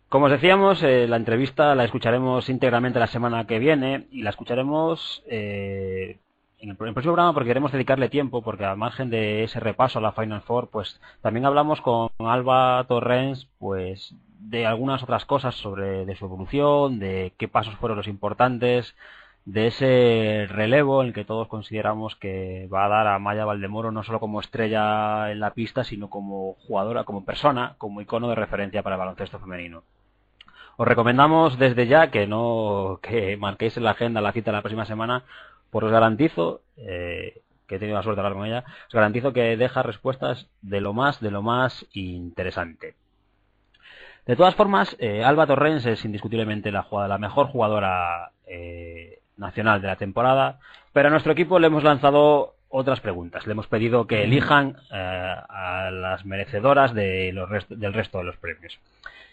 Como 0.10 0.26
os 0.26 0.32
decíamos, 0.34 0.84
eh, 0.84 1.08
la 1.08 1.16
entrevista 1.16 1.74
la 1.76 1.86
escucharemos 1.86 2.50
íntegramente 2.50 3.00
la 3.00 3.08
semana 3.08 3.48
que 3.48 3.58
viene 3.58 4.06
y 4.12 4.24
la 4.24 4.32
escucharemos 4.32 5.24
eh, 5.28 6.18
en, 6.60 6.69
el, 6.69 6.78
próximo 6.78 7.02
programa 7.02 7.34
porque 7.34 7.50
queremos 7.50 7.72
dedicarle 7.72 8.10
tiempo, 8.10 8.41
porque 8.41 8.65
al 8.65 8.78
margen 8.78 9.10
de 9.10 9.43
ese 9.43 9.60
repaso 9.60 10.00
a 10.00 10.02
la 10.02 10.12
Final 10.12 10.41
Four, 10.41 10.69
pues 10.69 11.00
también 11.22 11.45
hablamos 11.45 11.82
con 11.82 12.10
Alba 12.19 12.84
Torrens, 12.88 13.48
pues 13.60 14.13
de 14.39 14.65
algunas 14.65 15.04
otras 15.04 15.26
cosas 15.26 15.56
sobre 15.56 16.06
de 16.06 16.15
su 16.15 16.26
evolución, 16.26 17.00
de 17.00 17.34
qué 17.38 17.48
pasos 17.48 17.76
fueron 17.76 17.98
los 17.98 18.08
importantes, 18.08 18.95
de 19.45 19.67
ese 19.67 20.48
relevo 20.50 21.02
en 21.02 21.08
el 21.08 21.13
que 21.13 21.26
todos 21.26 21.48
consideramos 21.48 22.15
que 22.15 22.67
va 22.72 22.86
a 22.86 22.89
dar 22.89 23.08
a 23.08 23.19
Maya 23.19 23.45
Valdemoro 23.45 23.91
no 23.91 24.04
solo 24.04 24.19
como 24.19 24.39
estrella 24.39 25.32
en 25.32 25.39
la 25.39 25.54
pista, 25.54 25.84
sino 25.84 26.10
como 26.10 26.56
jugadora, 26.67 27.04
como 27.04 27.26
persona, 27.26 27.76
como 27.78 28.02
icono 28.02 28.30
de 28.30 28.36
referencia 28.36 28.84
para 28.84 28.95
el 28.95 29.00
baloncesto 29.00 29.39
femenino. 29.39 29.84
Os 30.78 30.88
recomendamos 30.88 31.58
desde 31.60 31.88
ya 31.88 32.10
que 32.10 32.26
no 32.26 33.00
que 33.02 33.36
marquéis 33.38 33.76
en 33.76 33.84
la 33.84 33.91
agenda 33.91 34.22
la 34.22 34.32
cita 34.32 34.52
la 34.52 34.62
próxima 34.62 34.86
semana, 34.86 35.24
pues 35.69 35.86
os 35.86 35.91
garantizo 35.91 36.62
eh, 36.77 37.41
que 37.67 37.75
he 37.75 37.79
tenido 37.79 37.97
la 37.97 38.03
suerte 38.03 38.21
de 38.21 38.27
hablar 38.27 38.39
con 38.39 38.47
ella, 38.47 38.63
os 38.88 38.93
garantizo 38.93 39.34
que 39.34 39.55
deja 39.55 39.84
respuestas 39.84 40.49
de 40.62 40.82
lo 40.82 40.93
más, 40.93 41.19
de 41.21 41.32
lo 41.32 41.41
más 41.41 41.86
interesante. 41.93 42.95
De 44.25 44.36
todas 44.36 44.55
formas, 44.55 44.95
eh, 44.99 45.23
Alba 45.23 45.47
Torrens 45.47 45.86
es 45.86 46.05
indiscutiblemente 46.05 46.71
la, 46.71 46.86
la 47.08 47.17
mejor 47.17 47.47
jugadora 47.47 48.32
eh, 48.45 49.21
nacional 49.38 49.82
de 49.82 49.88
la 49.88 49.95
temporada, 49.95 50.60
pero 50.93 51.08
a 51.08 51.12
nuestro 51.12 51.32
equipo 51.32 51.60
le 51.60 51.67
hemos 51.67 51.84
lanzado 51.84 52.55
otras 52.69 52.99
preguntas. 53.01 53.45
Le 53.45 53.53
hemos 53.53 53.67
pedido 53.67 54.08
que 54.08 54.23
elijan 54.23 54.77
eh, 54.91 55.36
a 55.49 55.89
las 55.91 56.25
merecedoras 56.25 56.93
de 56.93 57.32
los 57.34 57.49
del 57.69 57.93
resto 57.93 58.19
de 58.19 58.23
los 58.23 58.38
premios. 58.38 58.79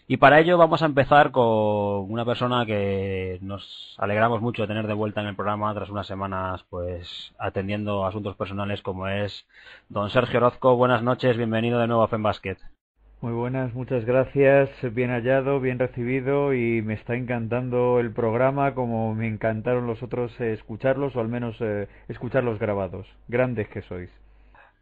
Y 0.09 0.19
para 0.19 0.39
ello 0.39 0.57
vamos 0.57 0.83
a 0.83 0.87
empezar 0.87 1.33
con 1.33 2.11
una 2.13 2.25
persona 2.25 2.65
que 2.65 3.39
nos 3.43 3.97
alegramos 3.99 4.41
mucho 4.41 4.63
de 4.63 4.69
tener 4.69 4.87
de 4.87 4.95
vuelta 4.95 5.21
en 5.21 5.27
el 5.27 5.35
programa 5.35 5.75
tras 5.75 5.91
unas 5.91 6.07
semanas 6.07 6.65
pues 6.71 7.33
atendiendo 7.39 8.07
asuntos 8.07 8.37
personales 8.37 8.83
como 8.83 9.09
es 9.09 9.47
don 9.89 10.11
Sergio 10.11 10.39
Orozco. 10.39 10.77
Buenas 10.77 11.03
noches, 11.03 11.37
bienvenido 11.37 11.81
de 11.81 11.89
nuevo 11.89 12.05
a 12.05 12.09
FEMBasket. 12.09 12.76
Muy 13.23 13.33
buenas, 13.33 13.73
muchas 13.73 14.05
gracias, 14.05 14.69
bien 14.93 15.09
hallado, 15.11 15.59
bien 15.59 15.79
recibido 15.79 16.53
y 16.53 16.83
me 16.83 16.93
está 16.93 17.15
encantando 17.15 17.99
el 17.99 18.13
programa 18.13 18.75
como 18.75 19.15
me 19.15 19.27
encantaron 19.27 19.87
los 19.87 20.03
otros 20.03 20.39
eh, 20.39 20.53
escucharlos 20.53 21.17
o 21.17 21.21
al 21.21 21.29
menos 21.29 21.57
eh, 21.61 21.89
escucharlos 22.09 22.59
grabados. 22.59 23.07
Grandes 23.27 23.69
que 23.69 23.81
sois. 23.81 24.11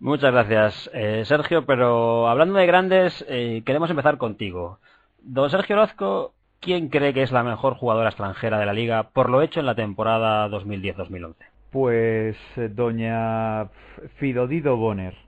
Muchas 0.00 0.32
gracias, 0.32 0.90
eh, 0.92 1.22
Sergio, 1.24 1.64
pero 1.64 2.28
hablando 2.28 2.58
de 2.58 2.66
grandes, 2.66 3.24
queremos 3.64 3.88
empezar 3.90 4.18
contigo. 4.18 4.80
Don 5.22 5.48
Sergio 5.48 5.76
Orozco, 5.76 6.34
¿quién 6.58 6.88
cree 6.88 7.14
que 7.14 7.22
es 7.22 7.30
la 7.30 7.44
mejor 7.44 7.74
jugadora 7.74 8.08
extranjera 8.08 8.58
de 8.58 8.66
la 8.66 8.72
liga 8.72 9.10
por 9.10 9.30
lo 9.30 9.42
hecho 9.42 9.60
en 9.60 9.66
la 9.66 9.76
temporada 9.76 10.48
2010-2011? 10.48 11.36
Pues 11.70 12.36
doña 12.74 13.68
Fidodido 14.16 14.76
Bonner 14.76 15.23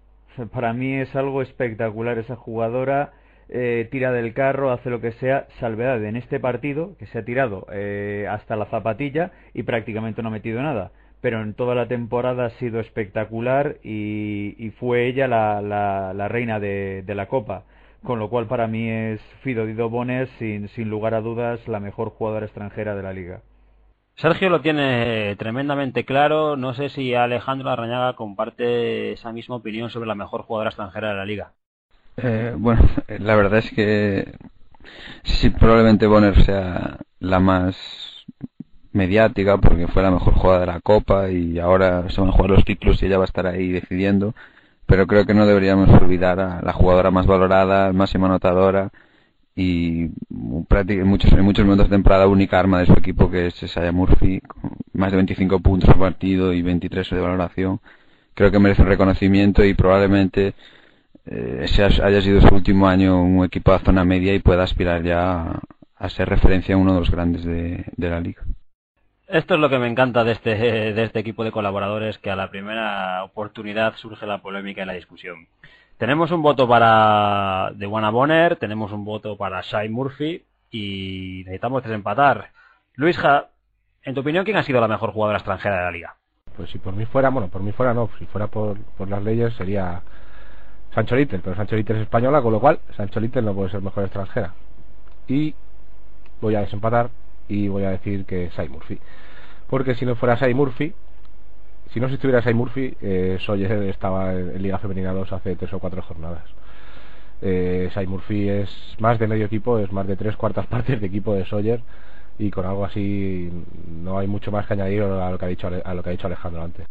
para 0.50 0.72
mí 0.72 0.94
es 0.94 1.14
algo 1.16 1.42
espectacular 1.42 2.18
esa 2.18 2.36
jugadora. 2.36 3.12
Eh, 3.48 3.88
tira 3.90 4.10
del 4.10 4.34
carro, 4.34 4.72
hace 4.72 4.90
lo 4.90 5.00
que 5.00 5.12
sea, 5.12 5.46
salvedad 5.60 6.04
en 6.04 6.16
este 6.16 6.40
partido, 6.40 6.96
que 6.98 7.06
se 7.06 7.18
ha 7.18 7.24
tirado 7.24 7.66
eh, 7.72 8.26
hasta 8.28 8.56
la 8.56 8.66
zapatilla 8.66 9.30
y 9.54 9.62
prácticamente 9.62 10.22
no 10.22 10.28
ha 10.28 10.32
metido 10.32 10.62
nada. 10.62 10.90
Pero 11.20 11.42
en 11.42 11.54
toda 11.54 11.74
la 11.74 11.88
temporada 11.88 12.46
ha 12.46 12.50
sido 12.50 12.80
espectacular 12.80 13.76
y, 13.82 14.72
fue 14.78 15.06
ella 15.06 15.28
la, 15.28 15.62
la, 15.62 16.28
reina 16.28 16.60
de, 16.60 17.04
la 17.06 17.26
Copa. 17.26 17.64
Con 18.02 18.18
lo 18.18 18.28
cual 18.28 18.46
para 18.46 18.66
mí 18.66 18.88
es 18.88 19.20
Fido 19.42 19.66
Dido 19.66 19.88
Bones, 19.88 20.28
sin, 20.38 20.68
sin 20.68 20.90
lugar 20.90 21.14
a 21.14 21.20
dudas, 21.20 21.66
la 21.66 21.80
mejor 21.80 22.10
jugadora 22.10 22.46
extranjera 22.46 22.94
de 22.94 23.02
la 23.02 23.12
liga. 23.12 23.40
Sergio 24.16 24.48
lo 24.48 24.62
tiene 24.62 25.36
tremendamente 25.36 26.04
claro. 26.04 26.56
No 26.56 26.72
sé 26.74 26.88
si 26.88 27.14
Alejandro 27.14 27.68
Arrañaga 27.70 28.14
comparte 28.14 29.12
esa 29.12 29.30
misma 29.30 29.56
opinión 29.56 29.90
sobre 29.90 30.06
la 30.06 30.14
mejor 30.14 30.42
jugadora 30.42 30.70
extranjera 30.70 31.10
de 31.10 31.14
la 31.14 31.26
liga. 31.26 31.52
Eh, 32.16 32.54
bueno, 32.56 32.82
la 33.08 33.36
verdad 33.36 33.58
es 33.58 33.70
que 33.72 34.32
sí, 35.22 35.50
probablemente 35.50 36.06
Bonner 36.06 36.42
sea 36.44 36.96
la 37.20 37.40
más 37.40 37.76
mediática 38.92 39.58
porque 39.58 39.86
fue 39.86 40.02
la 40.02 40.10
mejor 40.10 40.32
jugadora 40.32 40.60
de 40.60 40.72
la 40.72 40.80
Copa 40.80 41.28
y 41.28 41.58
ahora 41.58 42.08
se 42.08 42.18
van 42.18 42.30
a 42.30 42.32
jugar 42.32 42.52
los 42.52 42.64
títulos 42.64 43.02
y 43.02 43.06
ella 43.06 43.18
va 43.18 43.24
a 43.24 43.26
estar 43.26 43.46
ahí 43.46 43.70
decidiendo. 43.70 44.34
Pero 44.86 45.06
creo 45.06 45.26
que 45.26 45.34
no 45.34 45.46
deberíamos 45.46 45.90
olvidar 45.90 46.40
a 46.40 46.62
la 46.62 46.72
jugadora 46.72 47.10
más 47.10 47.26
valorada, 47.26 47.92
máxima 47.92 48.28
anotadora 48.28 48.90
y 49.56 50.02
en 50.02 51.06
muchos, 51.06 51.32
en 51.32 51.42
muchos 51.42 51.64
momentos 51.64 51.88
de 51.88 51.96
temporada 51.96 52.26
única 52.26 52.60
arma 52.60 52.80
de 52.80 52.86
su 52.86 52.92
equipo 52.92 53.30
que 53.30 53.46
es 53.46 53.54
Saya 53.54 53.90
Murphy, 53.90 54.40
con 54.40 54.72
más 54.92 55.10
de 55.10 55.16
25 55.16 55.60
puntos 55.60 55.88
por 55.88 55.98
partido 55.98 56.52
y 56.52 56.60
23 56.60 57.08
de 57.08 57.20
valoración. 57.20 57.80
Creo 58.34 58.50
que 58.50 58.58
merece 58.58 58.82
un 58.82 58.88
reconocimiento 58.88 59.64
y 59.64 59.72
probablemente 59.72 60.52
eh, 61.24 61.66
haya 61.80 62.20
sido 62.20 62.42
su 62.42 62.54
último 62.54 62.86
año 62.86 63.22
un 63.22 63.46
equipo 63.46 63.72
de 63.72 63.78
zona 63.78 64.04
media 64.04 64.34
y 64.34 64.40
pueda 64.40 64.62
aspirar 64.62 65.02
ya 65.02 65.62
a, 65.96 66.08
ser 66.10 66.28
referencia 66.28 66.74
en 66.74 66.80
uno 66.80 66.92
de 66.92 67.00
los 67.00 67.10
grandes 67.10 67.42
de, 67.42 67.86
de 67.96 68.10
la 68.10 68.20
liga. 68.20 68.42
Esto 69.26 69.54
es 69.54 69.60
lo 69.60 69.70
que 69.70 69.78
me 69.78 69.88
encanta 69.88 70.22
de 70.22 70.32
este, 70.32 70.54
de 70.54 71.02
este 71.02 71.18
equipo 71.18 71.44
de 71.44 71.50
colaboradores, 71.50 72.18
que 72.18 72.30
a 72.30 72.36
la 72.36 72.50
primera 72.50 73.24
oportunidad 73.24 73.96
surge 73.96 74.26
la 74.26 74.42
polémica 74.42 74.82
y 74.82 74.86
la 74.86 74.92
discusión. 74.92 75.48
Tenemos 75.98 76.30
un 76.30 76.42
voto 76.42 76.68
para 76.68 77.72
The 77.78 77.86
Wanna 77.86 78.10
Bonner, 78.10 78.56
tenemos 78.56 78.92
un 78.92 79.02
voto 79.02 79.38
para 79.38 79.62
Shai 79.62 79.88
Murphy 79.88 80.44
y 80.70 81.42
necesitamos 81.46 81.82
desempatar. 81.82 82.50
Luisja, 82.96 83.48
en 84.02 84.14
tu 84.14 84.20
opinión, 84.20 84.44
¿quién 84.44 84.58
ha 84.58 84.62
sido 84.62 84.78
la 84.78 84.88
mejor 84.88 85.12
jugadora 85.12 85.38
extranjera 85.38 85.78
de 85.78 85.84
la 85.84 85.90
liga? 85.90 86.16
Pues 86.54 86.68
si 86.68 86.78
por 86.78 86.92
mí 86.94 87.06
fuera, 87.06 87.30
bueno, 87.30 87.48
por 87.48 87.62
mí 87.62 87.72
fuera 87.72 87.94
no, 87.94 88.10
si 88.18 88.26
fuera 88.26 88.46
por, 88.48 88.76
las 89.08 89.22
leyes 89.22 89.54
sería 89.54 90.02
Sancho 90.94 91.16
Little, 91.16 91.38
pero 91.38 91.56
Sancho 91.56 91.76
Little 91.76 91.96
es 91.96 92.02
española, 92.02 92.42
con 92.42 92.52
lo 92.52 92.60
cual 92.60 92.78
Sancho 92.94 93.18
Little 93.18 93.40
no 93.40 93.54
puede 93.54 93.70
ser 93.70 93.80
mejor 93.80 94.04
extranjera. 94.04 94.52
Y 95.26 95.54
voy 96.42 96.56
a 96.56 96.60
desempatar 96.60 97.08
y 97.48 97.68
voy 97.68 97.84
a 97.84 97.90
decir 97.90 98.26
que 98.26 98.50
Shai 98.50 98.68
Murphy. 98.68 99.00
Porque 99.66 99.94
si 99.94 100.04
no 100.04 100.14
fuera 100.14 100.34
Shai 100.34 100.52
Murphy, 100.52 100.92
si 101.92 102.00
no 102.00 102.06
estuviera 102.06 102.42
Sai 102.42 102.54
Murphy, 102.54 102.96
eh, 103.00 103.38
Sawyer 103.40 103.72
estaba 103.84 104.32
en 104.32 104.62
Liga 104.62 104.78
Femenina 104.78 105.12
2 105.12 105.32
hace 105.32 105.56
tres 105.56 105.72
o 105.72 105.78
cuatro 105.78 106.02
jornadas. 106.02 106.44
Eh, 107.42 107.90
Murphy 108.06 108.48
es 108.48 108.96
más 108.98 109.18
de 109.18 109.26
medio 109.26 109.46
equipo, 109.46 109.78
es 109.78 109.92
más 109.92 110.06
de 110.06 110.16
tres 110.16 110.36
cuartas 110.36 110.66
partes 110.68 111.00
de 111.00 111.06
equipo 111.06 111.34
de 111.34 111.44
Sawyer 111.44 111.80
y 112.38 112.50
con 112.50 112.66
algo 112.66 112.84
así 112.84 113.50
no 113.86 114.18
hay 114.18 114.26
mucho 114.26 114.50
más 114.50 114.66
que 114.66 114.74
añadir 114.74 115.02
a 115.02 115.30
lo 115.30 115.38
que 115.38 115.44
ha 115.44 115.48
dicho, 115.48 115.68
a 115.68 115.94
lo 115.94 116.02
que 116.02 116.08
ha 116.08 116.12
dicho 116.12 116.26
Alejandro 116.26 116.62
antes. 116.62 116.86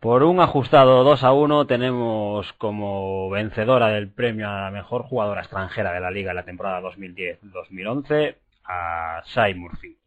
Por 0.00 0.22
un 0.22 0.38
ajustado 0.38 1.02
2 1.02 1.24
a 1.24 1.32
1 1.32 1.66
tenemos 1.66 2.52
como 2.52 3.28
vencedora 3.30 3.88
del 3.88 4.08
premio 4.08 4.48
a 4.48 4.62
la 4.62 4.70
mejor 4.70 5.02
jugadora 5.02 5.40
extranjera 5.40 5.92
de 5.92 6.00
la 6.00 6.12
liga 6.12 6.30
en 6.30 6.36
la 6.36 6.44
temporada 6.44 6.80
2010-2011 6.82 8.36
a 8.64 9.22
Sai 9.24 9.54
Murphy. 9.54 9.97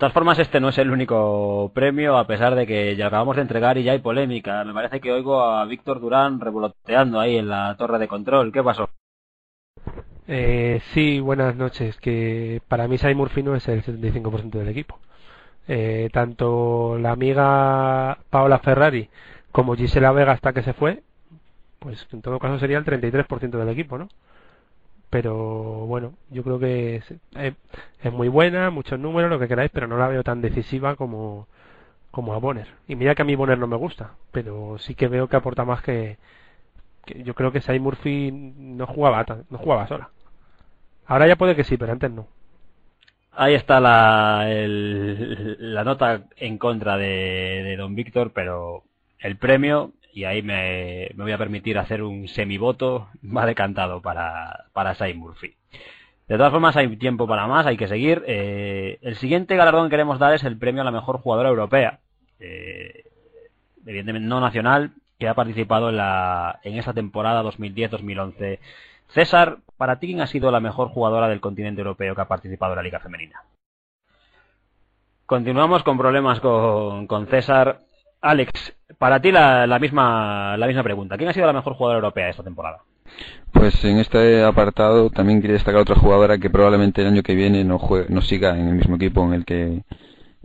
Todas 0.00 0.14
formas, 0.14 0.38
este 0.38 0.60
no 0.60 0.70
es 0.70 0.78
el 0.78 0.90
único 0.90 1.70
premio, 1.74 2.16
a 2.16 2.26
pesar 2.26 2.54
de 2.54 2.66
que 2.66 2.96
ya 2.96 3.08
acabamos 3.08 3.36
de 3.36 3.42
entregar 3.42 3.76
y 3.76 3.84
ya 3.84 3.92
hay 3.92 3.98
polémica. 3.98 4.64
Me 4.64 4.72
parece 4.72 4.98
que 4.98 5.12
oigo 5.12 5.42
a 5.42 5.64
Víctor 5.66 6.00
Durán 6.00 6.40
revoloteando 6.40 7.20
ahí 7.20 7.36
en 7.36 7.48
la 7.48 7.76
torre 7.76 7.98
de 7.98 8.08
control. 8.08 8.50
¿Qué 8.50 8.62
pasó? 8.62 8.88
Eh, 10.26 10.80
sí, 10.94 11.20
buenas 11.20 11.54
noches. 11.54 11.98
Que 11.98 12.62
para 12.66 12.88
mí 12.88 12.96
Sai 12.96 13.14
Murphy 13.14 13.44
es 13.54 13.68
el 13.68 13.84
75% 13.84 14.50
del 14.50 14.68
equipo. 14.68 14.98
Eh, 15.68 16.08
tanto 16.12 16.96
la 16.98 17.10
amiga 17.12 18.18
Paola 18.30 18.58
Ferrari 18.58 19.10
como 19.52 19.76
Gisela 19.76 20.12
Vega 20.12 20.32
hasta 20.32 20.54
que 20.54 20.62
se 20.62 20.72
fue, 20.72 21.02
pues 21.78 22.06
en 22.10 22.22
todo 22.22 22.38
caso 22.38 22.58
sería 22.58 22.78
el 22.78 22.86
33% 22.86 23.50
del 23.50 23.68
equipo, 23.68 23.98
¿no? 23.98 24.08
Pero 25.10 25.86
bueno, 25.86 26.14
yo 26.30 26.44
creo 26.44 26.58
que 26.60 26.96
es, 26.96 27.14
es, 28.02 28.12
muy 28.12 28.28
buena, 28.28 28.70
muchos 28.70 28.98
números, 28.98 29.28
lo 29.28 29.40
que 29.40 29.48
queráis, 29.48 29.70
pero 29.72 29.88
no 29.88 29.98
la 29.98 30.08
veo 30.08 30.22
tan 30.22 30.40
decisiva 30.40 30.94
como, 30.94 31.48
como 32.12 32.32
a 32.32 32.38
Bonner. 32.38 32.68
Y 32.86 32.94
mira 32.94 33.14
que 33.16 33.22
a 33.22 33.24
mí 33.24 33.34
Bonner 33.34 33.58
no 33.58 33.66
me 33.66 33.76
gusta, 33.76 34.12
pero 34.30 34.78
sí 34.78 34.94
que 34.94 35.08
veo 35.08 35.28
que 35.28 35.36
aporta 35.36 35.64
más 35.64 35.82
que, 35.82 36.18
que 37.04 37.24
yo 37.24 37.34
creo 37.34 37.52
que 37.52 37.60
Sai 37.60 37.80
Murphy 37.80 38.30
no 38.32 38.86
jugaba, 38.86 39.26
no 39.50 39.58
jugaba 39.58 39.88
sola. 39.88 40.10
Ahora 41.06 41.26
ya 41.26 41.36
puede 41.36 41.56
que 41.56 41.64
sí, 41.64 41.76
pero 41.76 41.92
antes 41.92 42.10
no. 42.10 42.28
Ahí 43.32 43.54
está 43.54 43.80
la, 43.80 44.46
la 44.48 45.84
nota 45.84 46.24
en 46.36 46.58
contra 46.58 46.96
de, 46.96 47.62
de 47.64 47.76
Don 47.76 47.94
Víctor, 47.96 48.32
pero 48.32 48.84
el 49.18 49.36
premio 49.36 49.92
y 50.12 50.24
ahí 50.24 50.42
me, 50.42 51.10
me, 51.14 51.24
voy 51.24 51.32
a 51.32 51.38
permitir 51.38 51.78
hacer 51.78 52.02
un 52.02 52.28
semivoto, 52.28 53.08
va 53.36 53.46
decantado 53.46 54.00
para, 54.00 54.66
para 54.72 54.94
Sai 54.94 55.14
Murphy. 55.14 55.54
De 56.28 56.36
todas 56.36 56.52
formas, 56.52 56.76
hay 56.76 56.96
tiempo 56.96 57.26
para 57.26 57.48
más, 57.48 57.66
hay 57.66 57.76
que 57.76 57.88
seguir. 57.88 58.22
Eh, 58.26 58.98
el 59.02 59.16
siguiente 59.16 59.56
galardón 59.56 59.86
que 59.86 59.90
queremos 59.90 60.20
dar 60.20 60.32
es 60.32 60.44
el 60.44 60.56
premio 60.56 60.82
a 60.82 60.84
la 60.84 60.92
mejor 60.92 61.18
jugadora 61.18 61.48
europea, 61.48 61.98
eh, 62.38 63.02
evidentemente 63.84 64.28
no 64.28 64.38
nacional, 64.38 64.92
que 65.18 65.28
ha 65.28 65.34
participado 65.34 65.88
en, 65.88 65.96
la, 65.96 66.60
en 66.62 66.78
esta 66.78 66.94
temporada 66.94 67.42
2010-2011. 67.42 68.60
César, 69.08 69.58
¿para 69.76 69.98
ti 69.98 70.06
quién 70.06 70.20
ha 70.20 70.28
sido 70.28 70.52
la 70.52 70.60
mejor 70.60 70.90
jugadora 70.90 71.26
del 71.28 71.40
continente 71.40 71.80
europeo 71.80 72.14
que 72.14 72.20
ha 72.20 72.28
participado 72.28 72.74
en 72.74 72.76
la 72.76 72.82
Liga 72.84 73.00
Femenina? 73.00 73.42
Continuamos 75.26 75.82
con 75.82 75.98
problemas 75.98 76.38
con, 76.38 77.08
con 77.08 77.26
César. 77.26 77.80
Alex, 78.20 78.79
para 79.00 79.18
ti 79.18 79.32
la, 79.32 79.66
la, 79.66 79.78
misma, 79.78 80.58
la 80.58 80.66
misma 80.66 80.82
pregunta. 80.82 81.16
¿Quién 81.16 81.30
ha 81.30 81.32
sido 81.32 81.46
la 81.46 81.54
mejor 81.54 81.72
jugadora 81.72 82.00
europea 82.00 82.28
esta 82.28 82.42
temporada? 82.42 82.80
Pues 83.50 83.82
en 83.82 83.96
este 83.96 84.44
apartado 84.44 85.08
también 85.08 85.40
quería 85.40 85.54
destacar 85.54 85.80
otra 85.80 85.96
jugadora 85.96 86.36
que 86.36 86.50
probablemente 86.50 87.00
el 87.00 87.06
año 87.08 87.22
que 87.22 87.34
viene 87.34 87.64
no, 87.64 87.80
no 88.10 88.20
siga 88.20 88.58
en 88.58 88.68
el 88.68 88.74
mismo 88.74 88.96
equipo 88.96 89.24
en 89.24 89.32
el 89.32 89.44
que 89.46 89.84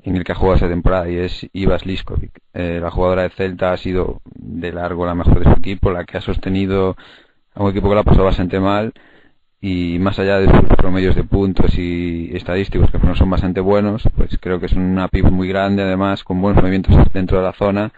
en 0.04 0.16
el 0.16 0.24
que 0.24 0.32
ha 0.32 0.36
jugado 0.36 0.56
esta 0.56 0.70
temporada 0.70 1.10
y 1.10 1.18
es 1.18 1.46
Iva 1.52 1.78
Sliskovic. 1.78 2.32
Eh, 2.54 2.80
la 2.82 2.92
jugadora 2.92 3.24
de 3.24 3.30
Celta 3.32 3.74
ha 3.74 3.78
sido 3.78 4.22
de 4.36 4.72
largo 4.72 5.06
la 5.06 5.16
mejor 5.16 5.40
de 5.40 5.52
su 5.52 5.60
equipo, 5.60 5.92
la 5.92 6.06
que 6.06 6.18
ha 6.18 6.22
sostenido 6.22 6.96
a 7.56 7.62
un 7.62 7.72
equipo 7.72 7.90
que 7.90 7.96
la 7.96 8.02
ha 8.02 8.06
pasado 8.06 8.24
bastante 8.24 8.62
mal 8.62 8.94
y 9.60 9.98
más 10.00 10.18
allá 10.18 10.40
de 10.40 10.48
sus 10.48 10.78
promedios 10.78 11.16
de 11.16 11.26
puntos 11.26 11.78
y 11.78 12.30
estadísticos 12.34 12.90
que 12.90 13.00
no 13.00 13.16
son 13.16 13.30
bastante 13.30 13.60
buenos, 13.60 14.04
pues 14.16 14.38
creo 14.40 14.62
que 14.62 14.68
es 14.68 14.74
una 14.74 15.10
pivot 15.10 15.32
muy 15.32 15.50
grande 15.50 15.84
además 15.84 16.24
con 16.24 16.40
buenos 16.42 16.62
movimientos 16.62 16.96
dentro 17.12 17.40
de 17.40 17.44
la 17.44 17.52
zona 17.52 17.92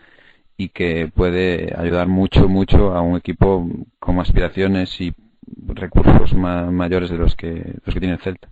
y 0.57 0.69
que 0.69 1.09
puede 1.13 1.73
ayudar 1.77 2.07
mucho 2.07 2.49
mucho 2.49 2.95
a 2.95 3.01
un 3.01 3.15
equipo 3.17 3.67
con 3.99 4.19
aspiraciones 4.19 4.99
y 4.99 5.13
recursos 5.67 6.33
mayores 6.33 7.09
de 7.09 7.17
los 7.17 7.35
que 7.35 7.75
los 7.85 7.93
que 7.93 7.99
tiene 7.99 8.15
el 8.15 8.21
Celta. 8.21 8.49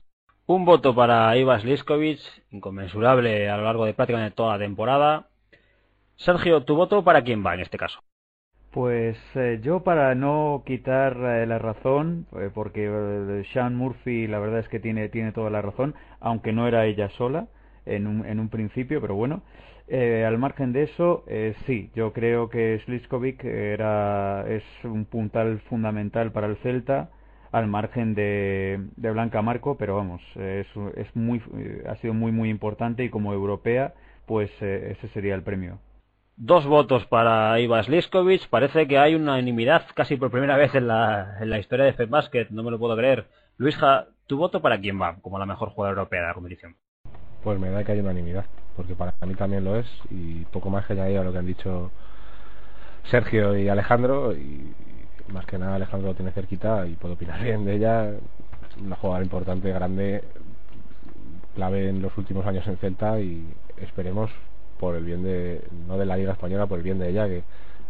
Un 0.47 0.63
voto 0.63 0.93
para 0.93 1.35
Ivas 1.37 1.65
Liskovic, 1.65 2.19
inconmensurable 2.51 3.49
a 3.49 3.57
lo 3.57 3.63
largo 3.63 3.85
de 3.85 3.95
prácticamente 3.95 4.35
toda 4.35 4.53
la 4.53 4.63
temporada. 4.63 5.27
Sergio, 6.17 6.63
¿tu 6.63 6.75
voto 6.75 7.03
para 7.03 7.23
quién 7.23 7.43
va 7.43 7.55
en 7.55 7.61
este 7.61 7.77
caso? 7.77 7.99
Pues 8.69 9.17
eh, 9.35 9.59
yo 9.63 9.83
para 9.83 10.13
no 10.15 10.63
quitar 10.65 11.17
eh, 11.17 11.45
la 11.47 11.57
razón, 11.59 12.27
eh, 12.33 12.51
porque 12.53 12.85
eh, 12.87 13.43
Sean 13.53 13.75
Murphy 13.75 14.27
la 14.27 14.37
verdad 14.37 14.59
es 14.59 14.67
que 14.67 14.79
tiene, 14.79 15.09
tiene 15.09 15.31
toda 15.31 15.49
la 15.49 15.61
razón, 15.61 15.95
aunque 16.19 16.53
no 16.53 16.67
era 16.67 16.85
ella 16.85 17.09
sola 17.11 17.47
en 17.85 18.05
un, 18.05 18.25
en 18.25 18.39
un 18.39 18.49
principio, 18.49 19.01
pero 19.01 19.15
bueno, 19.15 19.41
al 19.89 20.37
margen 20.37 20.73
de 20.73 20.83
eso, 20.83 21.23
sí, 21.65 21.91
yo 21.95 22.13
creo 22.13 22.49
que 22.49 22.79
Sliskovic 22.85 23.43
era, 23.43 24.45
es 24.47 24.63
un 24.83 25.05
puntal 25.05 25.59
fundamental 25.69 26.31
para 26.31 26.47
el 26.47 26.57
Celta, 26.57 27.09
al 27.51 27.67
margen 27.67 28.15
de, 28.15 28.79
de 28.95 29.11
Blanca 29.11 29.41
Marco, 29.41 29.77
pero 29.77 29.95
vamos, 29.95 30.21
es, 30.35 30.67
es 30.95 31.15
muy, 31.15 31.41
ha 31.87 31.95
sido 31.97 32.13
muy 32.13 32.31
muy 32.31 32.49
importante 32.49 33.03
y 33.03 33.09
como 33.09 33.33
europea, 33.33 33.93
pues 34.25 34.51
ese 34.61 35.07
sería 35.09 35.35
el 35.35 35.43
premio. 35.43 35.79
Dos 36.37 36.65
votos 36.65 37.05
para 37.05 37.57
Iva 37.61 37.81
Sliskovic. 37.81 38.49
Parece 38.49 38.87
que 38.87 38.97
hay 38.97 39.15
unanimidad 39.15 39.85
casi 39.93 40.17
por 40.17 40.31
primera 40.31 40.57
vez 40.57 40.75
en 40.75 40.87
la, 40.87 41.37
en 41.39 41.49
la 41.49 41.59
historia 41.59 41.85
de 41.85 41.93
FedBasket. 41.93 42.49
No 42.49 42.61
me 42.61 42.71
lo 42.71 42.77
puedo 42.79 42.97
creer. 42.97 43.29
Luisja, 43.57 44.07
¿tu 44.27 44.37
voto 44.37 44.61
para 44.61 44.81
quién 44.81 44.99
va 45.01 45.15
como 45.21 45.39
la 45.39 45.45
mejor 45.45 45.69
jugadora 45.69 46.01
europea 46.01 46.21
de 46.21 46.27
la 46.27 46.33
competición? 46.33 46.75
Pues 47.45 47.59
me 47.59 47.69
da 47.69 47.83
que 47.83 47.91
hay 47.91 47.99
unanimidad, 47.99 48.45
porque 48.75 48.95
para 48.95 49.13
mí 49.23 49.35
también 49.35 49.63
lo 49.63 49.75
es. 49.75 49.85
Y 50.09 50.45
poco 50.45 50.71
más 50.71 50.87
que 50.87 50.93
añadir 50.93 51.19
a 51.19 51.23
lo 51.23 51.31
que 51.31 51.37
han 51.37 51.45
dicho 51.45 51.91
Sergio 53.11 53.55
y 53.55 53.69
Alejandro. 53.69 54.33
Y 54.33 54.73
más 55.31 55.45
que 55.45 55.59
nada 55.59 55.75
Alejandro 55.75 56.09
lo 56.09 56.15
tiene 56.15 56.31
cerquita 56.31 56.87
y 56.87 56.95
puedo 56.95 57.13
opinar 57.13 57.39
bien 57.43 57.63
de 57.63 57.75
ella. 57.75 58.09
Una 58.83 58.95
jugadora 58.95 59.23
importante, 59.23 59.71
grande, 59.71 60.23
clave 61.53 61.87
en 61.87 62.01
los 62.01 62.17
últimos 62.17 62.47
años 62.47 62.65
en 62.65 62.77
Celta 62.77 63.19
y 63.19 63.45
esperemos 63.77 64.31
por 64.79 64.95
el 64.95 65.05
bien 65.05 65.23
de 65.23 65.61
no 65.87 65.99
de 65.99 66.07
la 66.07 66.17
liga 66.17 66.31
española 66.31 66.65
por 66.65 66.79
el 66.79 66.83
bien 66.83 66.97
de 66.97 67.09
ella 67.09 67.27
que 67.27 67.43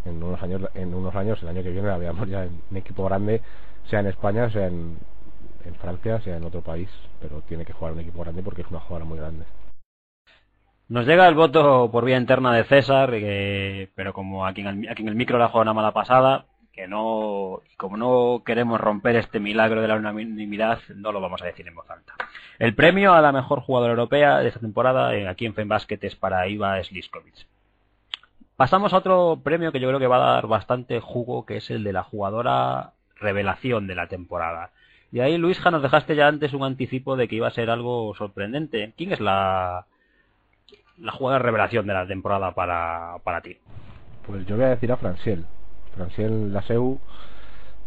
en 0.04 0.22
unos 0.22 0.44
años 0.44 0.62
en 0.76 0.94
unos 0.94 1.16
años 1.16 1.42
el 1.42 1.48
año 1.48 1.64
que 1.64 1.72
viene 1.72 1.88
la 1.88 1.98
veamos 1.98 2.30
ya 2.30 2.44
en 2.44 2.62
un 2.70 2.78
equipo 2.78 3.06
grande 3.06 3.42
sea 3.90 4.02
en 4.02 4.08
España 4.08 4.52
sea 4.52 4.68
en, 4.68 4.98
en 5.66 5.76
Francia 5.76 6.22
sea 6.22 6.38
en 6.38 6.44
otro 6.44 6.62
país 6.62 6.90
pero 7.20 7.42
tiene 7.42 7.66
que 7.66 7.74
jugar 7.74 7.94
un 7.94 8.00
equipo 8.00 8.22
grande 8.22 8.44
porque 8.44 8.62
es 8.62 8.68
una 8.70 8.80
jugadora 8.80 9.06
muy 9.06 9.18
grande 9.18 9.46
nos 10.88 11.08
llega 11.08 11.28
el 11.28 11.34
voto 11.34 11.90
por 11.92 12.06
vía 12.06 12.18
interna 12.18 12.54
de 12.54 12.64
César, 12.64 13.10
que, 13.10 13.90
pero 13.96 14.14
como 14.14 14.46
aquí 14.46 14.62
en, 14.62 14.68
el, 14.68 14.90
aquí 14.90 15.02
en 15.02 15.10
el 15.10 15.16
micro 15.16 15.40
la 15.40 15.48
jugado 15.48 15.64
una 15.64 15.74
mala 15.74 15.94
pasada, 15.94 16.46
que 16.72 16.88
no, 16.88 17.62
como 17.78 17.98
no 17.98 18.44
queremos 18.46 18.80
romper 18.80 19.16
este 19.16 19.40
milagro 19.40 19.82
de 19.82 19.88
la 19.88 19.96
unanimidad, 19.96 20.80
no 20.94 21.12
lo 21.12 21.22
vamos 21.22 21.42
a 21.42 21.46
decir 21.46 21.68
en 21.68 21.74
voz 21.74 21.90
alta. 21.90 22.14
El 22.60 22.76
premio 22.76 23.14
a 23.14 23.22
la 23.22 23.32
mejor 23.32 23.62
jugadora 23.62 23.94
europea 23.94 24.40
de 24.40 24.50
esta 24.50 24.60
temporada 24.60 25.16
eh, 25.16 25.28
aquí 25.28 25.48
en 25.48 25.56
FEMBasket 25.56 26.04
es 26.04 26.16
para 26.16 26.48
Iva 26.48 26.84
Sliskovic. 26.84 27.48
Pasamos 28.56 28.94
a 28.94 28.98
otro 28.98 29.40
premio 29.44 29.72
que 29.72 29.80
yo 29.80 29.88
creo 29.88 30.00
que 30.00 30.08
va 30.08 30.18
a 30.18 30.34
dar 30.36 30.48
bastante 30.48 31.00
jugo, 31.00 31.48
que 31.48 31.58
es 31.58 31.72
el 31.72 31.84
de 31.84 31.94
la 31.94 32.04
jugadora 32.04 32.92
revelación 33.16 33.88
de 33.88 33.96
la 33.96 34.08
temporada. 34.08 34.70
Y 35.16 35.22
ahí, 35.22 35.38
Luisja, 35.38 35.72
nos 35.72 35.82
dejaste 35.82 36.14
ya 36.18 36.28
antes 36.28 36.52
un 36.52 36.66
anticipo 36.66 37.16
de 37.16 37.30
que 37.30 37.38
iba 37.38 37.48
a 37.48 37.52
ser 37.52 37.70
algo 37.70 38.14
sorprendente. 38.16 38.92
¿Quién 38.98 39.14
es 39.14 39.22
la, 39.22 39.86
la 40.98 41.12
jugadora 41.14 41.42
revelación 41.42 41.88
de 41.88 41.94
la 41.94 42.06
temporada 42.06 42.54
para, 42.54 43.16
para 43.24 43.40
ti? 43.40 43.56
Pues 44.28 44.46
yo 44.46 44.58
voy 44.58 44.66
a 44.66 44.72
decir 44.72 44.92
a 44.92 44.98
Franciel 44.98 45.46
Franciel 45.96 46.52
Laseu, 46.52 47.00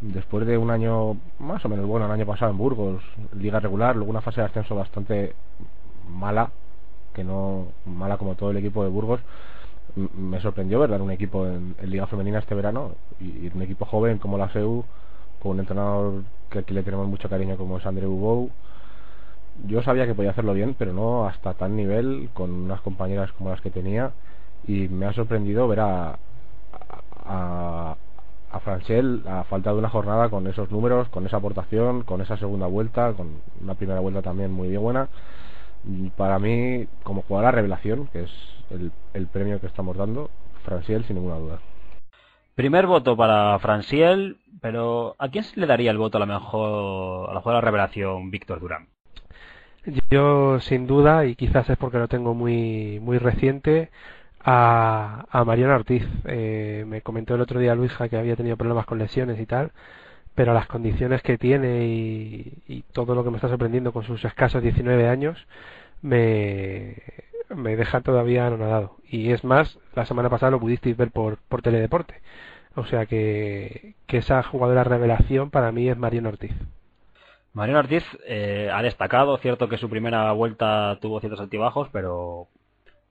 después 0.00 0.46
de 0.46 0.56
un 0.56 0.70
año 0.70 1.18
más 1.38 1.62
o 1.66 1.68
menos 1.68 1.84
bueno, 1.84 2.06
el 2.06 2.12
año 2.12 2.24
pasado 2.24 2.50
en 2.50 2.56
Burgos, 2.56 3.04
liga 3.34 3.60
regular, 3.60 3.94
luego 3.94 4.10
una 4.10 4.22
fase 4.22 4.40
de 4.40 4.46
ascenso 4.46 4.74
bastante 4.74 5.34
mala, 6.08 6.50
que 7.12 7.24
no 7.24 7.66
mala 7.84 8.16
como 8.16 8.36
todo 8.36 8.52
el 8.52 8.56
equipo 8.56 8.84
de 8.84 8.88
Burgos, 8.88 9.20
me 10.16 10.40
sorprendió 10.40 10.82
en 10.82 11.02
un 11.02 11.10
equipo 11.10 11.46
en, 11.46 11.76
Liga 11.82 12.06
Femenina 12.06 12.38
este 12.38 12.54
verano 12.54 12.92
y, 13.20 13.54
un 13.54 13.60
equipo 13.60 13.84
joven 13.84 14.16
como 14.16 14.38
la 14.38 14.48
SEU, 14.48 14.86
con 15.42 15.52
un 15.52 15.60
entrenador 15.60 16.22
que 16.50 16.60
aquí 16.60 16.74
le 16.74 16.82
tenemos 16.82 17.06
mucho 17.06 17.28
cariño 17.28 17.56
como 17.56 17.78
es 17.78 17.86
André 17.86 18.06
Ubou. 18.06 18.50
Yo 19.66 19.82
sabía 19.82 20.06
que 20.06 20.14
podía 20.14 20.30
hacerlo 20.30 20.54
bien, 20.54 20.74
pero 20.78 20.92
no 20.92 21.26
hasta 21.26 21.54
tan 21.54 21.76
nivel, 21.76 22.30
con 22.34 22.50
unas 22.52 22.80
compañeras 22.80 23.32
como 23.32 23.50
las 23.50 23.60
que 23.60 23.70
tenía, 23.70 24.12
y 24.66 24.88
me 24.88 25.06
ha 25.06 25.12
sorprendido 25.12 25.66
ver 25.66 25.80
a, 25.80 26.18
a, 27.24 27.96
a 28.52 28.60
Franchel 28.60 29.24
a 29.26 29.44
falta 29.44 29.72
de 29.72 29.78
una 29.78 29.88
jornada 29.88 30.28
con 30.28 30.46
esos 30.46 30.70
números, 30.70 31.08
con 31.08 31.26
esa 31.26 31.38
aportación, 31.38 32.02
con 32.02 32.20
esa 32.20 32.36
segunda 32.36 32.66
vuelta, 32.66 33.12
con 33.14 33.40
una 33.60 33.74
primera 33.74 34.00
vuelta 34.00 34.22
también 34.22 34.52
muy 34.52 34.76
buena. 34.76 35.08
Para 36.16 36.38
mí, 36.38 36.86
como 37.02 37.22
jugadora 37.22 37.52
revelación, 37.52 38.08
que 38.12 38.22
es 38.22 38.30
el, 38.70 38.92
el 39.14 39.26
premio 39.26 39.60
que 39.60 39.66
estamos 39.66 39.96
dando, 39.96 40.30
Franciel 40.64 41.04
sin 41.04 41.16
ninguna 41.16 41.38
duda. 41.38 41.58
Primer 42.58 42.88
voto 42.88 43.16
para 43.16 43.56
Franciel, 43.60 44.38
pero 44.60 45.14
¿a 45.20 45.28
quién 45.28 45.44
le 45.54 45.64
daría 45.64 45.92
el 45.92 45.96
voto 45.96 46.16
a 46.16 46.20
la 46.20 46.26
mejor 46.26 47.30
a 47.30 47.32
la 47.32 47.40
jugadora 47.40 47.64
revelación 47.64 48.32
Víctor 48.32 48.58
Durán? 48.58 48.88
Yo 50.10 50.58
sin 50.58 50.88
duda 50.88 51.24
y 51.24 51.36
quizás 51.36 51.70
es 51.70 51.76
porque 51.76 51.98
lo 51.98 52.08
tengo 52.08 52.34
muy 52.34 52.98
muy 52.98 53.18
reciente 53.18 53.90
a, 54.40 55.24
a 55.30 55.44
Mariana 55.44 55.76
Ortiz. 55.76 56.04
Eh, 56.24 56.82
me 56.84 57.00
comentó 57.00 57.36
el 57.36 57.42
otro 57.42 57.60
día 57.60 57.76
Luisja 57.76 58.08
que 58.08 58.16
había 58.16 58.34
tenido 58.34 58.56
problemas 58.56 58.86
con 58.86 58.98
lesiones 58.98 59.38
y 59.38 59.46
tal, 59.46 59.70
pero 60.34 60.52
las 60.52 60.66
condiciones 60.66 61.22
que 61.22 61.38
tiene 61.38 61.86
y, 61.86 62.54
y, 62.66 62.82
todo 62.92 63.14
lo 63.14 63.22
que 63.22 63.30
me 63.30 63.36
está 63.36 63.48
sorprendiendo 63.48 63.92
con 63.92 64.02
sus 64.02 64.24
escasos 64.24 64.64
19 64.64 65.08
años 65.08 65.46
me, 66.02 66.96
me 67.58 67.76
deja 67.76 68.00
todavía 68.00 68.46
anonadado. 68.46 68.96
Y 69.08 69.32
es 69.32 69.44
más, 69.44 69.78
la 69.94 70.06
semana 70.06 70.30
pasada 70.30 70.52
lo 70.52 70.60
pudisteis 70.60 70.96
ver 70.96 71.10
por, 71.10 71.38
por 71.48 71.62
Teledeporte. 71.62 72.20
O 72.74 72.84
sea 72.86 73.06
que, 73.06 73.94
que 74.06 74.18
esa 74.18 74.42
jugadora 74.42 74.84
revelación 74.84 75.50
para 75.50 75.72
mí 75.72 75.88
es 75.88 75.96
Mariano 75.96 76.28
Ortiz. 76.28 76.52
Mariano 77.52 77.80
Ortiz 77.80 78.04
eh, 78.26 78.70
ha 78.72 78.82
destacado, 78.82 79.36
cierto 79.38 79.68
que 79.68 79.78
su 79.78 79.90
primera 79.90 80.30
vuelta 80.32 80.98
tuvo 81.00 81.20
ciertos 81.20 81.40
altibajos, 81.40 81.88
pero 81.92 82.46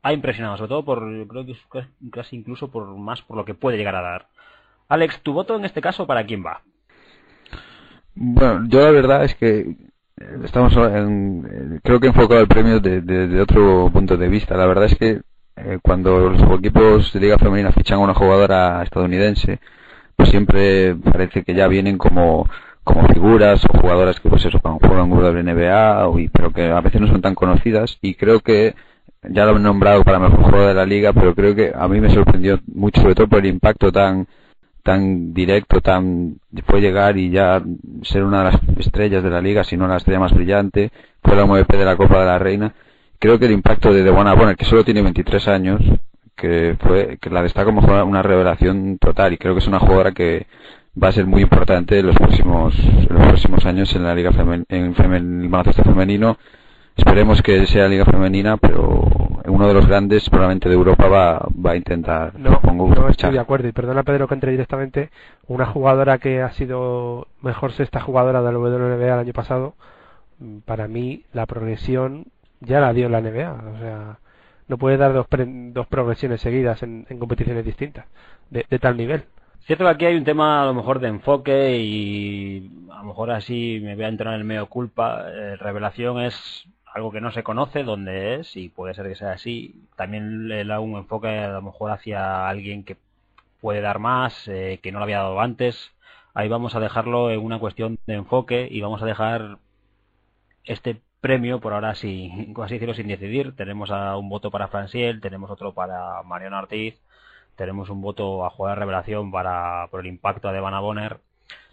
ha 0.03 0.13
impresionado, 0.13 0.57
sobre 0.57 0.69
todo 0.69 0.85
por, 0.85 1.27
creo 1.27 1.45
que 1.45 1.51
es 1.51 1.87
casi 2.11 2.37
incluso 2.37 2.69
por 2.69 2.87
más 2.95 3.21
por 3.23 3.35
lo 3.35 3.45
que 3.45 3.55
puede 3.55 3.77
llegar 3.77 3.95
a 3.95 4.01
dar. 4.01 4.27
Alex, 4.87 5.21
tu 5.21 5.33
voto 5.33 5.55
en 5.55 5.65
este 5.65 5.81
caso, 5.81 6.07
¿para 6.07 6.25
quién 6.25 6.45
va? 6.45 6.61
Bueno, 8.15 8.65
yo 8.67 8.79
la 8.79 8.91
verdad 8.91 9.25
es 9.25 9.35
que 9.35 9.75
estamos 10.43 10.75
en, 10.75 11.45
eh, 11.45 11.79
creo 11.83 11.99
que 11.99 12.07
enfocado 12.07 12.41
el 12.41 12.47
premio 12.47 12.79
de, 12.79 13.41
otro 13.41 13.89
punto 13.91 14.17
de 14.17 14.27
vista. 14.27 14.57
La 14.57 14.65
verdad 14.65 14.85
es 14.85 14.95
que 14.95 15.21
eh, 15.55 15.79
cuando 15.81 16.29
los 16.29 16.41
equipos 16.59 17.13
de 17.13 17.19
Liga 17.19 17.37
Femenina 17.37 17.71
fichan 17.71 17.99
a 17.99 18.03
una 18.03 18.13
jugadora 18.13 18.81
estadounidense, 18.83 19.59
pues 20.15 20.29
siempre 20.29 20.95
parece 20.95 21.43
que 21.43 21.53
ya 21.53 21.67
vienen 21.67 21.97
como 21.97 22.47
como 22.83 23.05
figuras 23.09 23.63
o 23.65 23.77
jugadoras 23.79 24.19
que 24.21 24.29
pues 24.29 24.45
eso 24.45 24.59
juegan 24.61 25.11
en 25.11 25.11
WNBA 25.11 26.07
o, 26.07 26.17
pero 26.31 26.53
que 26.53 26.71
a 26.71 26.79
veces 26.79 27.01
no 27.01 27.07
son 27.07 27.21
tan 27.21 27.35
conocidas 27.35 27.97
y 28.01 28.15
creo 28.15 28.39
que 28.39 28.75
ya 29.29 29.45
lo 29.45 29.57
he 29.57 29.59
nombrado 29.59 30.05
para 30.05 30.19
mejor 30.19 30.41
jugador 30.43 30.67
de 30.69 30.73
la 30.73 30.85
liga 30.85 31.11
pero 31.11 31.35
creo 31.35 31.53
que 31.53 31.73
a 31.75 31.85
mí 31.89 31.99
me 31.99 32.09
sorprendió 32.09 32.61
mucho 32.73 33.01
sobre 33.01 33.15
todo 33.15 33.27
por 33.27 33.39
el 33.39 33.47
impacto 33.47 33.91
tan 33.91 34.27
tan 34.87 35.33
directo, 35.33 35.81
tan 35.81 36.37
fue 36.65 36.79
llegar 36.79 37.17
y 37.17 37.29
ya 37.29 37.61
ser 38.03 38.23
una 38.23 38.37
de 38.37 38.43
las 38.45 38.61
estrellas 38.77 39.21
de 39.21 39.29
la 39.29 39.41
liga, 39.41 39.65
si 39.65 39.75
no 39.75 39.85
la 39.85 39.97
estrella 39.97 40.21
más 40.21 40.33
brillante, 40.33 40.93
fue 41.21 41.35
la 41.35 41.45
MVP 41.45 41.75
de 41.75 41.83
la 41.83 41.97
Copa 41.97 42.21
de 42.21 42.25
la 42.25 42.39
Reina. 42.39 42.73
Creo 43.19 43.37
que 43.37 43.47
el 43.47 43.51
impacto 43.51 43.91
de 43.91 44.01
Debona 44.01 44.33
Bonner, 44.33 44.55
que 44.55 44.63
solo 44.63 44.85
tiene 44.85 45.01
23 45.01 45.45
años, 45.49 45.81
que 46.37 46.77
fue 46.79 47.17
que 47.19 47.29
la 47.29 47.41
destaca 47.41 47.65
como 47.65 47.81
una 48.05 48.21
revelación 48.21 48.97
total 48.97 49.33
y 49.33 49.37
creo 49.37 49.55
que 49.55 49.59
es 49.59 49.67
una 49.67 49.79
jugadora 49.79 50.13
que 50.13 50.47
va 51.03 51.09
a 51.09 51.11
ser 51.11 51.25
muy 51.25 51.41
importante 51.41 51.99
en 51.99 52.07
los 52.07 52.15
próximos 52.15 52.73
en 52.79 53.13
los 53.13 53.27
próximos 53.27 53.65
años 53.65 53.93
en 53.93 54.03
la 54.03 54.15
liga 54.15 54.31
femen, 54.31 54.65
en 54.69 54.95
el 54.95 55.49
baloncesto 55.49 55.83
femenino 55.83 56.37
esperemos 56.95 57.41
que 57.41 57.65
sea 57.67 57.87
liga 57.87 58.05
femenina 58.05 58.57
pero 58.57 59.26
uno 59.47 59.67
de 59.67 59.73
los 59.73 59.87
grandes 59.87 60.29
probablemente 60.29 60.69
de 60.69 60.75
Europa 60.75 61.07
va, 61.07 61.47
va 61.53 61.71
a 61.71 61.75
intentar 61.75 62.37
no, 62.37 62.59
no 62.73 63.09
estoy 63.09 63.31
de 63.31 63.39
acuerdo. 63.39 63.67
Y 63.67 63.71
perdona 63.71 64.03
Pedro 64.03 64.27
que 64.27 64.33
entre 64.33 64.51
directamente. 64.51 65.09
Una 65.47 65.65
jugadora 65.65 66.17
que 66.17 66.41
ha 66.41 66.51
sido 66.51 67.27
mejor 67.41 67.71
sexta 67.71 68.01
jugadora 68.01 68.41
de 68.41 68.51
la 68.51 68.59
WNBA 68.59 69.05
el 69.05 69.19
año 69.19 69.33
pasado 69.33 69.75
para 70.65 70.87
mí 70.87 71.23
la 71.33 71.45
progresión 71.45 72.25
ya 72.59 72.79
la 72.79 72.93
dio 72.93 73.07
en 73.07 73.11
la 73.11 73.21
NBA 73.21 73.53
o 73.53 73.79
sea 73.79 74.19
no 74.67 74.77
puede 74.77 74.97
dar 74.97 75.13
dos, 75.13 75.25
dos 75.29 75.87
progresiones 75.87 76.41
seguidas 76.41 76.83
en, 76.83 77.05
competiciones 77.17 77.65
distintas 77.65 78.05
de, 78.49 78.65
de 78.69 78.79
tal 78.79 78.97
nivel. 78.97 79.23
Cierto 79.61 79.85
que 79.85 79.91
aquí 79.91 80.05
hay 80.05 80.15
un 80.15 80.23
tema 80.23 80.61
a 80.61 80.65
lo 80.65 80.73
mejor 80.73 80.99
de 80.99 81.07
enfoque 81.07 81.77
y 81.77 82.69
a 82.91 82.97
lo 82.97 83.03
mejor 83.05 83.31
así 83.31 83.79
me 83.81 83.95
voy 83.95 84.05
a 84.05 84.09
entrar 84.09 84.33
en 84.33 84.41
el 84.41 84.45
medio 84.45 84.67
culpa. 84.67 85.25
Eh, 85.29 85.55
revelación 85.57 86.21
es 86.21 86.67
algo 86.93 87.11
que 87.11 87.21
no 87.21 87.31
se 87.31 87.43
conoce 87.43 87.83
dónde 87.83 88.35
es 88.35 88.55
y 88.55 88.69
puede 88.69 88.93
ser 88.93 89.07
que 89.07 89.15
sea 89.15 89.33
así. 89.33 89.87
También 89.95 90.47
le 90.47 90.65
da 90.65 90.79
un 90.79 90.97
enfoque 90.97 91.27
a 91.27 91.49
lo 91.49 91.61
mejor 91.61 91.91
hacia 91.91 92.47
alguien 92.49 92.83
que 92.83 92.97
puede 93.61 93.81
dar 93.81 93.99
más, 93.99 94.47
eh, 94.47 94.79
que 94.81 94.91
no 94.91 94.99
lo 94.99 95.03
había 95.03 95.19
dado 95.19 95.39
antes. 95.41 95.91
Ahí 96.33 96.47
vamos 96.49 96.75
a 96.75 96.79
dejarlo 96.79 97.31
en 97.31 97.39
una 97.39 97.59
cuestión 97.59 97.99
de 98.07 98.15
enfoque 98.15 98.67
y 98.69 98.81
vamos 98.81 99.01
a 99.01 99.05
dejar 99.05 99.57
este 100.65 101.01
premio 101.21 101.59
por 101.59 101.73
ahora 101.73 101.95
sí, 101.95 102.53
así 102.63 102.75
decirlo, 102.75 102.93
sin 102.95 103.07
decidir. 103.07 103.55
Tenemos 103.55 103.91
a 103.91 104.17
un 104.17 104.29
voto 104.29 104.51
para 104.51 104.67
Franciel, 104.67 105.21
tenemos 105.21 105.49
otro 105.51 105.73
para 105.73 106.21
Mariano 106.23 106.59
Ortiz 106.59 106.99
tenemos 107.57 107.89
un 107.89 108.01
voto 108.01 108.45
a 108.45 108.51
jugar 108.51 108.79
revelación 108.79 109.31
para, 109.31 109.87
por 109.89 110.01
el 110.01 110.05
impacto 110.05 110.49
de 110.51 110.61
Vanna 110.61 110.79
Bonner. 110.79 111.17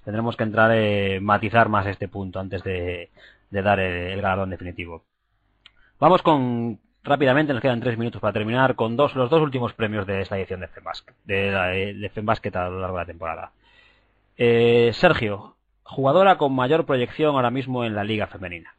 Tendremos 0.04 0.36
que 0.36 0.42
entrar 0.42 0.70
eh, 0.74 1.20
matizar 1.20 1.68
más 1.68 1.86
este 1.86 2.08
punto 2.08 2.40
antes 2.40 2.64
de, 2.64 3.10
dar 3.62 3.80
el, 3.80 4.20
galardón 4.20 4.50
definitivo. 4.50 5.04
Vamos 5.98 6.22
con 6.22 6.80
rápidamente, 7.02 7.52
nos 7.52 7.62
quedan 7.62 7.80
tres 7.80 7.98
minutos 7.98 8.20
para 8.20 8.32
terminar, 8.32 8.74
con 8.74 8.96
dos, 8.96 9.14
los 9.14 9.30
dos 9.30 9.42
últimos 9.42 9.72
premios 9.74 10.06
de 10.06 10.22
esta 10.22 10.38
edición 10.38 10.60
de 10.60 10.68
FEMBASKET, 10.68 11.14
de, 11.24 11.34
de 11.94 12.58
a 12.58 12.68
lo 12.68 12.80
largo 12.80 12.96
de 12.96 13.02
la 13.02 13.06
temporada. 13.06 13.52
Eh, 14.36 14.90
Sergio, 14.94 15.54
jugadora 15.84 16.38
con 16.38 16.54
mayor 16.54 16.86
proyección 16.86 17.34
ahora 17.36 17.50
mismo 17.50 17.84
en 17.84 17.94
la 17.94 18.04
liga 18.04 18.26
femenina. 18.26 18.74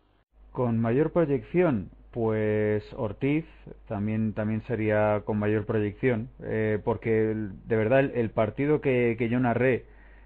Con 0.52 0.80
mayor 0.80 1.12
proyección, 1.12 1.90
pues 2.12 2.84
Ortiz 2.96 3.46
también, 3.88 4.34
también 4.34 4.62
sería 4.68 5.22
con 5.26 5.38
mayor 5.38 5.66
proyección, 5.66 6.30
eh, 6.44 6.80
porque 6.84 7.12
de 7.12 7.76
verdad 7.76 8.00
el, 8.00 8.30
partido 8.30 8.80
que, 8.80 9.18
yo 9.30 9.40
narré 9.40 9.86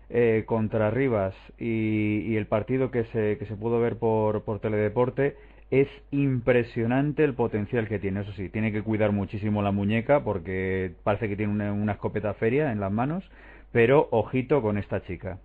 eh, 0.10 0.44
contra 0.46 0.90
Rivas 0.90 1.36
y, 1.58 2.36
el 2.36 2.48
partido 2.48 2.92
que 2.92 3.06
se, 3.06 3.38
que 3.38 3.46
se 3.46 3.56
pudo 3.56 3.80
ver 3.80 3.98
por, 3.98 4.44
por 4.44 4.60
Teledeporte 4.60 5.36
es 5.72 5.88
impresionante 6.12 7.24
el 7.24 7.36
potencial 7.36 7.88
que 7.88 8.00
tiene. 8.00 8.22
Eso 8.22 8.32
sí, 8.34 8.50
tiene 8.50 8.72
que 8.72 8.82
cuidar 8.82 9.12
muchísimo 9.12 9.62
la 9.62 9.72
muñeca 9.72 10.24
porque 10.24 10.96
parece 11.04 11.30
que 11.30 11.36
tiene 11.36 11.72
una, 11.72 11.92
escopeta 11.92 12.34
feria 12.34 12.72
en 12.72 12.80
las 12.80 12.92
manos, 12.92 13.24
pero 13.72 14.08
ojito 14.12 14.62
con 14.62 14.78
esta 14.78 15.04
chica. 15.04 15.40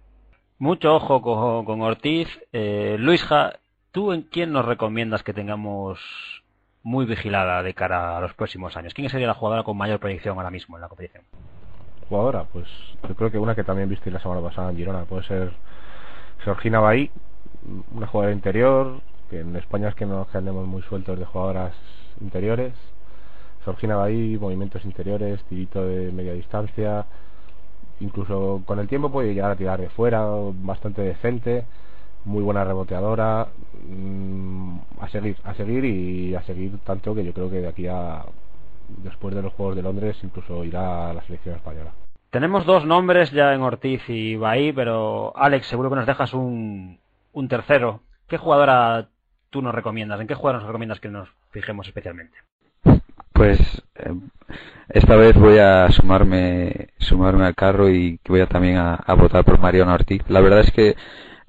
Mucho 0.58 0.94
ojo 0.94 1.20
con, 1.20 1.64
con 1.64 1.82
Ortiz. 1.82 2.28
Eh, 2.52 2.96
¿Tú 3.92 4.12
en 4.12 4.22
quién 4.22 4.50
nos 4.50 4.64
recomiendas 4.64 5.22
que 5.22 5.32
tengamos 5.32 6.00
muy 6.82 7.06
vigilada 7.06 7.62
de 7.62 7.74
cara 7.74 8.16
a 8.16 8.20
los 8.20 8.34
próximos 8.34 8.76
años? 8.76 8.92
¿Quién 8.92 9.08
sería 9.08 9.28
la 9.28 9.34
jugadora 9.34 9.62
con 9.62 9.76
mayor 9.76 10.00
proyección 10.00 10.36
ahora 10.36 10.50
mismo 10.50 10.76
en 10.76 10.82
la 10.82 10.88
competición? 10.88 11.22
Jugadora, 12.14 12.44
pues 12.52 12.68
yo 13.08 13.16
creo 13.16 13.32
que 13.32 13.40
una 13.40 13.56
que 13.56 13.64
también 13.64 13.88
viste 13.88 14.08
la 14.08 14.20
semana 14.20 14.40
pasada 14.40 14.70
en 14.70 14.76
Girona 14.76 15.04
puede 15.04 15.24
ser 15.24 15.50
Georgina 16.44 16.78
Bahí, 16.78 17.10
una 17.92 18.06
jugadora 18.06 18.32
interior, 18.32 19.00
que 19.28 19.40
en 19.40 19.56
España 19.56 19.88
es 19.88 19.96
que 19.96 20.06
no 20.06 20.24
andemos 20.32 20.64
muy 20.64 20.80
sueltos 20.82 21.18
de 21.18 21.24
jugadoras 21.24 21.74
interiores. 22.20 22.72
Georgina 23.64 23.96
Bahí, 23.96 24.38
movimientos 24.38 24.84
interiores, 24.84 25.42
tirito 25.48 25.84
de 25.84 26.12
media 26.12 26.34
distancia, 26.34 27.04
incluso 27.98 28.62
con 28.64 28.78
el 28.78 28.86
tiempo 28.86 29.10
puede 29.10 29.34
llegar 29.34 29.50
a 29.50 29.56
tirar 29.56 29.80
de 29.80 29.88
fuera, 29.88 30.24
bastante 30.62 31.02
decente 31.02 31.64
muy 32.24 32.44
buena 32.44 32.62
reboteadora 32.62 33.48
mm, 33.88 34.78
a 35.00 35.08
seguir 35.08 35.36
a 35.42 35.52
seguir 35.54 35.84
y 35.84 36.36
a 36.36 36.42
seguir 36.44 36.78
tanto 36.84 37.12
que 37.12 37.24
yo 37.24 37.32
creo 37.32 37.50
que 37.50 37.60
de 37.60 37.68
aquí 37.68 37.88
a 37.88 38.24
después 39.02 39.34
de 39.34 39.42
los 39.42 39.52
Juegos 39.54 39.74
de 39.74 39.82
Londres 39.82 40.16
incluso 40.22 40.64
irá 40.64 41.10
a 41.10 41.12
la 41.12 41.22
selección 41.24 41.56
española 41.56 41.90
tenemos 42.34 42.66
dos 42.66 42.84
nombres 42.84 43.30
ya 43.30 43.54
en 43.54 43.62
Ortiz 43.62 44.02
y 44.08 44.34
Bahí 44.34 44.72
pero 44.72 45.32
Alex 45.36 45.68
seguro 45.68 45.88
que 45.88 45.94
nos 45.94 46.06
dejas 46.06 46.34
un, 46.34 46.98
un 47.32 47.48
tercero 47.48 48.00
¿qué 48.26 48.38
jugadora 48.38 49.06
tú 49.50 49.62
nos 49.62 49.72
recomiendas? 49.72 50.20
¿en 50.20 50.26
qué 50.26 50.34
jugadora 50.34 50.58
nos 50.58 50.66
recomiendas 50.66 50.98
que 50.98 51.08
nos 51.08 51.28
fijemos 51.52 51.86
especialmente? 51.86 52.36
Pues 53.32 53.60
eh, 53.94 54.14
esta 54.88 55.14
vez 55.14 55.36
voy 55.36 55.58
a 55.58 55.88
sumarme 55.92 56.88
sumarme 56.98 57.46
al 57.46 57.54
carro 57.54 57.88
y 57.88 58.18
voy 58.26 58.40
a 58.40 58.48
también 58.48 58.78
a, 58.78 59.14
votar 59.16 59.44
por 59.44 59.60
Mariano 59.60 59.94
Ortiz. 59.94 60.22
La 60.26 60.40
verdad 60.40 60.58
es 60.58 60.72
que 60.72 60.96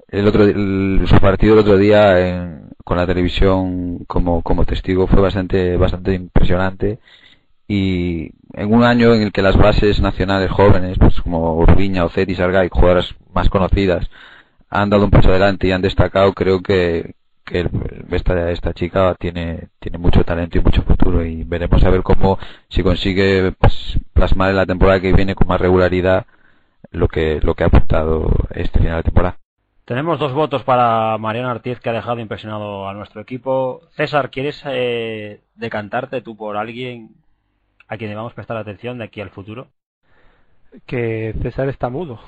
el 0.06 0.28
otro 0.28 0.44
su 0.46 1.18
partido 1.20 1.54
el 1.54 1.60
otro 1.60 1.78
día 1.78 2.60
con 2.84 2.96
la 2.96 3.08
televisión 3.08 4.04
como, 4.06 4.40
como 4.42 4.64
testigo 4.64 5.08
fue 5.08 5.20
bastante 5.20 5.76
bastante 5.76 6.14
impresionante 6.14 7.00
y 7.68 8.30
en 8.52 8.72
un 8.72 8.84
año 8.84 9.14
en 9.14 9.22
el 9.22 9.32
que 9.32 9.42
las 9.42 9.56
bases 9.56 10.00
nacionales 10.00 10.50
jóvenes 10.50 10.98
pues 10.98 11.20
como 11.20 11.54
Urbiña, 11.56 12.04
Ocet 12.04 12.28
y 12.28 12.34
Sargay 12.34 12.68
jugadoras 12.70 13.14
más 13.32 13.48
conocidas 13.48 14.08
han 14.70 14.90
dado 14.90 15.04
un 15.04 15.10
paso 15.10 15.30
adelante 15.30 15.66
y 15.66 15.72
han 15.72 15.82
destacado 15.82 16.32
creo 16.32 16.62
que, 16.62 17.14
que 17.44 17.68
esta, 18.12 18.50
esta 18.50 18.72
chica 18.72 19.16
tiene 19.18 19.68
tiene 19.80 19.98
mucho 19.98 20.24
talento 20.24 20.58
y 20.58 20.62
mucho 20.62 20.82
futuro 20.82 21.24
y 21.24 21.42
veremos 21.44 21.82
a 21.84 21.90
ver 21.90 22.02
cómo 22.02 22.38
si 22.68 22.82
consigue 22.82 23.52
pues, 23.58 23.98
plasmar 24.12 24.50
en 24.50 24.56
la 24.56 24.66
temporada 24.66 25.00
que 25.00 25.12
viene 25.12 25.34
con 25.34 25.48
más 25.48 25.60
regularidad 25.60 26.26
lo 26.92 27.08
que 27.08 27.40
lo 27.42 27.54
que 27.54 27.64
ha 27.64 27.66
aportado 27.66 28.32
este 28.50 28.78
final 28.78 28.98
de 28.98 29.02
temporada 29.04 29.38
tenemos 29.84 30.18
dos 30.18 30.32
votos 30.32 30.64
para 30.64 31.16
Mariano 31.16 31.48
Ortiz, 31.48 31.78
que 31.78 31.90
ha 31.90 31.92
dejado 31.92 32.18
impresionado 32.18 32.88
a 32.88 32.92
nuestro 32.92 33.20
equipo. 33.20 33.82
César, 33.92 34.30
¿quieres 34.30 34.60
eh, 34.66 35.42
decantarte 35.54 36.22
tú 36.22 36.36
por 36.36 36.56
alguien 36.56 37.10
a 37.88 37.96
quien 37.96 38.10
debamos 38.10 38.34
prestar 38.34 38.56
atención 38.56 38.98
de 38.98 39.04
aquí 39.04 39.20
al 39.20 39.30
futuro? 39.30 39.68
Que 40.86 41.34
César 41.42 41.68
está 41.68 41.88
mudo. 41.88 42.20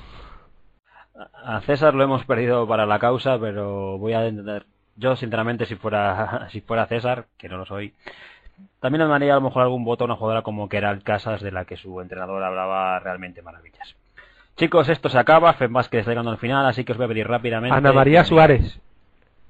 A 1.43 1.61
César 1.61 1.93
lo 1.93 2.03
hemos 2.03 2.25
perdido 2.25 2.67
para 2.67 2.85
la 2.85 2.99
causa, 2.99 3.37
pero 3.39 3.97
voy 3.97 4.13
a 4.13 4.25
entender. 4.25 4.65
Yo, 4.95 5.15
sinceramente, 5.15 5.65
si 5.65 5.75
fuera, 5.75 6.47
si 6.51 6.61
fuera 6.61 6.87
César, 6.87 7.25
que 7.37 7.49
no 7.49 7.57
lo 7.57 7.65
soy, 7.65 7.93
también 8.79 9.03
me 9.03 9.09
daría 9.09 9.33
a 9.33 9.35
lo 9.35 9.41
mejor 9.41 9.63
algún 9.63 9.83
voto 9.83 10.03
a 10.03 10.05
una 10.05 10.15
jugadora 10.15 10.41
como 10.41 10.69
que 10.69 10.77
era 10.77 10.91
el 10.91 11.03
Casas, 11.03 11.41
de 11.41 11.51
la 11.51 11.65
que 11.65 11.77
su 11.77 12.01
entrenador 12.01 12.43
hablaba 12.43 12.99
realmente 12.99 13.41
maravillas. 13.41 13.95
Chicos, 14.55 14.89
esto 14.89 15.09
se 15.09 15.17
acaba. 15.17 15.55
que 15.57 15.99
está 15.99 16.11
llegando 16.11 16.31
al 16.31 16.37
final, 16.37 16.65
así 16.65 16.83
que 16.83 16.91
os 16.91 16.97
voy 16.97 17.05
a 17.05 17.09
pedir 17.09 17.27
rápidamente. 17.27 17.75
Ana 17.75 17.93
María 17.93 18.23
Suárez. 18.23 18.79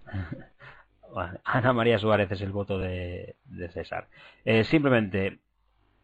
Ana 1.44 1.74
María 1.74 1.98
Suárez 1.98 2.32
es 2.32 2.42
el 2.42 2.52
voto 2.52 2.78
de, 2.78 3.36
de 3.46 3.70
César. 3.70 4.08
Eh, 4.46 4.64
simplemente, 4.64 5.40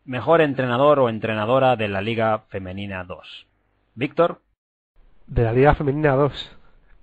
mejor 0.06 0.42
entrenador 0.42 1.00
o 1.00 1.10
entrenadora 1.10 1.76
de 1.76 1.88
la 1.88 2.02
Liga 2.02 2.44
Femenina 2.50 3.04
2. 3.04 3.48
Víctor. 3.96 4.42
De 5.28 5.44
la 5.44 5.54
Liga 5.54 5.76
Femenina 5.76 6.16
2. 6.16 6.58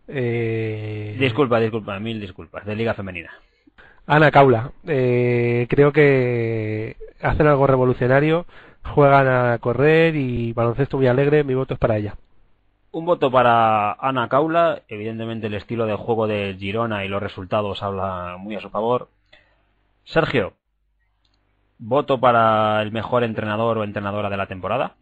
Eh... 0.09 1.17
Disculpa, 1.19 1.59
disculpa, 1.61 1.99
mil 1.99 2.21
disculpas. 2.21 2.65
De 2.65 2.77
Liga 2.77 2.95
Femenina. 2.95 3.31
Ana 4.07 4.31
Caula. 4.31 4.73
Eh, 4.87 5.67
creo 5.69 5.93
que 5.93 6.97
hacen 7.21 7.47
algo 7.47 7.67
revolucionario, 7.67 8.47
juegan 8.83 9.29
a 9.29 9.59
correr 9.59 10.17
y 10.17 10.53
baloncesto 10.53 10.97
muy 10.97 11.07
alegre. 11.07 11.45
Mi 11.45 11.55
voto 11.55 11.75
es 11.75 11.81
para 11.81 11.97
ella. 11.97 12.17
Un 12.91 13.07
voto 13.07 13.31
para 13.31 13.93
Ana 13.93 14.29
Caula. 14.29 14.83
Evidentemente 14.89 15.47
el 15.47 15.55
estilo 15.55 15.87
de 15.87 15.97
juego 15.97 16.27
de 16.27 16.57
Girona 16.59 17.05
y 17.05 17.09
los 17.09 17.23
resultados 17.23 17.83
hablan 17.83 18.41
muy 18.41 18.57
a 18.57 18.61
su 18.61 18.71
favor. 18.71 19.09
Sergio. 20.05 20.55
Voto 21.91 22.19
para 22.19 22.81
el 22.81 22.93
mejor 22.93 23.25
entrenador 23.25 23.77
o 23.77 23.85
entrenadora 23.85 24.31
de 24.31 24.39
la 24.39 24.47
temporada. 24.47 24.97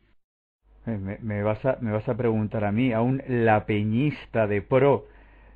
Eh, 0.87 0.99
Me, 0.99 1.19
me 1.23 1.43
vas 1.43 1.65
a, 1.65 1.79
me 1.81 1.91
vas 1.93 2.09
a 2.09 2.17
preguntar 2.17 2.65
a 2.65 2.73
mí, 2.73 2.93
a 2.93 3.01
un 3.03 3.23
lapeñista 3.29 4.47
de 4.47 4.61
pro, 4.63 5.07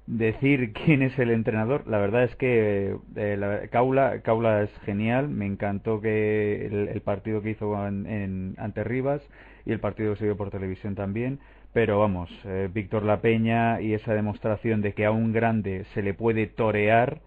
decir 0.06 0.72
quién 0.78 1.02
es 1.02 1.18
el 1.18 1.30
entrenador. 1.30 1.86
La 1.86 1.98
verdad 1.98 2.24
es 2.24 2.34
que 2.36 2.96
eh, 3.16 3.36
la- 3.38 3.68
Caula, 3.68 4.20
Caula 4.22 4.62
es 4.62 4.70
genial. 4.84 5.28
Me 5.28 5.46
encantó 5.46 6.00
que 6.00 6.66
el, 6.66 7.00
partido 7.02 7.42
que 7.42 7.50
hizo 7.50 7.76
ante 7.76 8.84
Rivas 8.84 9.22
y 9.66 9.72
el 9.72 9.80
partido 9.80 10.12
que 10.14 10.18
se 10.20 10.24
vio 10.26 10.36
por 10.36 10.50
televisión 10.50 10.94
también. 10.94 11.38
Pero 11.72 11.98
vamos, 11.98 12.30
eh, 12.44 12.68
Víctor 12.72 13.02
La 13.04 13.20
Peña 13.20 13.80
y 13.80 13.94
esa 13.94 14.14
demostración 14.14 14.80
de 14.82 14.94
que 14.94 15.06
a 15.06 15.10
un 15.10 15.32
grande 15.32 15.84
se 15.94 16.02
le 16.02 16.14
puede 16.14 16.46
torear 16.46 17.20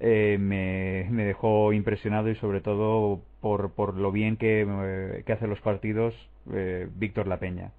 eh, 0.00 0.36
me, 0.38 1.06
me 1.10 1.24
dejó 1.24 1.72
impresionado 1.72 2.28
y 2.28 2.36
sobre 2.36 2.60
todo 2.60 3.20
por, 3.40 3.72
por 3.72 3.96
lo 3.96 4.12
bien 4.12 4.36
que, 4.36 4.66
eh, 4.68 5.22
que 5.24 5.32
hace 5.32 5.46
los 5.46 5.60
partidos 5.60 6.14
eh, 6.52 6.88
Víctor 6.94 7.26
La 7.26 7.38
Peña. 7.38 7.72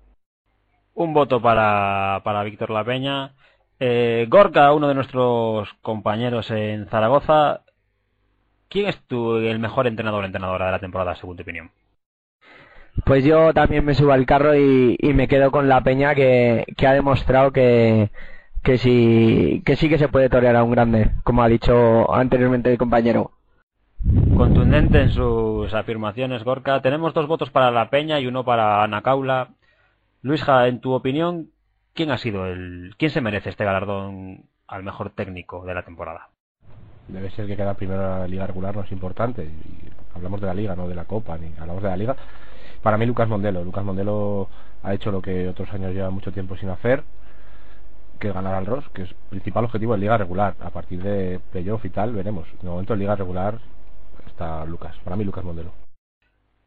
Un 0.94 1.14
voto 1.14 1.42
para, 1.42 2.22
para 2.24 2.44
Víctor 2.44 2.72
La 2.72 2.84
Peña. 2.84 3.34
Eh, 3.80 4.26
Gorka, 4.30 4.74
uno 4.74 4.88
de 4.88 4.96
nuestros 4.96 5.70
compañeros 5.82 6.52
en 6.52 6.88
Zaragoza. 6.88 7.62
¿Quién 8.68 8.88
es 8.88 9.02
tu, 9.08 9.38
el 9.38 9.60
mejor 9.60 9.88
entrenador 9.88 10.24
o 10.24 10.26
entrenadora 10.26 10.66
de 10.68 10.72
la 10.74 10.80
temporada, 10.80 11.16
según 11.16 11.38
tu 11.38 11.44
opinión? 11.44 11.72
Pues 13.06 13.24
yo 13.24 13.54
también 13.54 13.86
me 13.86 13.94
subo 13.94 14.12
al 14.12 14.26
carro 14.26 14.56
y, 14.56 14.98
y 15.00 15.14
me 15.14 15.28
quedo 15.28 15.52
con 15.52 15.70
la 15.70 15.82
peña 15.82 16.14
que, 16.14 16.66
que 16.76 16.86
ha 16.86 16.94
demostrado 16.94 17.52
que, 17.52 18.12
que, 18.64 18.78
sí, 18.78 19.62
que 19.66 19.76
sí 19.76 19.90
que 19.90 19.98
se 19.98 20.08
puede 20.08 20.30
torear 20.30 20.56
a 20.56 20.64
un 20.64 20.72
grande, 20.72 21.12
como 21.24 21.44
ha 21.44 21.48
dicho 21.48 22.14
anteriormente 22.14 22.72
el 22.72 22.78
compañero. 22.78 23.32
Contundente 24.36 25.02
en 25.02 25.10
sus 25.10 25.74
afirmaciones, 25.74 26.44
Gorka. 26.44 26.82
Tenemos 26.82 27.14
dos 27.14 27.28
votos 27.28 27.50
para 27.50 27.72
La 27.72 27.90
Peña 27.90 28.20
y 28.20 28.28
uno 28.28 28.46
para 28.46 28.84
Ana 28.84 29.02
Caula. 29.02 29.50
Luisja, 30.22 30.68
en 30.68 30.80
tu 30.80 30.94
opinión, 30.94 31.50
¿quién 31.94 32.12
ha 32.12 32.18
sido 32.18 32.46
el, 32.46 32.96
quién 32.98 33.12
se 33.12 33.22
merece 33.22 33.50
este 33.50 33.66
galardón 33.66 34.46
al 34.68 34.84
mejor 34.84 35.10
técnico 35.12 35.66
de 35.66 35.74
la 35.74 35.84
temporada? 35.84 36.30
Debe 37.08 37.30
ser 37.32 37.48
que 37.48 37.58
queda 37.58 37.74
primero 37.74 38.02
en 38.02 38.20
la 38.20 38.28
liga 38.28 38.48
regular, 38.48 38.76
no 38.76 38.84
es 38.84 38.92
importante. 38.92 39.44
Y 39.44 39.90
hablamos 40.16 40.40
de 40.40 40.48
la 40.48 40.54
liga, 40.54 40.76
no 40.76 40.88
de 40.88 40.96
la 40.96 41.06
copa, 41.06 41.38
ni 41.38 41.52
hablamos 41.60 41.84
de 41.84 41.90
la 41.90 41.98
liga. 41.98 42.16
Para 42.82 42.98
mí, 42.98 43.06
Lucas 43.06 43.28
Mondelo. 43.28 43.64
Lucas 43.64 43.84
Mondelo 43.84 44.48
ha 44.84 44.94
hecho 44.94 45.12
lo 45.12 45.22
que 45.22 45.48
otros 45.48 45.74
años 45.74 45.94
lleva 45.94 46.10
mucho 46.10 46.32
tiempo 46.32 46.56
sin 46.56 46.70
hacer, 46.70 47.04
que 48.20 48.32
ganar 48.32 48.56
al 48.56 48.66
Ross, 48.66 48.88
que 48.94 49.04
es 49.04 49.14
principal 49.30 49.66
objetivo 49.66 49.96
en 49.96 50.02
liga 50.02 50.18
regular. 50.18 50.56
A 50.60 50.70
partir 50.70 51.02
de 51.02 51.40
playoff 51.52 51.84
y 51.86 51.90
tal, 51.90 52.14
veremos. 52.14 52.48
De 52.62 52.70
momento, 52.70 52.94
en 52.94 53.00
liga 53.00 53.16
regular 53.16 53.60
está 54.28 54.66
Lucas. 54.66 54.96
Para 55.04 55.16
mí, 55.16 55.24
Lucas 55.24 55.44
Mondelo. 55.44 55.72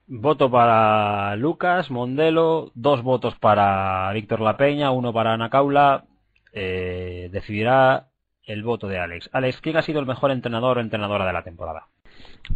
Voto 0.06 0.50
para 0.50 1.36
Lucas 1.36 1.90
Mondelo, 1.90 2.70
dos 2.74 3.02
votos 3.02 3.36
para 3.36 4.12
Víctor 4.12 4.40
La 4.40 4.56
Peña, 4.56 4.90
uno 4.90 5.12
para 5.12 5.32
Ana 5.32 5.48
Caula. 5.48 6.04
Eh, 6.52 7.28
decidirá 7.32 8.08
el 8.44 8.62
voto 8.62 8.88
de 8.88 8.98
Alex. 8.98 9.30
Alex, 9.32 9.60
¿quién 9.60 9.76
ha 9.76 9.82
sido 9.82 10.00
el 10.00 10.06
mejor 10.06 10.32
entrenador 10.32 10.78
o 10.78 10.80
entrenadora 10.80 11.24
de 11.24 11.32
la 11.32 11.44
temporada? 11.44 11.86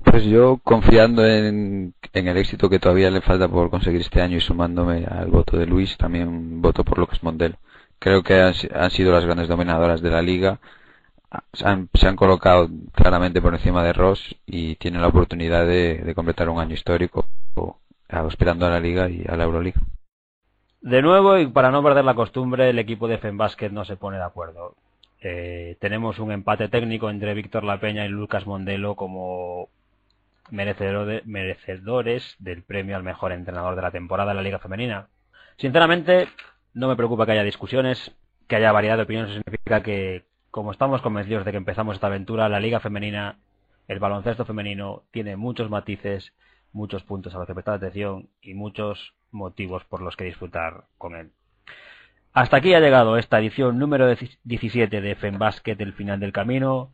Pues 0.04 0.24
yo, 0.24 0.58
confiando 0.62 1.24
en, 1.24 1.94
en 2.12 2.28
el 2.28 2.36
éxito 2.36 2.68
que 2.68 2.80
todavía 2.80 3.10
le 3.10 3.20
falta 3.20 3.48
por 3.48 3.70
conseguir 3.70 4.00
este 4.00 4.20
año 4.20 4.36
y 4.36 4.40
sumándome 4.40 5.06
al 5.06 5.30
voto 5.30 5.56
de 5.56 5.66
Luis, 5.66 5.96
también 5.96 6.60
voto 6.60 6.84
por 6.84 6.98
Lucas 6.98 7.22
Mondelo. 7.22 7.56
Creo 7.98 8.22
que 8.22 8.40
han, 8.40 8.54
si- 8.54 8.68
han 8.72 8.90
sido 8.90 9.12
las 9.12 9.24
grandes 9.24 9.48
dominadoras 9.48 10.00
de 10.00 10.10
la 10.10 10.22
liga. 10.22 10.58
Se 11.52 11.66
han, 11.66 11.88
se 11.94 12.06
han 12.06 12.16
colocado 12.16 12.68
claramente 12.92 13.42
por 13.42 13.54
encima 13.54 13.82
de 13.82 13.92
Ross 13.92 14.36
y 14.46 14.76
tienen 14.76 15.02
la 15.02 15.08
oportunidad 15.08 15.66
de, 15.66 16.12
completar 16.14 16.48
un 16.48 16.60
año 16.60 16.74
histórico 16.74 17.26
aspirando 18.08 18.66
a 18.66 18.70
la 18.70 18.80
liga 18.80 19.08
y 19.08 19.24
a 19.28 19.36
la 19.36 19.44
Euroliga. 19.44 19.80
De 20.80 21.02
nuevo, 21.02 21.36
y 21.38 21.48
para 21.48 21.70
no 21.70 21.82
perder 21.82 22.04
la 22.04 22.14
costumbre, 22.14 22.70
el 22.70 22.78
equipo 22.78 23.08
de 23.08 23.18
Fenbasket 23.18 23.72
no 23.72 23.84
se 23.84 23.96
pone 23.96 24.18
de 24.18 24.22
acuerdo. 24.22 24.76
Eh, 25.20 25.76
tenemos 25.80 26.20
un 26.20 26.30
empate 26.30 26.68
técnico 26.68 27.10
entre 27.10 27.34
Víctor 27.34 27.64
La 27.64 27.80
Peña 27.80 28.06
y 28.06 28.08
Lucas 28.08 28.46
Mondelo 28.46 28.94
como 28.94 29.68
merecedores 30.50 32.36
del 32.38 32.62
premio 32.62 32.96
al 32.96 33.02
mejor 33.02 33.32
entrenador 33.32 33.74
de 33.74 33.82
la 33.82 33.90
temporada 33.90 34.30
de 34.30 34.36
la 34.36 34.42
Liga 34.42 34.60
Femenina. 34.60 35.08
Sinceramente, 35.56 36.28
no 36.76 36.88
me 36.88 36.96
preocupa 36.96 37.24
que 37.24 37.32
haya 37.32 37.42
discusiones, 37.42 38.12
que 38.46 38.56
haya 38.56 38.70
variedad 38.70 38.98
de 38.98 39.04
opiniones. 39.04 39.30
Eso 39.30 39.40
significa 39.42 39.82
que, 39.82 40.26
como 40.50 40.72
estamos 40.72 41.00
convencidos 41.00 41.46
de 41.46 41.50
que 41.50 41.56
empezamos 41.56 41.94
esta 41.94 42.08
aventura, 42.08 42.50
la 42.50 42.60
Liga 42.60 42.80
Femenina, 42.80 43.38
el 43.88 43.98
baloncesto 43.98 44.44
femenino, 44.44 45.04
tiene 45.10 45.36
muchos 45.36 45.70
matices, 45.70 46.34
muchos 46.72 47.02
puntos 47.02 47.34
a 47.34 47.38
los 47.38 47.46
que 47.46 47.54
prestar 47.54 47.76
atención 47.76 48.28
y 48.42 48.52
muchos 48.52 49.14
motivos 49.32 49.84
por 49.84 50.02
los 50.02 50.16
que 50.16 50.24
disfrutar 50.24 50.84
con 50.98 51.16
él. 51.16 51.30
Hasta 52.34 52.58
aquí 52.58 52.74
ha 52.74 52.80
llegado 52.80 53.16
esta 53.16 53.38
edición 53.38 53.78
número 53.78 54.14
17 54.44 55.00
de 55.00 55.14
FEMBasket, 55.14 55.80
el 55.80 55.94
final 55.94 56.20
del 56.20 56.32
camino. 56.32 56.92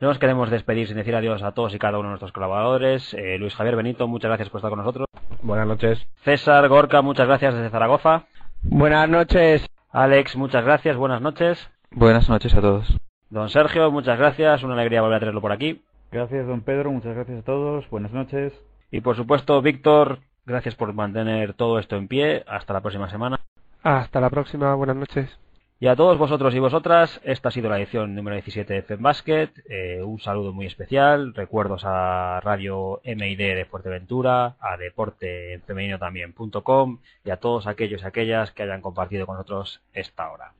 No 0.00 0.08
nos 0.08 0.18
queremos 0.18 0.50
despedir 0.50 0.88
sin 0.88 0.96
decir 0.96 1.14
adiós 1.14 1.44
a 1.44 1.52
todos 1.52 1.72
y 1.72 1.78
cada 1.78 1.98
uno 1.98 2.08
de 2.08 2.12
nuestros 2.12 2.32
colaboradores. 2.32 3.14
Eh, 3.14 3.38
Luis 3.38 3.54
Javier 3.54 3.76
Benito, 3.76 4.08
muchas 4.08 4.30
gracias 4.30 4.48
por 4.48 4.58
estar 4.58 4.70
con 4.70 4.80
nosotros. 4.80 5.06
Buenas 5.42 5.68
noches. 5.68 6.04
César 6.24 6.66
Gorka, 6.66 7.00
muchas 7.00 7.28
gracias 7.28 7.54
desde 7.54 7.70
Zaragoza. 7.70 8.26
Buenas 8.62 9.08
noches. 9.08 9.66
Alex, 9.90 10.36
muchas 10.36 10.64
gracias, 10.64 10.96
buenas 10.96 11.20
noches. 11.22 11.70
Buenas 11.90 12.28
noches 12.28 12.54
a 12.54 12.60
todos. 12.60 12.96
Don 13.30 13.48
Sergio, 13.48 13.90
muchas 13.90 14.18
gracias, 14.18 14.62
una 14.62 14.74
alegría 14.74 15.02
volver 15.02 15.16
a 15.16 15.20
tenerlo 15.20 15.40
por 15.40 15.52
aquí. 15.52 15.82
Gracias, 16.12 16.46
don 16.46 16.62
Pedro. 16.62 16.90
Muchas 16.90 17.14
gracias 17.14 17.38
a 17.38 17.42
todos. 17.42 17.88
Buenas 17.90 18.12
noches. 18.12 18.52
Y 18.90 19.00
por 19.00 19.16
supuesto, 19.16 19.62
Víctor, 19.62 20.18
gracias 20.44 20.74
por 20.74 20.92
mantener 20.92 21.54
todo 21.54 21.78
esto 21.78 21.96
en 21.96 22.08
pie. 22.08 22.44
Hasta 22.46 22.72
la 22.72 22.80
próxima 22.80 23.08
semana. 23.08 23.40
Hasta 23.82 24.20
la 24.20 24.30
próxima, 24.30 24.74
buenas 24.74 24.96
noches. 24.96 25.38
Y 25.82 25.86
a 25.86 25.96
todos 25.96 26.18
vosotros 26.18 26.54
y 26.54 26.58
vosotras, 26.58 27.22
esta 27.24 27.48
ha 27.48 27.52
sido 27.52 27.70
la 27.70 27.78
edición 27.78 28.14
número 28.14 28.36
17 28.36 28.70
de 28.74 28.82
FEMBasket. 28.82 29.50
Eh, 29.66 30.02
un 30.04 30.20
saludo 30.20 30.52
muy 30.52 30.66
especial. 30.66 31.32
Recuerdos 31.34 31.84
a 31.86 32.38
Radio 32.44 33.00
MID 33.02 33.38
de 33.38 33.64
Fuerteventura, 33.64 34.56
a 34.60 34.76
deportefemenino 34.76 35.98
también.com 35.98 36.98
y 37.24 37.30
a 37.30 37.38
todos 37.38 37.66
aquellos 37.66 38.02
y 38.02 38.04
aquellas 38.04 38.50
que 38.52 38.64
hayan 38.64 38.82
compartido 38.82 39.24
con 39.24 39.36
nosotros 39.36 39.80
esta 39.94 40.30
hora. 40.30 40.52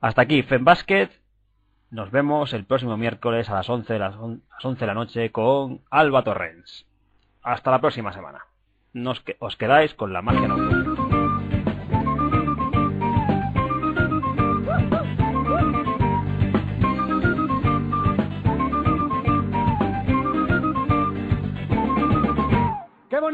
Hasta 0.00 0.22
aquí 0.22 0.42
FEMBasket. 0.42 1.12
Nos 1.92 2.10
vemos 2.10 2.52
el 2.52 2.64
próximo 2.64 2.96
miércoles 2.96 3.48
a 3.50 3.54
las 3.54 3.68
11 3.70 3.92
de, 3.92 3.98
las 4.00 4.16
on- 4.16 4.42
a 4.50 4.54
las 4.56 4.64
11 4.64 4.80
de 4.80 4.86
la 4.88 4.94
noche 4.94 5.30
con 5.30 5.82
Alba 5.88 6.24
Torrens. 6.24 6.84
Hasta 7.42 7.70
la 7.70 7.80
próxima 7.80 8.12
semana. 8.12 8.40
Nos 8.92 9.22
os 9.38 9.56
quedáis 9.56 9.94
con 9.94 10.12
la 10.12 10.20
magia 10.20 10.48
nocturna. 10.48 11.07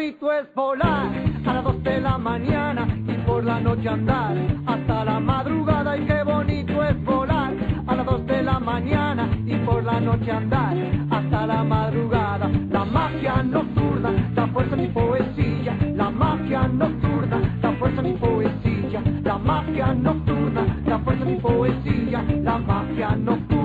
Bonito 0.05 0.33
es 0.33 0.55
volar 0.55 1.09
a 1.47 1.55
las 1.55 1.65
dos 1.65 1.83
de 1.83 1.99
la 1.99 2.19
mañana 2.19 2.87
y 3.09 3.13
por 3.27 3.43
la 3.43 3.59
noche 3.59 3.89
andar 3.89 4.37
hasta 4.67 5.03
la 5.03 5.19
madrugada. 5.19 5.97
Y 5.97 6.05
qué 6.05 6.23
bonito 6.23 6.85
es 6.85 7.05
volar 7.05 7.55
a 7.87 7.95
las 7.95 8.05
dos 8.05 8.27
de 8.27 8.43
la 8.43 8.61
mañana 8.61 9.27
y 9.47 9.57
por 9.65 9.83
la 9.83 10.01
noche 10.01 10.31
andar 10.31 10.77
hasta 11.11 11.47
la 11.47 11.65
madrugada. 11.65 12.51
La 12.71 12.85
magia 12.85 13.43
nocturna 13.43 14.11
da 14.35 14.47
fuerza 14.49 14.77
mi 14.77 14.89
poesía. 14.89 15.75
La 15.97 16.11
magia 16.11 16.69
nocturna 16.69 17.39
da 17.63 17.73
fuerza 17.73 18.03
mi 18.03 18.13
poesía. 18.13 19.03
La 19.23 19.39
magia 19.39 19.95
nocturna 19.95 20.83
da 20.85 20.99
fuerza 20.99 21.25
mi 21.25 21.37
poesía. 21.37 22.23
La 22.43 22.59
magia 22.59 23.17
nocturna 23.17 23.64